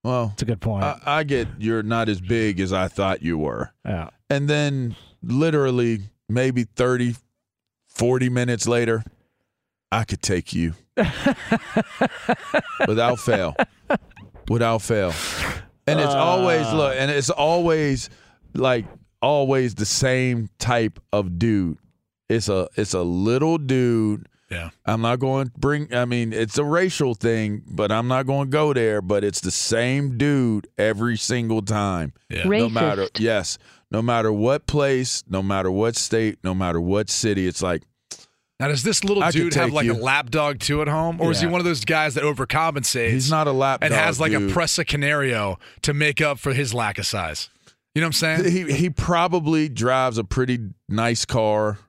well, 0.03 0.31
it's 0.33 0.41
a 0.43 0.45
good 0.45 0.61
point. 0.61 0.83
I, 0.83 0.99
I 1.05 1.23
get 1.23 1.47
you're 1.59 1.83
not 1.83 2.07
as 2.09 2.21
big 2.21 2.59
as 2.59 2.71
I 2.71 2.87
thought 2.87 3.21
you 3.23 3.37
were. 3.37 3.71
yeah. 3.85 4.09
And 4.29 4.47
then 4.47 4.95
literally 5.21 5.99
maybe 6.29 6.63
30, 6.63 7.15
40 7.87 8.29
minutes 8.29 8.67
later, 8.67 9.03
I 9.91 10.03
could 10.03 10.21
take 10.21 10.53
you 10.53 10.73
without 12.87 13.19
fail. 13.19 13.55
Without 14.49 14.81
fail. 14.81 15.13
And 15.87 15.99
it's 15.99 16.13
ah. 16.13 16.19
always, 16.19 16.71
look, 16.71 16.95
and 16.97 17.11
it's 17.11 17.29
always 17.29 18.09
like, 18.53 18.85
always 19.21 19.75
the 19.75 19.85
same 19.85 20.49
type 20.59 20.99
of 21.11 21.37
dude. 21.37 21.77
It's 22.29 22.49
a 22.49 22.69
it's 22.75 22.93
a 22.93 23.01
little 23.01 23.57
dude. 23.57 24.27
Yeah. 24.49 24.69
I'm 24.85 25.01
not 25.01 25.19
going 25.19 25.47
to 25.47 25.53
bring 25.57 25.93
I 25.93 26.05
mean, 26.05 26.33
it's 26.33 26.57
a 26.57 26.63
racial 26.63 27.13
thing, 27.13 27.63
but 27.67 27.91
I'm 27.91 28.07
not 28.07 28.25
going 28.25 28.47
to 28.47 28.51
go 28.51 28.73
there, 28.73 29.01
but 29.01 29.23
it's 29.23 29.41
the 29.41 29.51
same 29.51 30.17
dude 30.17 30.67
every 30.77 31.17
single 31.17 31.61
time. 31.61 32.13
Yeah. 32.29 32.45
No 32.45 32.69
matter 32.69 33.07
yes, 33.17 33.57
no 33.91 34.01
matter 34.01 34.31
what 34.31 34.67
place, 34.67 35.23
no 35.29 35.43
matter 35.43 35.69
what 35.69 35.95
state, 35.95 36.39
no 36.43 36.53
matter 36.53 36.79
what 36.79 37.09
city, 37.09 37.47
it's 37.47 37.61
like 37.61 37.83
Now 38.61 38.67
does 38.67 38.83
this 38.83 39.03
little 39.03 39.23
I 39.23 39.31
dude 39.31 39.55
have 39.55 39.73
like 39.73 39.85
you. 39.85 39.93
a 39.93 39.95
lapdog 39.95 40.59
too 40.59 40.83
at 40.83 40.87
home? 40.87 41.19
Or 41.19 41.31
is 41.31 41.41
he 41.41 41.47
one 41.47 41.59
of 41.59 41.65
those 41.65 41.83
guys 41.83 42.13
that 42.13 42.23
overcompensates 42.23 43.09
he's 43.09 43.31
not 43.31 43.47
a 43.47 43.51
lap 43.51 43.79
and 43.81 43.89
dog, 43.89 43.99
has 43.99 44.19
like 44.19 44.31
dude. 44.33 44.51
a 44.51 44.53
Presa 44.53 44.85
Canario 44.85 45.57
to 45.81 45.95
make 45.95 46.21
up 46.21 46.37
for 46.37 46.53
his 46.53 46.71
lack 46.71 46.99
of 46.99 47.07
size? 47.07 47.49
You 47.95 48.01
know 48.01 48.05
what 48.05 48.21
I'm 48.23 48.43
saying? 48.43 48.51
He 48.51 48.71
he 48.71 48.89
probably 48.91 49.67
drives 49.67 50.19
a 50.19 50.23
pretty 50.23 50.59
nice 50.87 51.25
car. 51.25 51.79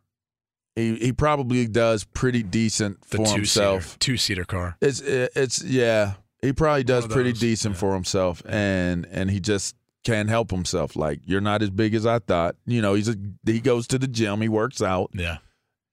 He 0.75 0.97
he 0.97 1.13
probably 1.13 1.67
does 1.67 2.05
pretty 2.05 2.43
decent 2.43 3.03
The 3.03 3.19
for 3.19 3.27
two 3.27 3.33
himself. 3.35 3.99
two 3.99 4.17
seater 4.17 4.45
car. 4.45 4.79
It's 4.81 5.01
it's 5.01 5.63
yeah. 5.63 6.15
He 6.41 6.55
probably 6.55 6.85
does 6.85 7.07
pretty 7.07 7.35
decent 7.35 7.75
yeah. 7.75 7.81
for 7.81 7.93
himself, 7.93 8.43
and 8.47 9.07
and 9.13 9.31
he 9.31 9.41
just 9.41 9.77
can't 10.05 10.31
help 10.31 10.51
himself. 10.51 10.97
Like 10.97 11.21
you're 11.27 11.43
not 11.43 11.61
as 11.61 11.69
big 11.69 11.95
as 11.95 12.07
I 12.07 12.19
thought. 12.19 12.57
You 12.65 12.81
know, 12.81 12.95
he's 12.95 13.11
a 13.11 13.17
he 13.45 13.61
goes 13.61 13.87
to 13.89 13.99
the 13.99 14.09
gym, 14.09 14.41
he 14.41 14.49
works 14.49 14.81
out, 14.81 15.11
Yeah. 15.13 15.37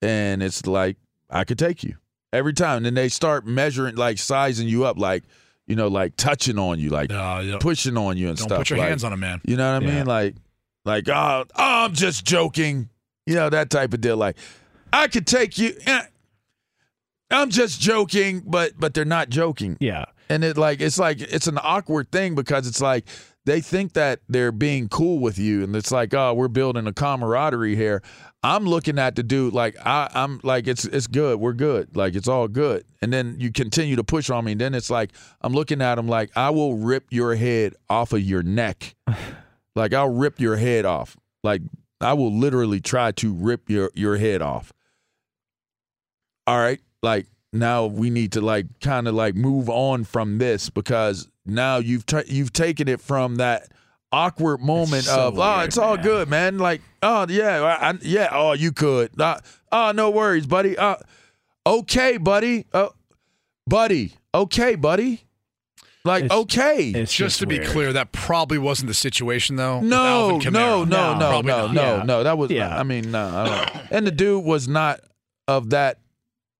And 0.02 0.42
it's 0.42 0.66
like 0.66 0.96
I 1.28 1.44
could 1.44 1.58
take 1.58 1.82
you 1.84 1.96
every 2.32 2.52
time. 2.52 2.78
And 2.78 2.86
then 2.86 2.94
they 2.94 3.08
start 3.08 3.46
measuring, 3.46 3.96
like 3.96 4.18
sizing 4.18 4.68
you 4.68 4.84
up, 4.84 4.98
like 4.98 5.24
you 5.66 5.76
know, 5.76 5.88
like 5.88 6.16
touching 6.16 6.58
on 6.58 6.78
you, 6.80 6.90
like 6.90 7.10
No, 7.10 7.40
you 7.40 7.52
don't, 7.52 7.60
pushing 7.62 7.96
on 7.96 8.16
you 8.16 8.28
and 8.28 8.38
stuff. 8.38 8.48
don't 8.48 8.56
stuff. 8.56 8.60
put 8.62 8.70
your 8.70 8.78
like, 8.80 8.88
hands 8.88 9.04
on 9.04 9.12
a 9.12 9.16
man. 9.16 9.40
You 9.44 9.56
know 9.56 9.74
what 9.74 9.82
I 9.82 9.86
Yeah. 9.86 9.94
mean? 9.98 10.06
Like, 10.06 10.34
like 10.84 11.08
oh, 11.08 11.44
oh, 11.54 11.84
I'm 11.84 11.92
just 11.94 12.24
joking. 12.24 12.88
You 13.26 13.34
know 13.36 13.48
that 13.50 13.70
type 13.70 13.92
of 13.94 14.00
deal. 14.00 14.16
Like, 14.16 14.36
I 14.92 15.06
could 15.06 15.26
take 15.26 15.58
you. 15.58 15.74
eh, 15.86 16.02
I'm 17.30 17.50
just 17.50 17.80
joking, 17.80 18.42
but 18.44 18.72
but 18.78 18.94
they're 18.94 19.04
not 19.04 19.28
joking. 19.28 19.76
Yeah. 19.80 20.06
And 20.28 20.42
it 20.44 20.56
like 20.56 20.80
it's 20.80 20.98
like 20.98 21.20
it's 21.20 21.46
an 21.46 21.58
awkward 21.62 22.10
thing 22.10 22.34
because 22.34 22.66
it's 22.66 22.80
like 22.80 23.04
they 23.44 23.60
think 23.60 23.92
that 23.92 24.20
they're 24.28 24.52
being 24.52 24.88
cool 24.88 25.18
with 25.20 25.38
you, 25.38 25.62
and 25.62 25.74
it's 25.76 25.92
like 25.92 26.12
oh 26.14 26.34
we're 26.34 26.48
building 26.48 26.86
a 26.86 26.92
camaraderie 26.92 27.76
here. 27.76 28.02
I'm 28.42 28.64
looking 28.64 28.98
at 28.98 29.16
the 29.16 29.22
dude 29.22 29.52
like 29.52 29.76
I, 29.84 30.08
I'm 30.14 30.40
like 30.42 30.66
it's 30.66 30.84
it's 30.86 31.06
good, 31.06 31.38
we're 31.38 31.52
good, 31.52 31.94
like 31.94 32.14
it's 32.14 32.28
all 32.28 32.48
good, 32.48 32.84
and 33.02 33.12
then 33.12 33.36
you 33.38 33.52
continue 33.52 33.96
to 33.96 34.04
push 34.04 34.30
on 34.30 34.44
me. 34.44 34.52
And 34.52 34.60
then 34.60 34.74
it's 34.74 34.90
like 34.90 35.10
I'm 35.42 35.52
looking 35.52 35.82
at 35.82 35.98
him 35.98 36.08
like 36.08 36.30
I 36.36 36.50
will 36.50 36.74
rip 36.74 37.06
your 37.10 37.34
head 37.34 37.74
off 37.90 38.12
of 38.12 38.22
your 38.22 38.42
neck, 38.42 38.94
like 39.76 39.92
I'll 39.92 40.12
rip 40.12 40.40
your 40.40 40.56
head 40.56 40.86
off, 40.86 41.16
like 41.44 41.60
I 42.00 42.14
will 42.14 42.34
literally 42.34 42.80
try 42.80 43.12
to 43.12 43.32
rip 43.32 43.68
your 43.68 43.90
your 43.94 44.16
head 44.16 44.40
off. 44.40 44.72
All 46.46 46.58
right, 46.58 46.80
like 47.02 47.26
now 47.52 47.86
we 47.86 48.08
need 48.08 48.32
to 48.32 48.40
like 48.40 48.66
kind 48.80 49.06
of 49.06 49.14
like 49.14 49.34
move 49.34 49.68
on 49.68 50.04
from 50.04 50.38
this 50.38 50.70
because 50.70 51.28
now 51.44 51.76
you've 51.76 52.06
ta 52.06 52.22
you've 52.26 52.54
taken 52.54 52.88
it 52.88 53.02
from 53.02 53.36
that 53.36 53.70
awkward 54.12 54.60
moment 54.60 55.04
so 55.04 55.28
of 55.28 55.38
oh 55.38 55.56
weird, 55.56 55.66
it's 55.68 55.78
all 55.78 55.94
man. 55.96 56.04
good 56.04 56.28
man 56.28 56.58
like 56.58 56.80
oh 57.02 57.26
yeah 57.28 57.60
I, 57.62 57.90
I- 57.90 57.98
yeah 58.02 58.28
oh 58.32 58.52
you 58.52 58.72
could 58.72 59.20
uh, 59.20 59.38
oh 59.70 59.92
no 59.94 60.10
worries 60.10 60.46
buddy 60.46 60.76
uh, 60.76 60.96
okay 61.66 62.16
buddy 62.16 62.66
uh, 62.72 62.88
buddy 63.66 64.14
okay 64.34 64.74
buddy 64.74 65.22
like 66.04 66.24
It's- 66.24 66.38
okay 66.40 66.88
It's 66.90 67.12
Just 67.12 67.40
to 67.40 67.46
be 67.46 67.58
clear, 67.58 67.92
that 67.92 68.10
probably 68.10 68.56
wasn't 68.56 68.88
the 68.88 68.94
situation 68.94 69.56
though. 69.56 69.80
no, 69.82 70.38
no, 70.38 70.48
no, 70.48 70.84
No, 70.84 71.18
no, 71.18 71.40
no, 71.42 71.66
no, 71.66 71.96
Yeah. 71.98 72.02
no. 72.04 72.22
That 72.22 72.38
was, 72.38 72.50
Yeah. 72.50 72.74
I 72.74 72.84
mean, 72.84 73.10
no. 73.10 73.22
I 73.28 73.44
don't. 73.74 73.92
And 73.92 74.06
the 74.06 74.10
dude 74.10 74.42
was 74.42 74.66
not 74.66 75.00
of 75.46 75.68
that, 75.70 75.98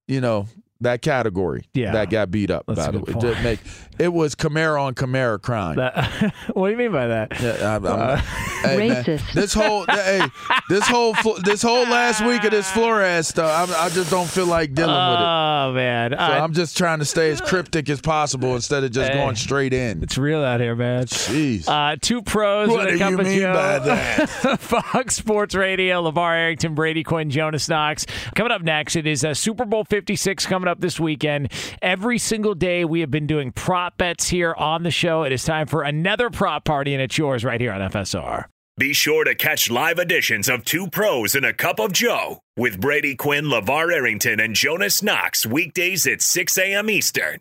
you 0.06 0.20
know, 0.20 0.46
that 0.82 1.00
category. 1.00 1.64
Yeah. 1.72 1.92
that 1.92 2.10
got 2.10 2.30
beat 2.30 2.50
up. 2.50 2.64
That's 2.66 2.80
by 2.84 2.90
the 2.92 2.98
good 2.98 3.14
way, 3.14 3.14
It 3.14 3.20
didn't 3.32 3.42
make 3.44 3.60
it 4.00 4.12
was 4.12 4.34
Camaro 4.34 4.80
on 4.82 4.94
Camaro 4.94 5.40
crime. 5.40 5.76
That- 5.76 6.32
what 6.54 6.66
do 6.68 6.72
you 6.72 6.78
mean 6.78 6.92
by 6.92 7.06
that? 7.08 7.40
Yeah, 7.40 7.72
I'm- 7.72 7.86
I'm- 7.86 8.18
hey, 8.62 8.88
man, 8.88 9.04
Racist. 9.04 9.32
this 9.34 9.54
whole 9.54 9.84
hey, 9.88 10.22
this 10.68 10.86
whole 10.88 11.14
this 11.44 11.62
whole 11.62 11.84
last 11.84 12.24
week 12.24 12.42
of 12.44 12.50
this 12.50 12.70
Flores 12.72 13.28
stuff, 13.28 13.68
I'm, 13.70 13.74
I 13.86 13.88
just 13.90 14.10
don't 14.10 14.28
feel 14.28 14.46
like 14.46 14.74
dealing 14.74 14.90
with 14.94 15.20
it. 15.20 15.24
Oh 15.24 15.72
man, 15.74 16.10
So 16.12 16.16
I- 16.18 16.40
I'm 16.42 16.52
just 16.52 16.76
trying 16.76 16.98
to 17.00 17.04
stay 17.04 17.30
as 17.30 17.40
cryptic 17.40 17.88
as 17.90 18.00
possible 18.00 18.54
instead 18.54 18.84
of 18.84 18.90
just 18.92 19.10
Hey. 19.12 19.18
going 19.18 19.36
straight 19.36 19.72
in. 19.72 20.02
it's 20.02 20.16
real 20.18 20.42
out 20.42 20.60
here, 20.60 20.74
man. 20.76 21.04
Jeez. 21.04 21.68
Uh, 21.68 21.96
two 22.00 22.22
pros 22.22 22.68
What 22.68 22.86
with 22.86 22.94
a 22.94 22.98
do 22.98 23.10
you 23.10 23.18
mean 23.18 23.38
Joe. 23.40 23.52
by 23.54 23.78
that? 23.80 24.58
Fox 24.60 25.16
Sports 25.16 25.54
Radio, 25.54 26.02
LaVar 26.10 26.34
Arrington, 26.36 26.74
Brady 26.74 27.02
Quinn, 27.02 27.30
Jonas 27.30 27.68
Knox. 27.68 28.06
Coming 28.34 28.52
up 28.52 28.62
next, 28.62 28.96
it 28.96 29.06
is 29.06 29.24
uh, 29.24 29.34
Super 29.34 29.64
Bowl 29.64 29.84
56 29.84 30.46
coming 30.46 30.68
up 30.68 30.80
this 30.80 30.98
weekend. 31.00 31.52
Every 31.82 32.18
single 32.18 32.54
day 32.54 32.84
we 32.84 33.00
have 33.00 33.10
been 33.10 33.26
doing 33.26 33.52
prop 33.90 33.98
bets 33.98 34.28
here 34.28 34.54
on 34.54 34.82
the 34.82 34.90
show. 34.90 35.22
It 35.22 35.32
is 35.32 35.44
time 35.44 35.66
for 35.66 35.82
another 35.82 36.30
prop 36.30 36.64
party, 36.64 36.94
and 36.94 37.02
it's 37.02 37.18
yours 37.18 37.44
right 37.44 37.60
here 37.60 37.72
on 37.72 37.80
FSR. 37.90 38.44
Be 38.78 38.92
sure 38.92 39.24
to 39.24 39.34
catch 39.34 39.70
live 39.70 39.98
editions 39.98 40.48
of 40.48 40.64
Two 40.64 40.88
Pros 40.88 41.34
and 41.34 41.44
a 41.44 41.52
Cup 41.52 41.78
of 41.78 41.92
Joe 41.92 42.40
with 42.56 42.80
Brady 42.80 43.14
Quinn, 43.14 43.46
LaVar 43.46 43.92
Arrington, 43.92 44.40
and 44.40 44.54
Jonas 44.54 45.02
Knox 45.02 45.44
weekdays 45.44 46.06
at 46.06 46.22
6 46.22 46.56
a.m. 46.56 46.88
Eastern, 46.88 47.40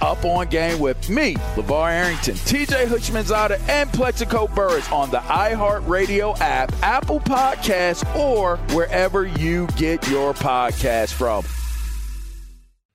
Up 0.00 0.24
on 0.24 0.48
Game 0.48 0.78
with 0.78 1.08
me, 1.08 1.34
LaVar 1.56 1.90
Arrington, 1.90 2.34
TJ 2.34 2.86
Houshmandzadeh, 2.86 3.68
and 3.68 3.90
Plaxico 3.92 4.46
Burress 4.48 4.90
on 4.90 5.10
the 5.10 5.18
iHeartRadio 5.18 6.38
app, 6.40 6.72
Apple 6.82 7.20
Podcasts, 7.20 8.04
or 8.16 8.56
wherever 8.74 9.26
you 9.26 9.66
get 9.76 10.06
your 10.08 10.34
podcast 10.34 11.12
from. 11.12 11.44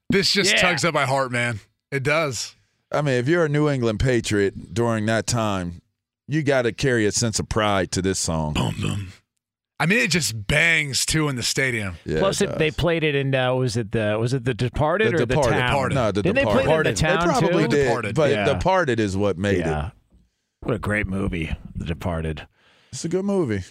This 0.09 0.29
just 0.31 0.53
Yeah. 0.53 0.61
tugs 0.61 0.85
at 0.85 0.93
my 0.93 1.05
heart, 1.05 1.31
man. 1.31 1.59
It 1.91 2.03
does. 2.03 2.55
I 2.91 3.01
mean, 3.01 3.15
if 3.15 3.27
you're 3.27 3.45
a 3.45 3.49
New 3.49 3.67
England 3.69 3.99
Patriot 3.99 4.73
during 4.73 5.05
that 5.07 5.27
time, 5.27 5.81
you 6.27 6.43
got 6.43 6.63
to 6.63 6.71
carry 6.71 7.05
a 7.05 7.11
sense 7.11 7.39
of 7.39 7.49
pride 7.49 7.91
to 7.93 8.01
this 8.01 8.19
song. 8.19 8.55
I 9.79 9.85
mean, 9.88 9.99
it 9.99 10.09
just 10.09 10.47
bangs 10.47 11.05
too 11.05 11.27
in 11.27 11.35
the 11.35 11.43
stadium. 11.43 11.95
Yeah, 12.05 12.19
Plus, 12.19 12.39
it 12.41 12.49
it, 12.49 12.57
they 12.59 12.71
played 12.71 13.03
it 13.03 13.13
in 13.13 13.35
uh, 13.35 13.53
was 13.55 13.75
it 13.75 13.91
the 13.91 14.17
was 14.19 14.33
it 14.33 14.45
the 14.45 14.53
Departed 14.53 15.11
The 15.11 15.23
or 15.23 15.25
Departed. 15.25 15.51
the 15.53 15.57
Town? 15.57 15.67
Departed. 15.69 15.95
No, 15.95 16.11
the 16.13 16.21
Didn't 16.23 16.35
they 16.35 16.43
play 16.43 16.61
Departed. 16.63 16.89
it 16.89 16.89
in 16.89 16.95
the 16.95 17.01
Town 17.17 17.27
They 17.27 17.33
probably 17.33 17.63
too? 17.63 17.69
did, 17.69 17.83
Departed. 17.83 18.15
but 18.15 18.31
Yeah. 18.31 18.45
Departed 18.45 18.99
is 19.01 19.17
what 19.17 19.38
made 19.38 19.59
Yeah. 19.59 19.88
it. 19.88 19.91
What 20.61 20.75
a 20.75 20.79
great 20.79 21.07
movie, 21.07 21.53
The 21.75 21.85
Departed. 21.85 22.47
It's 22.93 23.03
a 23.03 23.09
good 23.09 23.25
movie. 23.25 23.63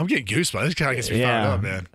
I'm 0.00 0.06
getting 0.08 0.26
goosebumps. 0.26 0.64
This 0.64 0.74
kind 0.74 0.90
of 0.90 0.96
gets 0.96 1.10
me 1.10 1.20
Yeah. 1.20 1.42
fired 1.44 1.54
up, 1.54 1.62
man. 1.62 1.88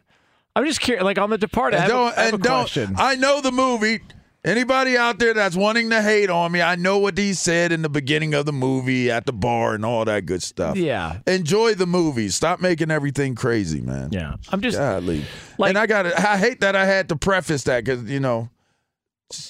I'm 0.55 0.65
just 0.65 0.79
curious, 0.79 1.03
like 1.03 1.17
on 1.17 1.29
The 1.29 1.37
Departed. 1.37 1.77
I 1.79 1.83
And 1.83 1.91
have, 1.91 1.99
don't, 1.99 2.07
a, 2.13 2.19
I 2.19 2.23
have 2.23 2.33
and 2.35 2.41
a 2.41 2.47
don't. 2.47 2.59
question. 2.61 2.95
I 2.97 3.15
know 3.15 3.41
the 3.41 3.51
movie. 3.51 3.99
Anybody 4.45 4.97
out 4.97 5.19
there 5.19 5.33
that's 5.33 5.55
wanting 5.55 5.89
to 5.91 6.01
hate 6.01 6.29
on 6.29 6.51
me, 6.51 6.61
I 6.61 6.75
know 6.75 6.97
what 6.97 7.17
he 7.17 7.33
said 7.33 7.71
in 7.71 7.81
the 7.81 7.87
beginning 7.89 8.33
of 8.33 8.45
the 8.45 8.51
movie 8.51 9.09
at 9.09 9.25
the 9.25 9.31
bar 9.31 9.73
and 9.73 9.85
all 9.85 10.03
that 10.03 10.25
good 10.25 10.43
stuff. 10.43 10.75
yeah, 10.75 11.19
Enjoy 11.25 11.75
the 11.75 11.85
movie. 11.87 12.27
Stop 12.27 12.59
making 12.59 12.91
everything 12.91 13.35
crazy, 13.35 13.79
man. 13.79 14.09
yeah. 14.11 14.35
I'm 14.51 14.59
just 14.59 14.77
Godly. 14.77 15.23
Like- 15.57 15.69
and 15.69 15.77
I 15.77 15.85
got 15.85 16.05
I 16.07 16.37
hate 16.37 16.59
that 16.59 16.75
I 16.75 16.85
had 16.85 17.07
to 17.09 17.15
preface 17.15 17.63
that 17.63 17.85
because 17.85 18.03
you 18.03 18.19
know. 18.19 18.49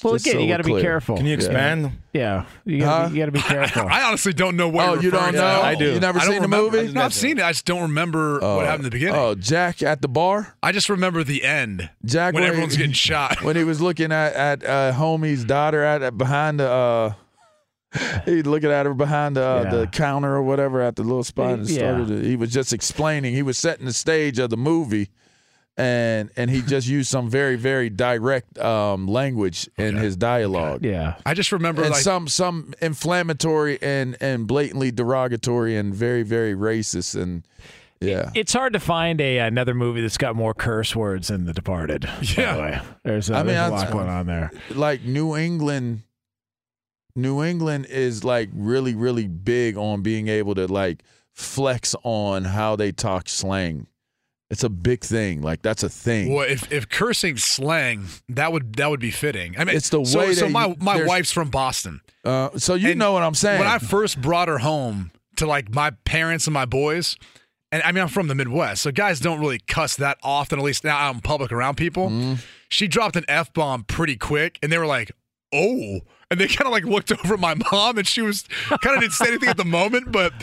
Well 0.04 0.16
again. 0.16 0.34
so 0.34 0.40
you 0.40 0.48
got 0.48 0.58
to 0.58 0.64
be 0.64 0.82
careful. 0.82 1.18
Can 1.18 1.26
you 1.26 1.34
expand? 1.34 1.92
Yeah, 2.14 2.46
you 2.66 2.80
got 2.80 3.04
Huh? 3.04 3.10
to 3.10 3.16
you 3.16 3.32
be 3.32 3.40
careful. 3.40 3.88
I 3.88 4.04
honestly 4.04 4.34
don't 4.34 4.56
know 4.56 4.70
what 4.70 4.88
Oh, 4.90 4.94
you're 4.96 5.04
you 5.04 5.12
don't 5.12 5.20
referring 5.34 5.34
to 5.36 5.40
know? 5.40 5.62
I 5.62 5.76
do. 5.76 5.94
You 5.94 6.00
never 6.00 6.20
I 6.20 6.24
don't 6.26 6.32
seen 6.34 6.42
the 6.42 6.48
movie? 6.48 6.92
No, 6.94 7.02
I've 7.02 7.14
seen 7.14 7.38
it. 7.40 7.44
I 7.44 7.52
just 7.52 7.66
don't 7.66 7.82
remember 7.84 8.40
Oh. 8.42 8.58
what 8.58 8.66
happened 8.66 8.82
in 8.86 8.90
the 8.92 8.96
beginning. 8.96 9.16
Oh, 9.16 9.36
Jack 9.36 9.82
at 9.84 10.02
the 10.02 10.08
bar. 10.08 10.56
I 10.62 10.72
just 10.72 10.90
remember 10.90 11.24
the 11.24 11.44
end 11.44 11.90
Jack 12.06 12.34
when 12.34 12.44
when 12.44 12.50
everyone's 12.52 12.74
he- 12.74 12.80
getting 12.80 12.94
shot. 12.94 13.42
when 13.44 13.56
he 13.56 13.64
was 13.64 13.82
looking 13.82 14.12
at 14.12 14.34
at 14.34 14.64
uh, 14.66 14.94
homie's 14.94 15.44
daughter 15.46 15.84
at, 15.84 16.02
at 16.02 16.18
behind 16.18 16.60
the 16.60 16.70
uh 16.70 17.14
he 18.26 18.42
looking 18.42 18.72
at 18.72 18.86
her 18.88 18.94
behind 18.94 19.36
the 19.36 19.44
uh, 19.46 19.62
Yeah. 19.66 19.70
the 19.72 19.88
counter 19.88 20.34
or 20.36 20.42
whatever 20.44 20.82
at 20.82 20.96
the 20.96 21.04
little 21.04 21.24
spot 21.24 21.52
and 21.60 21.70
Yeah. 21.70 21.78
started 21.78 22.08
to- 22.08 22.28
he 22.28 22.36
was 22.36 22.52
just 22.52 22.74
explaining 22.74 23.34
he 23.36 23.44
was 23.44 23.58
setting 23.58 23.86
the 23.86 23.94
stage 23.94 24.40
of 24.40 24.50
the 24.50 24.58
movie 24.58 25.10
and 25.78 26.30
and 26.36 26.52
he 26.52 26.62
just 26.62 26.88
used 26.88 27.10
some 27.10 27.30
very 27.30 27.56
very 27.56 27.90
direct 27.90 28.60
um 28.60 29.08
language 29.08 29.68
in 29.78 29.96
his 29.96 30.16
dialogue 30.16 30.84
yeah, 30.86 31.16
I 31.26 31.34
just 31.34 31.52
remember 31.52 31.82
and 31.82 31.92
like 31.92 32.02
some 32.04 32.28
some 32.28 32.74
inflammatory 32.82 33.82
and 33.82 34.16
and 34.22 34.46
blatantly 34.46 34.92
derogatory 34.92 35.76
and 35.76 35.94
very 35.94 36.22
very 36.24 36.54
racist 36.54 37.20
and 37.20 37.44
yeah 38.00 38.30
it's 38.36 38.54
hard 38.54 38.74
to 38.74 38.80
find 38.80 39.20
a 39.20 39.40
another 39.40 39.74
movie 39.74 40.02
that's 40.02 40.18
got 40.18 40.36
more 40.36 40.54
curse 40.54 40.96
words 40.96 41.30
than 41.30 41.46
The 41.46 41.54
Departed. 41.54 42.02
by 42.02 42.12
Yeah. 42.22 42.56
the 42.56 42.62
way. 42.62 42.80
there's, 43.04 43.32
I 43.32 43.38
mean, 43.38 43.48
there's 43.48 43.58
a 43.58 43.70
that's- 43.72 43.82
lot 43.86 43.92
going 43.92 44.10
on 44.10 44.26
there. 44.28 44.52
like 44.76 45.02
New 45.04 45.36
England 45.36 46.04
New 47.16 47.44
England 47.44 47.86
is 47.88 48.24
like 48.24 48.50
really 48.54 48.94
really 48.96 49.28
big 49.28 49.78
on 49.78 50.02
being 50.02 50.28
able 50.28 50.54
to 50.56 50.68
like 50.68 51.04
flex 51.32 51.96
on 52.04 52.44
how 52.46 52.76
they 52.76 52.92
talk 52.92 53.28
slang. 53.30 53.88
It's 54.54 54.64
a 54.64 54.70
big 54.70 55.04
thing. 55.04 55.42
Like 55.42 55.64
that's 55.64 55.82
a 55.82 55.90
thing. 55.90 56.32
Well, 56.32 56.48
if, 56.48 56.72
if 56.72 56.88
cursing 56.88 57.38
slang, 57.38 58.06
that 58.30 58.54
would 58.54 58.76
that 58.76 58.88
would 58.92 59.00
be 59.00 59.10
fitting. 59.10 59.56
I 59.58 59.64
mean, 59.64 59.76
It's 59.76 59.90
the 59.90 60.00
way 60.00 60.36
So 60.36 60.46
that 60.46 60.52
my 60.52 60.76
my 60.80 61.04
wife's 61.06 61.32
from 61.32 61.50
Boston. 61.50 62.02
Uh, 62.24 62.50
so 62.58 62.76
you 62.76 62.92
And 62.92 63.00
know 63.00 63.14
what 63.14 63.24
I'm 63.24 63.34
saying. 63.34 63.58
When 63.58 63.68
I 63.68 63.80
first 63.80 64.22
brought 64.22 64.48
her 64.48 64.60
home 64.60 65.10
to 65.38 65.48
like 65.48 65.74
my 65.74 65.90
parents 66.06 66.46
and 66.46 66.54
my 66.54 66.66
boys, 66.66 67.18
and 67.72 67.82
I 67.82 67.92
mean 67.92 68.04
I'm 68.04 68.10
from 68.10 68.28
the 68.28 68.36
Midwest, 68.36 68.84
so 68.84 68.92
guys 68.92 69.20
don't 69.20 69.40
really 69.40 69.58
cuss 69.58 69.96
that 69.96 70.20
often. 70.22 70.60
At 70.60 70.66
least 70.66 70.84
now 70.84 71.10
in 71.10 71.22
public 71.22 71.52
around 71.52 71.78
people. 71.78 72.10
Mm-hmm. 72.10 72.36
She 72.70 72.88
dropped 72.88 73.16
an 73.16 73.26
f 73.28 73.52
bomb 73.54 73.86
pretty 73.86 74.18
quick, 74.18 74.60
and 74.62 74.72
they 74.72 74.78
were 74.78 74.86
like, 74.86 75.12
"Oh." 75.52 76.02
And 76.34 76.42
they 76.42 76.48
kind 76.48 76.66
of 76.68 76.72
like 76.72 76.84
looked 76.86 77.12
over 77.24 77.36
at 77.36 77.40
my 77.40 77.56
mom, 77.72 77.98
and 77.98 78.08
she 78.08 78.22
was 78.22 78.44
kind 78.82 78.96
of 78.96 79.02
didn't 79.02 79.14
say 79.14 79.28
anything 79.28 79.50
at 79.50 79.58
the 79.58 79.64
moment, 79.66 80.12
but 80.12 80.34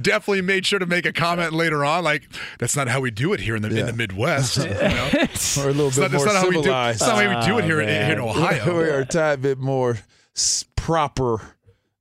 definitely 0.00 0.42
made 0.42 0.64
sure 0.66 0.78
to 0.78 0.86
make 0.86 1.06
a 1.06 1.12
comment 1.12 1.52
later 1.52 1.84
on, 1.84 2.04
like, 2.04 2.28
"That's 2.58 2.76
not 2.76 2.88
how 2.88 3.00
we 3.00 3.10
do 3.10 3.32
it 3.32 3.40
here 3.40 3.56
in 3.56 3.62
the 3.62 3.68
in 3.76 3.86
the 3.86 3.92
Midwest." 3.92 4.58
you 4.58 4.64
know? 4.70 5.08
or 5.58 5.68
a 5.70 5.72
little 5.72 5.88
It's 5.88 5.96
bit 5.98 6.12
not, 6.12 6.12
more 6.12 6.26
it's 6.26 6.34
not 6.34 6.34
how 6.36 6.48
we 6.48 6.54
do. 6.56 6.62
civilized. 6.62 7.00
It's 7.00 7.08
not 7.08 7.22
how 7.24 7.40
we 7.40 7.46
do 7.46 7.58
it 7.58 7.64
here, 7.64 7.78
Oh, 7.78 7.82
in, 7.82 7.88
here 7.88 8.12
in. 8.12 8.20
Ah, 8.20 8.24
Ohio. 8.28 8.74
We're 8.74 9.00
a 9.00 9.06
tad 9.06 9.42
bit 9.42 9.58
more 9.58 9.98
proper. 10.76 11.40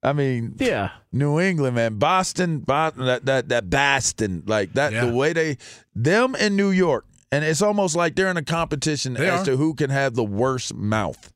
I 0.03 0.13
mean, 0.13 0.55
Yeah, 0.59 0.91
New 1.11 1.39
England, 1.39 1.75
man, 1.75 1.95
Boston, 1.95 2.59
Boston, 2.59 3.05
that 3.05 3.25
that 3.25 3.49
that 3.49 3.69
Boston, 3.69 4.43
like 4.45 4.73
that, 4.73 4.93
Yeah. 4.93 5.05
the 5.05 5.13
way 5.13 5.33
they, 5.33 5.57
them 5.95 6.35
in 6.35 6.55
New 6.55 6.69
York, 6.69 7.05
and 7.31 7.43
it's 7.43 7.61
almost 7.61 7.95
like 7.95 8.15
they're 8.15 8.29
in 8.29 8.37
a 8.37 8.43
competition 8.43 9.15
They 9.15 9.27
as 9.29 9.41
are. 9.41 9.45
to 9.45 9.57
who 9.57 9.73
can 9.73 9.89
have 9.89 10.13
the 10.15 10.23
worst 10.23 10.73
mouth. 10.75 11.33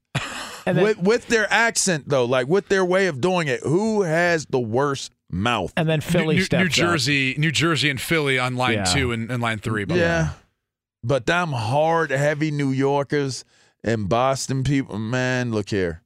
And 0.65 0.77
then 0.77 0.83
with 0.83 0.97
with 0.99 1.27
their 1.27 1.51
accent 1.51 2.05
though, 2.07 2.25
like 2.25 2.47
with 2.47 2.67
their 2.67 2.85
way 2.85 3.07
of 3.07 3.21
doing 3.21 3.47
it, 3.47 3.61
who 3.61 4.01
has 4.03 4.45
the 4.45 4.59
worst 4.59 5.11
mouth? 5.29 5.71
and 5.77 5.87
then 5.87 6.01
Philly 6.01 6.35
New, 6.35 6.41
steps 6.43 6.59
New 6.61 6.65
up. 6.85 6.91
Jersey, 6.91 7.35
New 7.37 7.51
Jersey, 7.51 7.89
and 7.89 7.99
Philly 8.01 8.37
on 8.39 8.55
line 8.55 8.73
Yeah. 8.73 8.83
two 8.85 9.11
and, 9.11 9.31
and 9.31 9.41
line 9.41 9.59
three. 9.59 9.85
by 9.85 9.95
the 9.95 9.99
way. 10.01 10.05
Yeah, 10.05 10.29
but 11.03 11.25
them 11.25 11.51
hard, 11.53 12.11
heavy 12.11 12.51
New 12.51 12.71
Yorkers 12.71 13.43
and 13.83 14.07
Boston 14.09 14.63
people, 14.63 14.99
man, 14.99 15.51
look 15.51 15.69
here. 15.69 16.01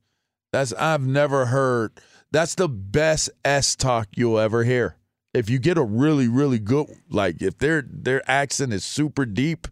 That's 0.53 0.71
I've 0.73 1.05
never 1.05 1.47
heard. 1.47 1.91
That's 2.31 2.55
the 2.55 2.69
best 2.69 3.29
S 3.43 3.75
talk 3.75 4.07
you'll 4.15 4.39
ever 4.39 4.63
hear. 4.63 4.95
If 5.33 5.49
you 5.49 5.59
get 5.59 5.77
a 5.77 5.83
really, 5.83 6.27
really 6.29 6.59
good, 6.59 6.87
like 7.09 7.41
if 7.41 7.57
their 7.57 7.83
their 7.85 8.21
accent 8.29 8.71
is 8.73 8.85
super 8.85 9.25
deep, 9.25 9.67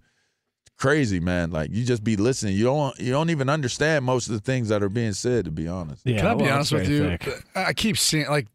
crazy 0.83 1.21
man. 1.21 1.49
Like 1.49 1.71
you 1.71 1.85
just 1.85 2.03
be 2.03 2.17
listening. 2.17 2.55
You 2.55 2.65
don't 2.65 2.99
you 2.99 3.11
don't 3.11 3.29
even 3.29 3.49
understand 3.49 4.03
most 4.03 4.27
of 4.27 4.33
the 4.33 4.41
things 4.41 4.67
that 4.67 4.83
are 4.83 4.89
being 4.89 5.13
said. 5.13 5.45
To 5.45 5.51
be 5.51 5.67
honest, 5.67 6.01
Yeah, 6.05 6.17
Can 6.17 6.27
I 6.27 6.35
be 6.35 6.49
honest 6.49 6.73
with 6.73 6.89
you? 6.89 7.17
thick. 7.17 7.43
I 7.55 7.71
keep 7.71 7.97
seeing 7.97 8.27
like 8.27 8.47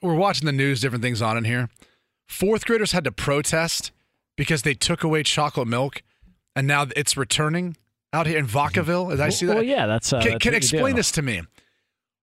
we're 0.00 0.14
watching 0.14 0.46
the 0.46 0.52
news, 0.52 0.80
different 0.80 1.02
things 1.02 1.20
on 1.20 1.36
in 1.36 1.44
here. 1.44 1.68
Fourth 2.26 2.64
graders 2.64 2.92
had 2.92 3.04
to 3.04 3.12
protest 3.12 3.92
because 4.34 4.62
they 4.62 4.72
took 4.72 5.04
away 5.04 5.22
chocolate 5.22 5.68
milk, 5.68 6.02
and 6.56 6.66
now 6.66 6.86
it's 6.96 7.18
returning 7.18 7.76
out 8.14 8.26
here 8.26 8.38
in 8.38 8.46
Vacaville. 8.46 9.10
Did 9.10 9.20
I 9.20 9.28
see 9.28 9.44
that? 9.46 9.56
Well, 9.56 9.62
yeah, 9.62 9.86
that's. 9.86 10.10
Uh, 10.10 10.22
can 10.22 10.32
that's 10.32 10.42
can 10.42 10.52
you 10.52 10.56
explain 10.56 10.96
this 10.96 11.10
to 11.12 11.22
me? 11.22 11.42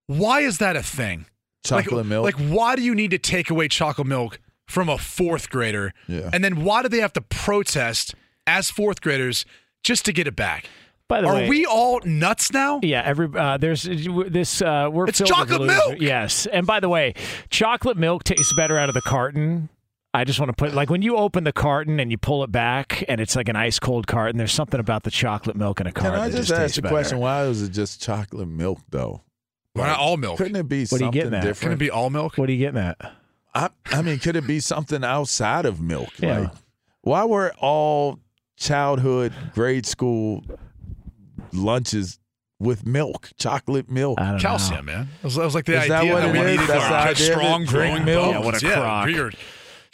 Why 0.08 0.40
is 0.40 0.58
that 0.58 0.74
a 0.76 0.82
thing? 0.82 1.26
chocolate 1.64 1.98
like, 1.98 2.06
milk. 2.06 2.24
Like, 2.24 2.50
why 2.50 2.74
do 2.74 2.82
you 2.82 2.94
need 2.94 3.12
to 3.12 3.18
take 3.18 3.48
away 3.48 3.68
chocolate 3.68 4.08
milk 4.08 4.40
from 4.66 4.88
a 4.88 4.98
fourth 4.98 5.50
grader? 5.50 5.94
Yeah. 6.08 6.30
And 6.32 6.42
then 6.42 6.64
why 6.64 6.82
do 6.82 6.88
they 6.88 6.98
have 6.98 7.12
to 7.12 7.20
protest 7.20 8.16
as 8.46 8.70
fourth 8.70 9.00
graders 9.00 9.44
just 9.82 10.04
to 10.06 10.12
get 10.12 10.26
it 10.26 10.36
back? 10.36 10.66
By 11.08 11.20
the 11.20 11.26
way 11.28 11.32
Are 11.32 11.36
way, 11.42 11.48
we 11.48 11.66
all 11.66 12.00
nuts 12.04 12.52
now? 12.52 12.80
Yeah, 12.82 13.02
every 13.04 13.28
uh, 13.36 13.58
there's 13.58 13.82
this. 13.82 14.62
Uh, 14.62 14.88
we're 14.90 15.08
It's 15.08 15.18
filled 15.18 15.30
with 15.30 15.48
chocolate 15.50 15.62
milk! 15.66 15.96
Yes, 16.00 16.46
and 16.46 16.66
by 16.66 16.80
the 16.80 16.88
way, 16.88 17.12
chocolate 17.50 17.98
milk 17.98 18.24
tastes 18.24 18.54
better 18.56 18.78
out 18.78 18.88
of 18.88 18.94
the 18.94 19.02
carton. 19.02 19.68
I 20.14 20.24
just 20.24 20.38
want 20.38 20.50
to 20.50 20.54
put 20.54 20.72
like 20.74 20.88
when 20.90 21.02
you 21.02 21.16
open 21.16 21.44
the 21.44 21.52
carton 21.52 21.98
and 22.00 22.10
you 22.10 22.16
pull 22.18 22.44
it 22.44 22.52
back 22.52 23.04
and 23.08 23.20
it's 23.20 23.34
like 23.36 23.48
an 23.48 23.56
ice 23.56 23.78
cold 23.78 24.06
carton. 24.06 24.38
There's 24.38 24.52
something 24.52 24.78
about 24.80 25.02
the 25.02 25.10
chocolate 25.10 25.56
milk 25.56 25.80
in 25.80 25.86
a 25.86 25.92
Can 25.92 26.02
carton. 26.04 26.20
I 26.20 26.28
that 26.28 26.36
just 26.36 26.48
just 26.48 26.52
ask 26.52 26.60
tastes 26.62 26.76
the 26.76 26.82
better. 26.82 26.94
question? 26.94 27.18
Why 27.18 27.44
is 27.44 27.62
it 27.62 27.70
just 27.70 28.00
chocolate 28.02 28.48
milk 28.48 28.78
though? 28.90 29.22
Why 29.74 29.86
not 29.88 29.98
all 29.98 30.16
milk? 30.18 30.36
Couldn't 30.38 30.56
it 30.56 30.68
be 30.68 30.84
What 30.84 30.92
are 30.92 30.94
you 30.96 30.98
something 31.06 31.10
getting 31.12 31.34
at? 31.34 31.40
Can 31.40 31.48
different? 31.48 31.72
it 31.74 31.78
be 31.78 31.90
all 31.90 32.10
milk? 32.10 32.36
What 32.38 32.48
are 32.48 32.52
you 32.52 32.58
getting 32.58 32.80
at? 32.80 32.98
I, 33.54 33.68
I 33.86 34.02
mean, 34.02 34.18
could 34.18 34.36
it 34.36 34.46
be 34.46 34.60
something 34.60 35.02
outside 35.02 35.64
of 35.66 35.80
milk? 35.80 36.10
Yeah. 36.18 36.38
Like, 36.40 36.50
why 37.02 37.24
were 37.24 37.52
all 37.58 38.18
childhood, 38.62 39.32
grade 39.54 39.86
school 39.86 40.42
lunches 41.52 42.18
with 42.58 42.86
milk, 42.86 43.30
chocolate 43.38 43.90
milk? 43.90 44.20
I 44.20 44.30
don't 44.32 44.40
Calcium, 44.40 44.84
man. 44.86 45.08
That 45.20 45.24
was, 45.24 45.34
that 45.34 45.44
was 45.44 45.54
like 45.54 45.64
the 45.64 45.80
Is 45.80 45.88
that 45.88 46.00
idea 46.02 46.12
what 46.14 46.20
that, 46.22 46.28
it 46.28 46.32
we 46.32 46.38
is? 46.38 46.44
needed 46.46 46.68
That's 46.68 47.16
to 47.16 47.24
the 47.24 47.28
of 47.30 47.32
strong, 47.38 47.64
Drink 47.64 47.68
growing 47.94 48.04
milk? 48.04 48.32
Yeah, 48.32 48.38
what 48.40 48.62
a 48.62 48.66
yeah, 48.66 48.74
crock. 48.74 49.08
Your, 49.08 49.32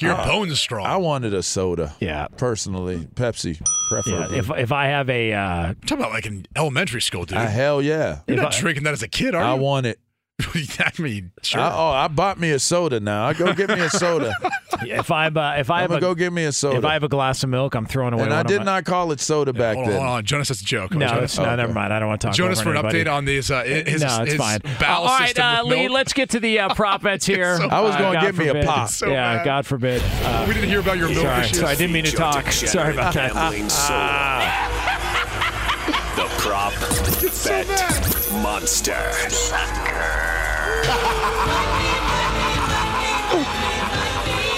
your 0.01 0.15
bones 0.17 0.61
strong. 0.61 0.87
I 0.87 0.97
wanted 0.97 1.35
a 1.35 1.43
soda. 1.43 1.95
Yeah. 1.99 2.29
Personally, 2.37 2.99
Pepsi, 3.15 3.61
Yeah, 4.07 4.33
if 4.33 4.51
if 4.51 4.71
I 4.71 4.87
have 4.87 5.09
a 5.11 5.33
uh, 5.33 5.41
I'm 5.69 5.75
talking 5.77 5.99
about 5.99 6.13
like 6.13 6.27
in 6.27 6.47
elementary 6.55 7.01
school, 7.01 7.25
dude. 7.25 7.39
Ah, 7.39 7.47
hell 7.47 7.83
yeah. 7.83 8.21
You're 8.29 8.37
if 8.37 8.43
not 8.43 8.55
I- 8.55 8.61
drinking 8.61 8.85
that 8.85 8.93
as 8.93 9.03
a 9.03 9.09
kid, 9.09 9.35
are 9.35 9.43
I 9.43 9.55
you? 9.55 9.61
want 9.61 9.87
it. 9.87 9.99
I 10.55 10.93
mean, 11.03 11.33
sure. 11.43 11.61
I, 11.61 11.75
oh, 11.75 11.89
I 11.91 12.07
bought 12.07 12.39
me 12.39 12.53
a 12.53 12.61
soda 12.61 13.01
now. 13.01 13.25
I 13.27 13.33
go 13.35 13.53
get 13.53 13.71
me 13.71 13.81
a 13.81 13.91
soda. 13.91 14.33
if 14.83 15.11
I'm 15.11 15.37
uh, 15.37 15.55
if 15.57 15.69
I 15.69 15.83
I'm 15.83 15.91
have 15.91 15.99
a 15.99 16.01
go 16.01 16.15
get 16.15 16.33
me 16.33 16.45
a 16.45 16.53
soda. 16.53 16.77
if 16.79 16.85
I 16.85 16.93
have 16.93 17.03
a 17.03 17.09
glass 17.09 17.43
of 17.43 17.51
milk, 17.51 17.75
I'm 17.75 17.87
throwing 17.87 18.13
away. 18.15 18.23
and 18.23 18.31
one 18.31 18.39
I 18.39 18.43
of 18.43 18.47
did 18.47 18.59
my- 18.61 18.65
not 18.65 18.85
call 18.85 19.11
it 19.11 19.19
soda 19.19 19.53
back 19.53 19.75
hold 19.75 19.87
on, 19.89 19.93
then. 19.93 20.01
hold 20.01 20.13
on. 20.19 20.25
Jonas, 20.25 20.49
that's 20.49 20.61
a 20.63 20.65
joke. 20.65 20.93
No, 20.93 21.09
Jonas, 21.09 21.25
it's, 21.33 21.39
no, 21.39 21.57
never 21.57 21.73
mind. 21.73 21.93
I 21.93 21.99
don't 21.99 22.07
want 22.09 22.21
to 22.21 22.29
talk. 22.29 22.37
Jonas 22.37 22.61
over 22.61 22.67
for 22.67 22.71
an 22.71 22.77
anybody. 22.87 23.05
update 23.05 23.13
on 23.13 23.25
these. 23.25 23.51
Uh, 23.51 23.63
his, 23.87 24.01
no, 24.01 24.23
it's 24.23 24.31
his 24.33 24.41
fine. 24.41 24.61
bowel 24.79 25.07
all 25.09 25.19
right, 25.19 25.37
uh, 25.39 25.63
Lee, 25.65 25.89
let's 25.89 26.13
get 26.13 26.31
to 26.31 26.41
the 26.41 26.61
uh, 26.61 26.75
prop 26.75 27.03
bets 27.03 27.27
here. 27.27 27.57
so 27.57 27.67
I 27.69 27.81
was 27.81 27.97
gonna 27.97 28.13
God 28.15 28.23
get 28.23 28.37
me 28.37 28.45
a 28.47 28.49
forbid. 28.51 28.67
pop. 28.67 28.89
So 28.91 29.09
yeah, 29.09 29.39
bad. 29.39 29.45
God 29.45 29.67
forbid. 29.67 30.03
Uh, 30.23 30.45
we 30.47 30.55
didn't 30.55 30.69
hear 30.69 30.79
about 30.81 30.99
your 30.99 31.09
milk 31.09 31.23
sorry, 31.23 31.41
issues. 31.47 31.59
sorry, 31.59 31.73
I 31.73 31.75
didn't 31.75 31.93
mean 31.93 32.05
to 32.05 32.13
talk. 32.13 32.53
Sorry 32.53 32.93
about 32.95 33.13
that. 33.15 33.33
The 36.15 36.25
prop 36.39 36.73
bet 37.45 38.43
monster. 38.43 40.18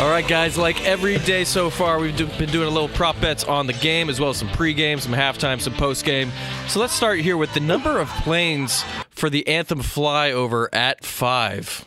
All 0.00 0.08
right, 0.08 0.26
guys. 0.26 0.56
Like 0.56 0.82
every 0.86 1.18
day 1.18 1.44
so 1.44 1.68
far, 1.68 1.98
we've 1.98 2.16
do- 2.16 2.26
been 2.38 2.48
doing 2.48 2.66
a 2.66 2.70
little 2.70 2.88
prop 2.88 3.20
bets 3.20 3.44
on 3.44 3.66
the 3.66 3.74
game, 3.74 4.08
as 4.08 4.18
well 4.18 4.30
as 4.30 4.38
some 4.38 4.48
pregame, 4.48 4.98
some 4.98 5.12
halftime, 5.12 5.60
some 5.60 5.74
postgame. 5.74 6.30
So 6.68 6.80
let's 6.80 6.94
start 6.94 7.20
here 7.20 7.36
with 7.36 7.52
the 7.52 7.60
number 7.60 8.00
of 8.00 8.08
planes 8.08 8.82
for 9.10 9.28
the 9.28 9.46
Anthem 9.46 9.80
flyover 9.80 10.68
at 10.72 11.04
five. 11.04 11.84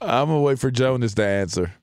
I'm 0.00 0.28
gonna 0.28 0.40
wait 0.40 0.60
for 0.60 0.70
Jonas 0.70 1.14
to 1.14 1.26
answer. 1.26 1.74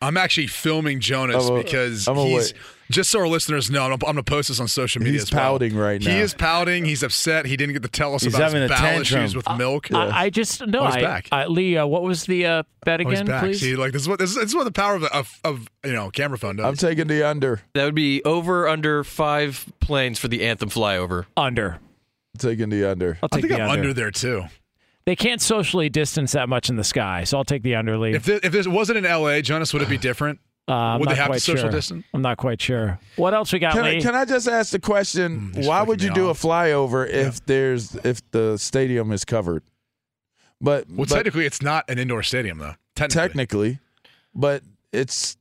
I'm 0.00 0.16
actually 0.16 0.46
filming 0.46 1.00
Jonas 1.00 1.48
I'm 1.48 1.56
a- 1.56 1.62
because 1.62 2.06
I'm 2.06 2.16
he's 2.16 2.52
wait. 2.52 2.62
just 2.90 3.10
so 3.10 3.18
our 3.18 3.26
listeners 3.26 3.68
know. 3.68 3.84
I'm, 3.84 3.92
I'm 3.94 3.98
gonna 3.98 4.22
post 4.22 4.46
this 4.48 4.60
on 4.60 4.68
social 4.68 5.00
media. 5.00 5.14
He's 5.14 5.22
as 5.24 5.32
well. 5.32 5.42
pouting 5.42 5.74
right 5.76 6.00
now. 6.00 6.10
He 6.12 6.18
is 6.18 6.34
pouting. 6.34 6.84
He's 6.84 7.02
upset. 7.02 7.46
He 7.46 7.56
didn't 7.56 7.72
get 7.72 7.82
to 7.82 7.88
tell 7.88 8.14
us 8.14 8.22
He's 8.22 8.32
about 8.32 8.44
having 8.52 8.62
his 8.62 8.70
a 8.70 8.74
bowel 8.74 8.80
tantrum. 8.80 9.22
issues 9.22 9.34
with 9.34 9.48
milk. 9.56 9.92
I, 9.92 10.26
I 10.26 10.30
just 10.30 10.64
no. 10.64 10.80
Oh, 10.80 10.86
he's 10.86 10.94
I, 10.96 11.00
back. 11.00 11.28
I, 11.32 11.46
Lee, 11.46 11.76
uh, 11.76 11.84
what 11.86 12.02
was 12.04 12.26
the 12.26 12.46
uh, 12.46 12.62
bet 12.84 13.00
Oh, 13.00 13.08
he's 13.08 13.18
again, 13.20 13.26
back. 13.26 13.42
please? 13.42 13.60
See, 13.60 13.74
like 13.74 13.90
this 13.92 14.02
is 14.02 14.08
what 14.08 14.20
this 14.20 14.30
is, 14.30 14.36
this 14.36 14.44
is 14.50 14.54
what 14.54 14.64
the 14.64 14.70
power 14.72 14.94
of, 14.94 15.02
of 15.04 15.40
of 15.42 15.68
you 15.84 15.92
know 15.92 16.10
camera 16.10 16.38
phone 16.38 16.54
does. 16.56 16.66
I'm 16.66 16.76
taking 16.76 17.08
the 17.08 17.24
under. 17.28 17.60
That 17.74 17.84
would 17.84 17.96
be 17.96 18.22
over 18.24 18.68
under 18.68 19.02
five 19.02 19.66
planes 19.80 20.20
for 20.20 20.28
the 20.28 20.44
Anthem 20.44 20.70
flyover. 20.70 21.26
Under. 21.36 21.78
taking 22.38 22.68
the 22.68 22.88
under. 22.88 23.18
I'll 23.20 23.28
I 23.32 23.36
think 23.36 23.48
the 23.48 23.54
I'm 23.56 23.62
under. 23.70 23.80
under 23.80 23.92
there 23.94 24.12
too. 24.12 24.44
They 25.08 25.16
can't 25.16 25.40
socially 25.40 25.88
distance 25.88 26.32
that 26.32 26.50
much 26.50 26.68
in 26.68 26.76
the 26.76 26.84
sky, 26.84 27.24
so 27.24 27.38
I'll 27.38 27.44
take 27.44 27.62
the 27.62 27.76
under. 27.76 27.96
Lee. 27.96 28.14
If 28.14 28.24
this, 28.24 28.40
if 28.42 28.52
this 28.52 28.68
wasn't 28.68 28.98
in 28.98 29.06
L.A., 29.06 29.40
Jonas, 29.40 29.72
would 29.72 29.80
it 29.80 29.88
be 29.88 29.96
different? 29.96 30.38
Uh, 30.68 30.98
would 31.00 31.08
they 31.08 31.14
have 31.14 31.32
to 31.32 31.40
social 31.40 31.62
sure. 31.62 31.70
distance? 31.70 32.04
I'm 32.12 32.20
not 32.20 32.36
quite 32.36 32.60
sure. 32.60 33.00
What 33.16 33.32
else 33.32 33.50
we 33.50 33.58
got, 33.58 33.72
Can 33.72 33.84
Lee? 33.84 33.96
I, 33.96 34.00
can 34.02 34.14
I 34.14 34.26
just 34.26 34.46
ask 34.46 34.70
the 34.70 34.78
question? 34.78 35.52
Mm, 35.54 35.66
why 35.66 35.80
would 35.80 36.02
you 36.02 36.10
me 36.10 36.14
do 36.14 36.28
a 36.28 36.34
flyover 36.34 37.08
if 37.08 37.42
there's 37.46 37.94
if 38.04 38.20
the 38.32 38.58
stadium 38.58 39.10
is 39.10 39.24
covered? 39.24 39.62
But, 40.60 40.90
Well, 40.90 41.06
but 41.06 41.08
technically, 41.08 41.46
it's 41.46 41.62
not 41.62 41.88
an 41.88 41.98
indoor 41.98 42.22
stadium 42.22 42.58
though. 42.58 42.74
Technically, 42.94 43.28
technically, 43.28 43.78
but 44.34 44.62
it's 44.92 45.34
a, 45.34 45.37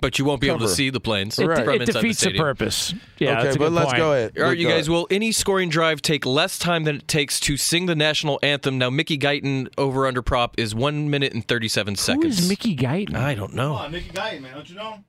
But 0.00 0.18
you 0.18 0.24
won't 0.24 0.40
be 0.40 0.48
able 0.48 0.60
to 0.60 0.68
see 0.68 0.90
the 0.90 1.00
planes 1.00 1.38
it, 1.38 1.46
Right. 1.46 1.64
from 1.64 1.74
it 1.74 1.80
inside 1.82 1.92
defeats 2.00 2.20
the 2.20 2.26
the, 2.26 2.30
stadium. 2.30 2.44
purpose. 2.44 2.94
Yeah, 3.18 3.32
okay. 3.32 3.42
that's 3.44 3.56
a 3.56 3.58
but 3.58 3.64
good 3.66 3.72
let's 3.74 3.86
point. 3.86 3.96
go 3.98 4.12
ahead. 4.12 4.32
All 4.38 4.44
right, 4.44 4.56
you 4.58 4.66
guys. 4.66 4.88
ahead. 4.88 4.88
Will 4.88 5.06
any 5.10 5.32
scoring 5.32 5.68
drive 5.68 6.00
take 6.02 6.24
less 6.24 6.58
time 6.58 6.84
than 6.84 6.96
it 6.96 7.08
takes 7.08 7.38
to 7.40 7.56
sing 7.56 7.86
the 7.86 7.94
national 7.94 8.38
anthem? 8.42 8.78
Now, 8.78 8.90
Mickey 8.90 9.18
Guyton 9.18 9.68
over 9.78 10.06
under 10.06 10.22
prop 10.22 10.58
is 10.58 10.74
one 10.74 11.10
minute 11.10 11.32
and 11.34 11.46
thirty-seven 11.46 11.96
seconds. 11.96 12.40
is 12.40 12.48
Mickey 12.48 12.74
Guyton? 12.76 13.14
I 13.14 13.34
don't 13.34 13.54
know. 13.54 13.88
Mickey 13.88 14.10
Guyton, 14.10 14.42
man, 14.42 14.54
don't 14.54 14.68
you 14.70 14.76
know? 14.76 15.04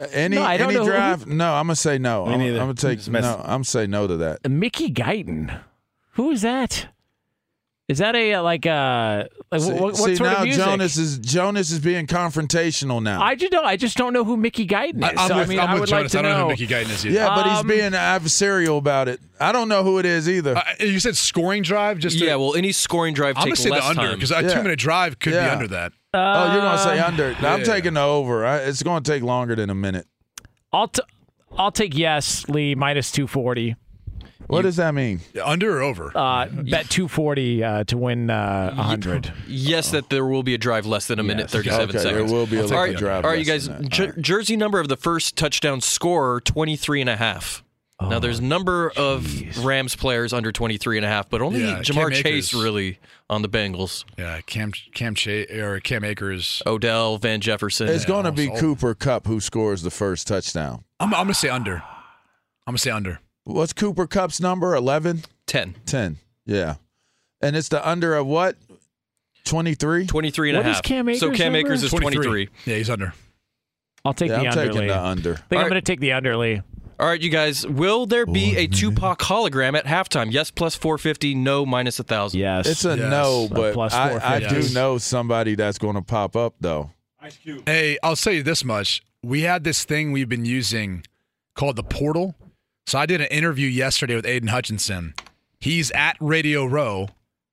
Uh, 0.00 0.06
any 0.10 0.36
No, 0.36 0.42
I 0.42 0.56
don't 0.56 0.68
any 0.70 0.78
know 0.78 0.84
who- 0.84 0.90
drive? 0.90 1.26
No, 1.26 1.54
I'm 1.54 1.66
gonna 1.66 1.76
say 1.76 1.98
no. 1.98 2.26
Me 2.26 2.32
I'm, 2.32 2.38
neither. 2.40 2.56
I'm 2.58 2.62
gonna 2.64 2.74
take 2.74 2.98
Just 2.98 3.10
messing. 3.10 3.30
no. 3.30 3.38
I'm 3.44 3.46
gonna 3.50 3.64
say 3.64 3.86
no 3.86 4.06
to 4.06 4.16
that. 4.16 4.50
Mickey 4.50 4.90
Guyton. 4.90 5.60
Who 6.14 6.30
is 6.30 6.42
that? 6.42 6.88
Is 7.92 7.98
that 7.98 8.16
a 8.16 8.34
uh, 8.34 8.42
like 8.42 8.64
uh 8.66 9.24
like 9.50 9.60
See, 9.60 9.70
what, 9.72 9.80
what 9.82 9.96
see, 9.96 10.16
sort 10.16 10.30
now 10.30 10.38
of 10.38 10.44
music? 10.44 10.64
Jonas 10.64 10.96
is 10.96 11.18
Jonas 11.18 11.70
is 11.70 11.78
being 11.78 12.06
confrontational 12.06 13.02
now. 13.02 13.22
I 13.22 13.34
just 13.34 13.52
don't. 13.52 13.66
I 13.66 13.76
just 13.76 13.96
don't 13.98 14.12
know 14.14 14.24
who 14.24 14.36
Mickey 14.36 14.66
Guyton 14.66 14.96
is. 14.98 15.02
I, 15.04 15.10
am 15.10 15.28
so, 15.28 15.36
with, 15.36 15.46
I 15.46 15.48
mean, 15.50 15.60
I'm 15.60 15.68
I 15.68 15.72
with 15.74 15.80
would 15.82 15.88
Jonas. 15.90 16.04
like 16.04 16.10
to 16.12 16.18
I 16.18 16.22
don't 16.22 16.30
know 16.32 16.38
know. 16.38 16.44
who 16.44 16.50
Mickey 16.50 16.66
Guyton 16.66 16.90
is 16.90 17.04
either. 17.06 17.14
yeah, 17.14 17.34
but 17.34 17.46
he's 17.48 17.58
Um, 17.60 17.66
being 17.66 17.92
adversarial 17.92 18.78
about 18.78 19.08
it. 19.08 19.20
I 19.38 19.52
don't 19.52 19.68
know 19.68 19.84
who 19.84 19.98
it 19.98 20.06
is 20.06 20.28
either. 20.28 20.56
Uh, 20.56 20.62
you 20.80 20.98
said 21.00 21.16
scoring 21.16 21.62
drive. 21.62 21.98
Just 21.98 22.18
to, 22.18 22.24
Yeah, 22.24 22.36
well, 22.36 22.54
any 22.54 22.72
scoring 22.72 23.12
drive 23.12 23.36
I'm 23.36 23.42
gonna 23.42 23.50
takes 23.50 23.60
say 23.60 23.68
the 23.68 23.74
less 23.74 23.84
under 23.84 24.02
time. 24.02 24.14
because 24.14 24.30
a 24.30 24.42
Yeah. 24.42 24.48
two 24.54 24.62
minute 24.62 24.78
drive 24.78 25.18
could 25.18 25.32
be 25.32 25.38
under 25.38 25.68
that. 25.68 25.92
oh, 26.14 26.52
you're 26.52 26.62
gonna 26.62 26.78
say 26.78 26.98
Uh, 26.98 27.06
under. 27.06 27.36
I'm 27.42 27.62
taking 27.62 27.94
the 27.94 28.00
over. 28.02 28.46
I, 28.46 28.56
it's 28.58 28.82
gonna 28.82 29.02
take 29.02 29.22
longer 29.22 29.54
than 29.54 29.68
a 29.70 29.74
minute. 29.74 30.06
I'll 30.72 30.88
t- 30.88 31.02
I'll 31.58 31.70
take 31.72 31.94
yes, 31.94 32.48
Lee 32.48 32.74
minus 32.74 33.10
two 33.12 33.26
forty. 33.26 33.76
What 34.52 34.62
does 34.62 34.76
that 34.76 34.94
mean? 34.94 35.20
Under 35.44 35.78
or 35.78 35.82
over? 35.82 36.12
Uh, 36.14 36.46
bet 36.48 36.88
two 36.90 37.08
forty 37.08 37.64
uh, 37.64 37.84
to 37.84 37.96
win 37.98 38.30
uh, 38.30 38.74
hundred. 38.74 39.32
yes, 39.48 39.90
that 39.92 40.08
there 40.10 40.24
will 40.24 40.42
be 40.42 40.54
a 40.54 40.58
drive 40.58 40.86
less 40.86 41.06
than 41.06 41.18
a 41.18 41.22
minute 41.22 41.44
Yes. 41.44 41.52
thirty-seven 41.52 41.88
okay, 41.96 41.98
seconds. 41.98 42.30
there 42.30 42.38
will 42.38 42.46
be 42.46 42.56
a 42.56 42.60
I'll 42.60 42.66
little 42.66 42.78
right, 42.82 42.96
drive. 42.96 43.24
all 43.24 43.30
right, 43.30 43.38
you 43.38 43.44
guys. 43.44 43.66
than 43.68 43.82
that. 43.82 43.90
Jer- 43.90 44.02
All 44.04 44.08
right. 44.10 44.20
Jersey 44.22 44.56
number 44.56 44.78
of 44.80 44.88
the 44.88 44.96
first 44.96 45.36
touchdown 45.36 45.80
scorer 45.80 46.40
23 46.40 47.00
and 47.00 47.10
a 47.10 47.16
half. 47.16 47.64
now 48.00 48.18
there's 48.18 48.40
a 48.40 48.44
number 48.44 48.90
of 48.96 49.64
Rams 49.64 49.94
players 49.94 50.32
under 50.32 50.50
23 50.50 50.96
and 50.98 51.06
a 51.06 51.08
half, 51.08 51.30
but 51.30 51.40
only 51.40 51.60
Yeah, 51.62 51.78
Ja'Marr 51.82 52.12
Cam 52.12 52.22
Chase 52.24 52.48
Akers. 52.52 52.54
really 52.64 52.98
on 53.30 53.42
the 53.42 53.48
Bengals. 53.48 54.04
yeah, 54.18 54.40
Cam 54.40 54.72
Cam 54.92 55.14
Cha- 55.14 55.46
or 55.54 55.78
Cam 55.80 56.02
Akers. 56.04 56.62
Odell, 56.66 57.16
Van 57.18 57.40
Jefferson. 57.40 57.88
It's 57.88 58.04
going 58.04 58.24
to 58.24 58.32
be 58.32 58.50
Cooper 58.50 58.94
Kupp 58.94 59.26
who 59.28 59.40
scores 59.40 59.82
the 59.82 59.90
first 59.92 60.26
touchdown. 60.26 60.82
I'm, 61.00 61.14
I'm 61.14 61.22
gonna 61.24 61.34
say 61.34 61.48
under. 61.48 61.76
I'm 62.66 62.72
gonna 62.72 62.78
say 62.78 62.90
under. 62.90 63.20
What's 63.44 63.72
Cooper 63.72 64.06
Kupp's 64.06 64.40
number? 64.40 64.74
11? 64.74 65.22
10. 65.46 65.76
10. 65.86 66.16
Yeah. 66.46 66.76
And 67.40 67.56
it's 67.56 67.68
the 67.68 67.86
under 67.88 68.14
of 68.14 68.26
what? 68.26 68.56
23? 69.44 70.06
23 70.06 70.50
and 70.50 70.56
a 70.56 70.60
What 70.60 70.68
is 70.68 70.76
half. 70.76 70.82
Cam 70.84 71.06
so 71.14 71.26
Akers' 71.26 71.36
Cam 71.38 71.52
number? 71.52 71.58
Akers 71.68 71.82
is 71.82 71.90
23. 71.90 72.48
Yeah, 72.64 72.76
he's 72.76 72.90
under. 72.90 73.12
I'll 74.04 74.14
take 74.14 74.30
Yeah, 74.30 74.36
the 74.36 74.40
I'm 74.42 74.48
under. 74.58 74.64
taking 74.66 74.80
Lee. 74.82 74.86
the 74.88 74.94
I 74.94 75.14
think 75.14 75.26
All 75.26 75.58
I'm 75.58 75.58
right. 75.64 75.68
going 75.70 75.74
to 75.74 75.80
take 75.82 76.00
the 76.00 76.12
under, 76.12 76.36
Lee. 76.36 76.62
All 77.00 77.08
right, 77.08 77.20
you 77.20 77.30
guys. 77.30 77.66
Will 77.66 78.06
there 78.06 78.26
be 78.26 78.56
a 78.56 78.68
Tupac 78.68 79.18
hologram 79.20 79.76
at 79.76 79.86
halftime? 79.86 80.30
Yes, 80.32 80.52
plus 80.52 80.76
450. 80.76 81.34
No, 81.34 81.66
minus 81.66 81.98
a 81.98 82.02
minus 82.04 82.10
1,000. 82.32 82.38
Yes. 82.40 82.68
It's 82.68 82.84
a 82.84 82.96
Yes. 82.96 83.10
no, 83.10 83.46
A 83.46 83.48
but 83.54 83.74
plus 83.74 83.92
I, 83.92 84.04
I 84.04 84.08
450. 84.40 84.68
do 84.68 84.74
know 84.74 84.98
somebody 84.98 85.54
that's 85.56 85.78
going 85.78 85.96
to 85.96 86.02
pop 86.02 86.36
up, 86.36 86.54
though. 86.60 86.90
Ice 87.20 87.36
Cube. 87.38 87.62
Hey, 87.66 87.98
I'll 88.04 88.14
say 88.14 88.36
you 88.36 88.42
this 88.44 88.64
much. 88.64 89.02
We 89.24 89.42
had 89.42 89.64
this 89.64 89.84
thing 89.84 90.12
we've 90.12 90.28
been 90.28 90.44
using 90.44 91.04
called 91.56 91.74
the 91.76 91.82
portal. 91.84 92.36
So 92.86 92.98
I 92.98 93.06
did 93.06 93.20
an 93.20 93.28
interview 93.28 93.68
yesterday 93.68 94.14
with 94.14 94.26
Aidan 94.26 94.48
Hutchinson. 94.48 95.14
He's 95.60 95.90
at 95.92 96.16
Radio 96.20 96.64
Row, 96.64 97.08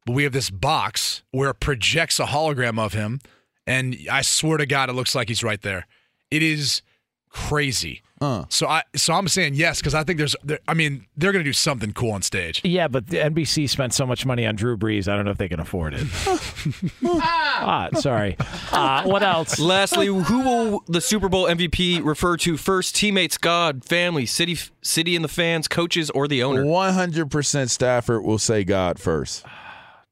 but 0.05 0.13
we 0.13 0.23
have 0.23 0.33
this 0.33 0.49
box 0.49 1.23
where 1.31 1.51
it 1.51 1.59
projects 1.59 2.19
a 2.19 2.25
hologram 2.25 2.79
of 2.79 2.93
him, 2.93 3.19
and 3.67 3.95
I 4.11 4.21
swear 4.21 4.57
to 4.57 4.65
God, 4.65 4.89
it 4.89 4.93
looks 4.93 5.13
like 5.13 5.27
he's 5.27 5.43
right 5.43 5.61
there. 5.61 5.85
It 6.31 6.41
is 6.41 6.81
crazy. 7.29 8.01
Uh. 8.21 8.43
So 8.49 8.67
I, 8.67 8.83
so 8.95 9.13
I'm 9.13 9.27
saying 9.27 9.53
yes 9.55 9.79
because 9.79 9.93
I 9.95 10.03
think 10.03 10.17
there's, 10.17 10.35
there, 10.43 10.59
I 10.67 10.73
mean, 10.73 11.05
they're 11.15 11.31
gonna 11.31 11.43
do 11.43 11.53
something 11.53 11.93
cool 11.93 12.11
on 12.11 12.21
stage. 12.21 12.61
Yeah, 12.63 12.87
but 12.87 13.07
the 13.07 13.17
NBC 13.17 13.69
spent 13.69 13.93
so 13.93 14.05
much 14.05 14.25
money 14.25 14.45
on 14.45 14.55
Drew 14.55 14.77
Brees. 14.77 15.07
I 15.07 15.15
don't 15.15 15.25
know 15.25 15.31
if 15.31 15.37
they 15.37 15.47
can 15.47 15.59
afford 15.59 15.93
it. 15.95 16.05
ah, 17.05 17.89
sorry. 17.99 18.35
Uh, 18.71 19.03
what 19.03 19.23
else? 19.23 19.59
Lastly, 19.59 20.07
who 20.07 20.41
will 20.41 20.83
the 20.87 21.01
Super 21.01 21.29
Bowl 21.29 21.45
MVP 21.47 22.03
refer 22.03 22.35
to 22.37 22.57
first? 22.57 22.95
Teammates, 22.95 23.37
God, 23.37 23.85
family, 23.85 24.25
city, 24.25 24.57
city, 24.81 25.15
and 25.15 25.23
the 25.23 25.29
fans, 25.29 25.67
coaches, 25.67 26.09
or 26.09 26.27
the 26.27 26.43
owner? 26.43 26.63
100% 26.63 27.69
Stafford 27.69 28.23
will 28.23 28.39
say 28.39 28.63
God 28.63 28.99
first. 28.99 29.45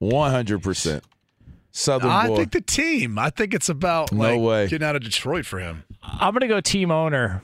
100%. 0.01 1.01
Southern 1.72 2.10
I 2.10 2.28
boy. 2.28 2.38
think 2.38 2.51
the 2.51 2.62
team. 2.62 3.20
I 3.20 3.30
think 3.30 3.53
it's 3.53 3.70
about 3.70 4.12
No 4.12 4.38
like 4.38 4.41
way. 4.41 4.68
getting 4.68 4.88
out 4.88 4.95
of 4.95 5.03
Detroit 5.03 5.45
for 5.45 5.60
him. 5.60 5.84
I'm 6.01 6.34
going 6.34 6.41
to 6.41 6.47
go 6.47 6.60
team 6.60 6.89
owner. 6.89 7.43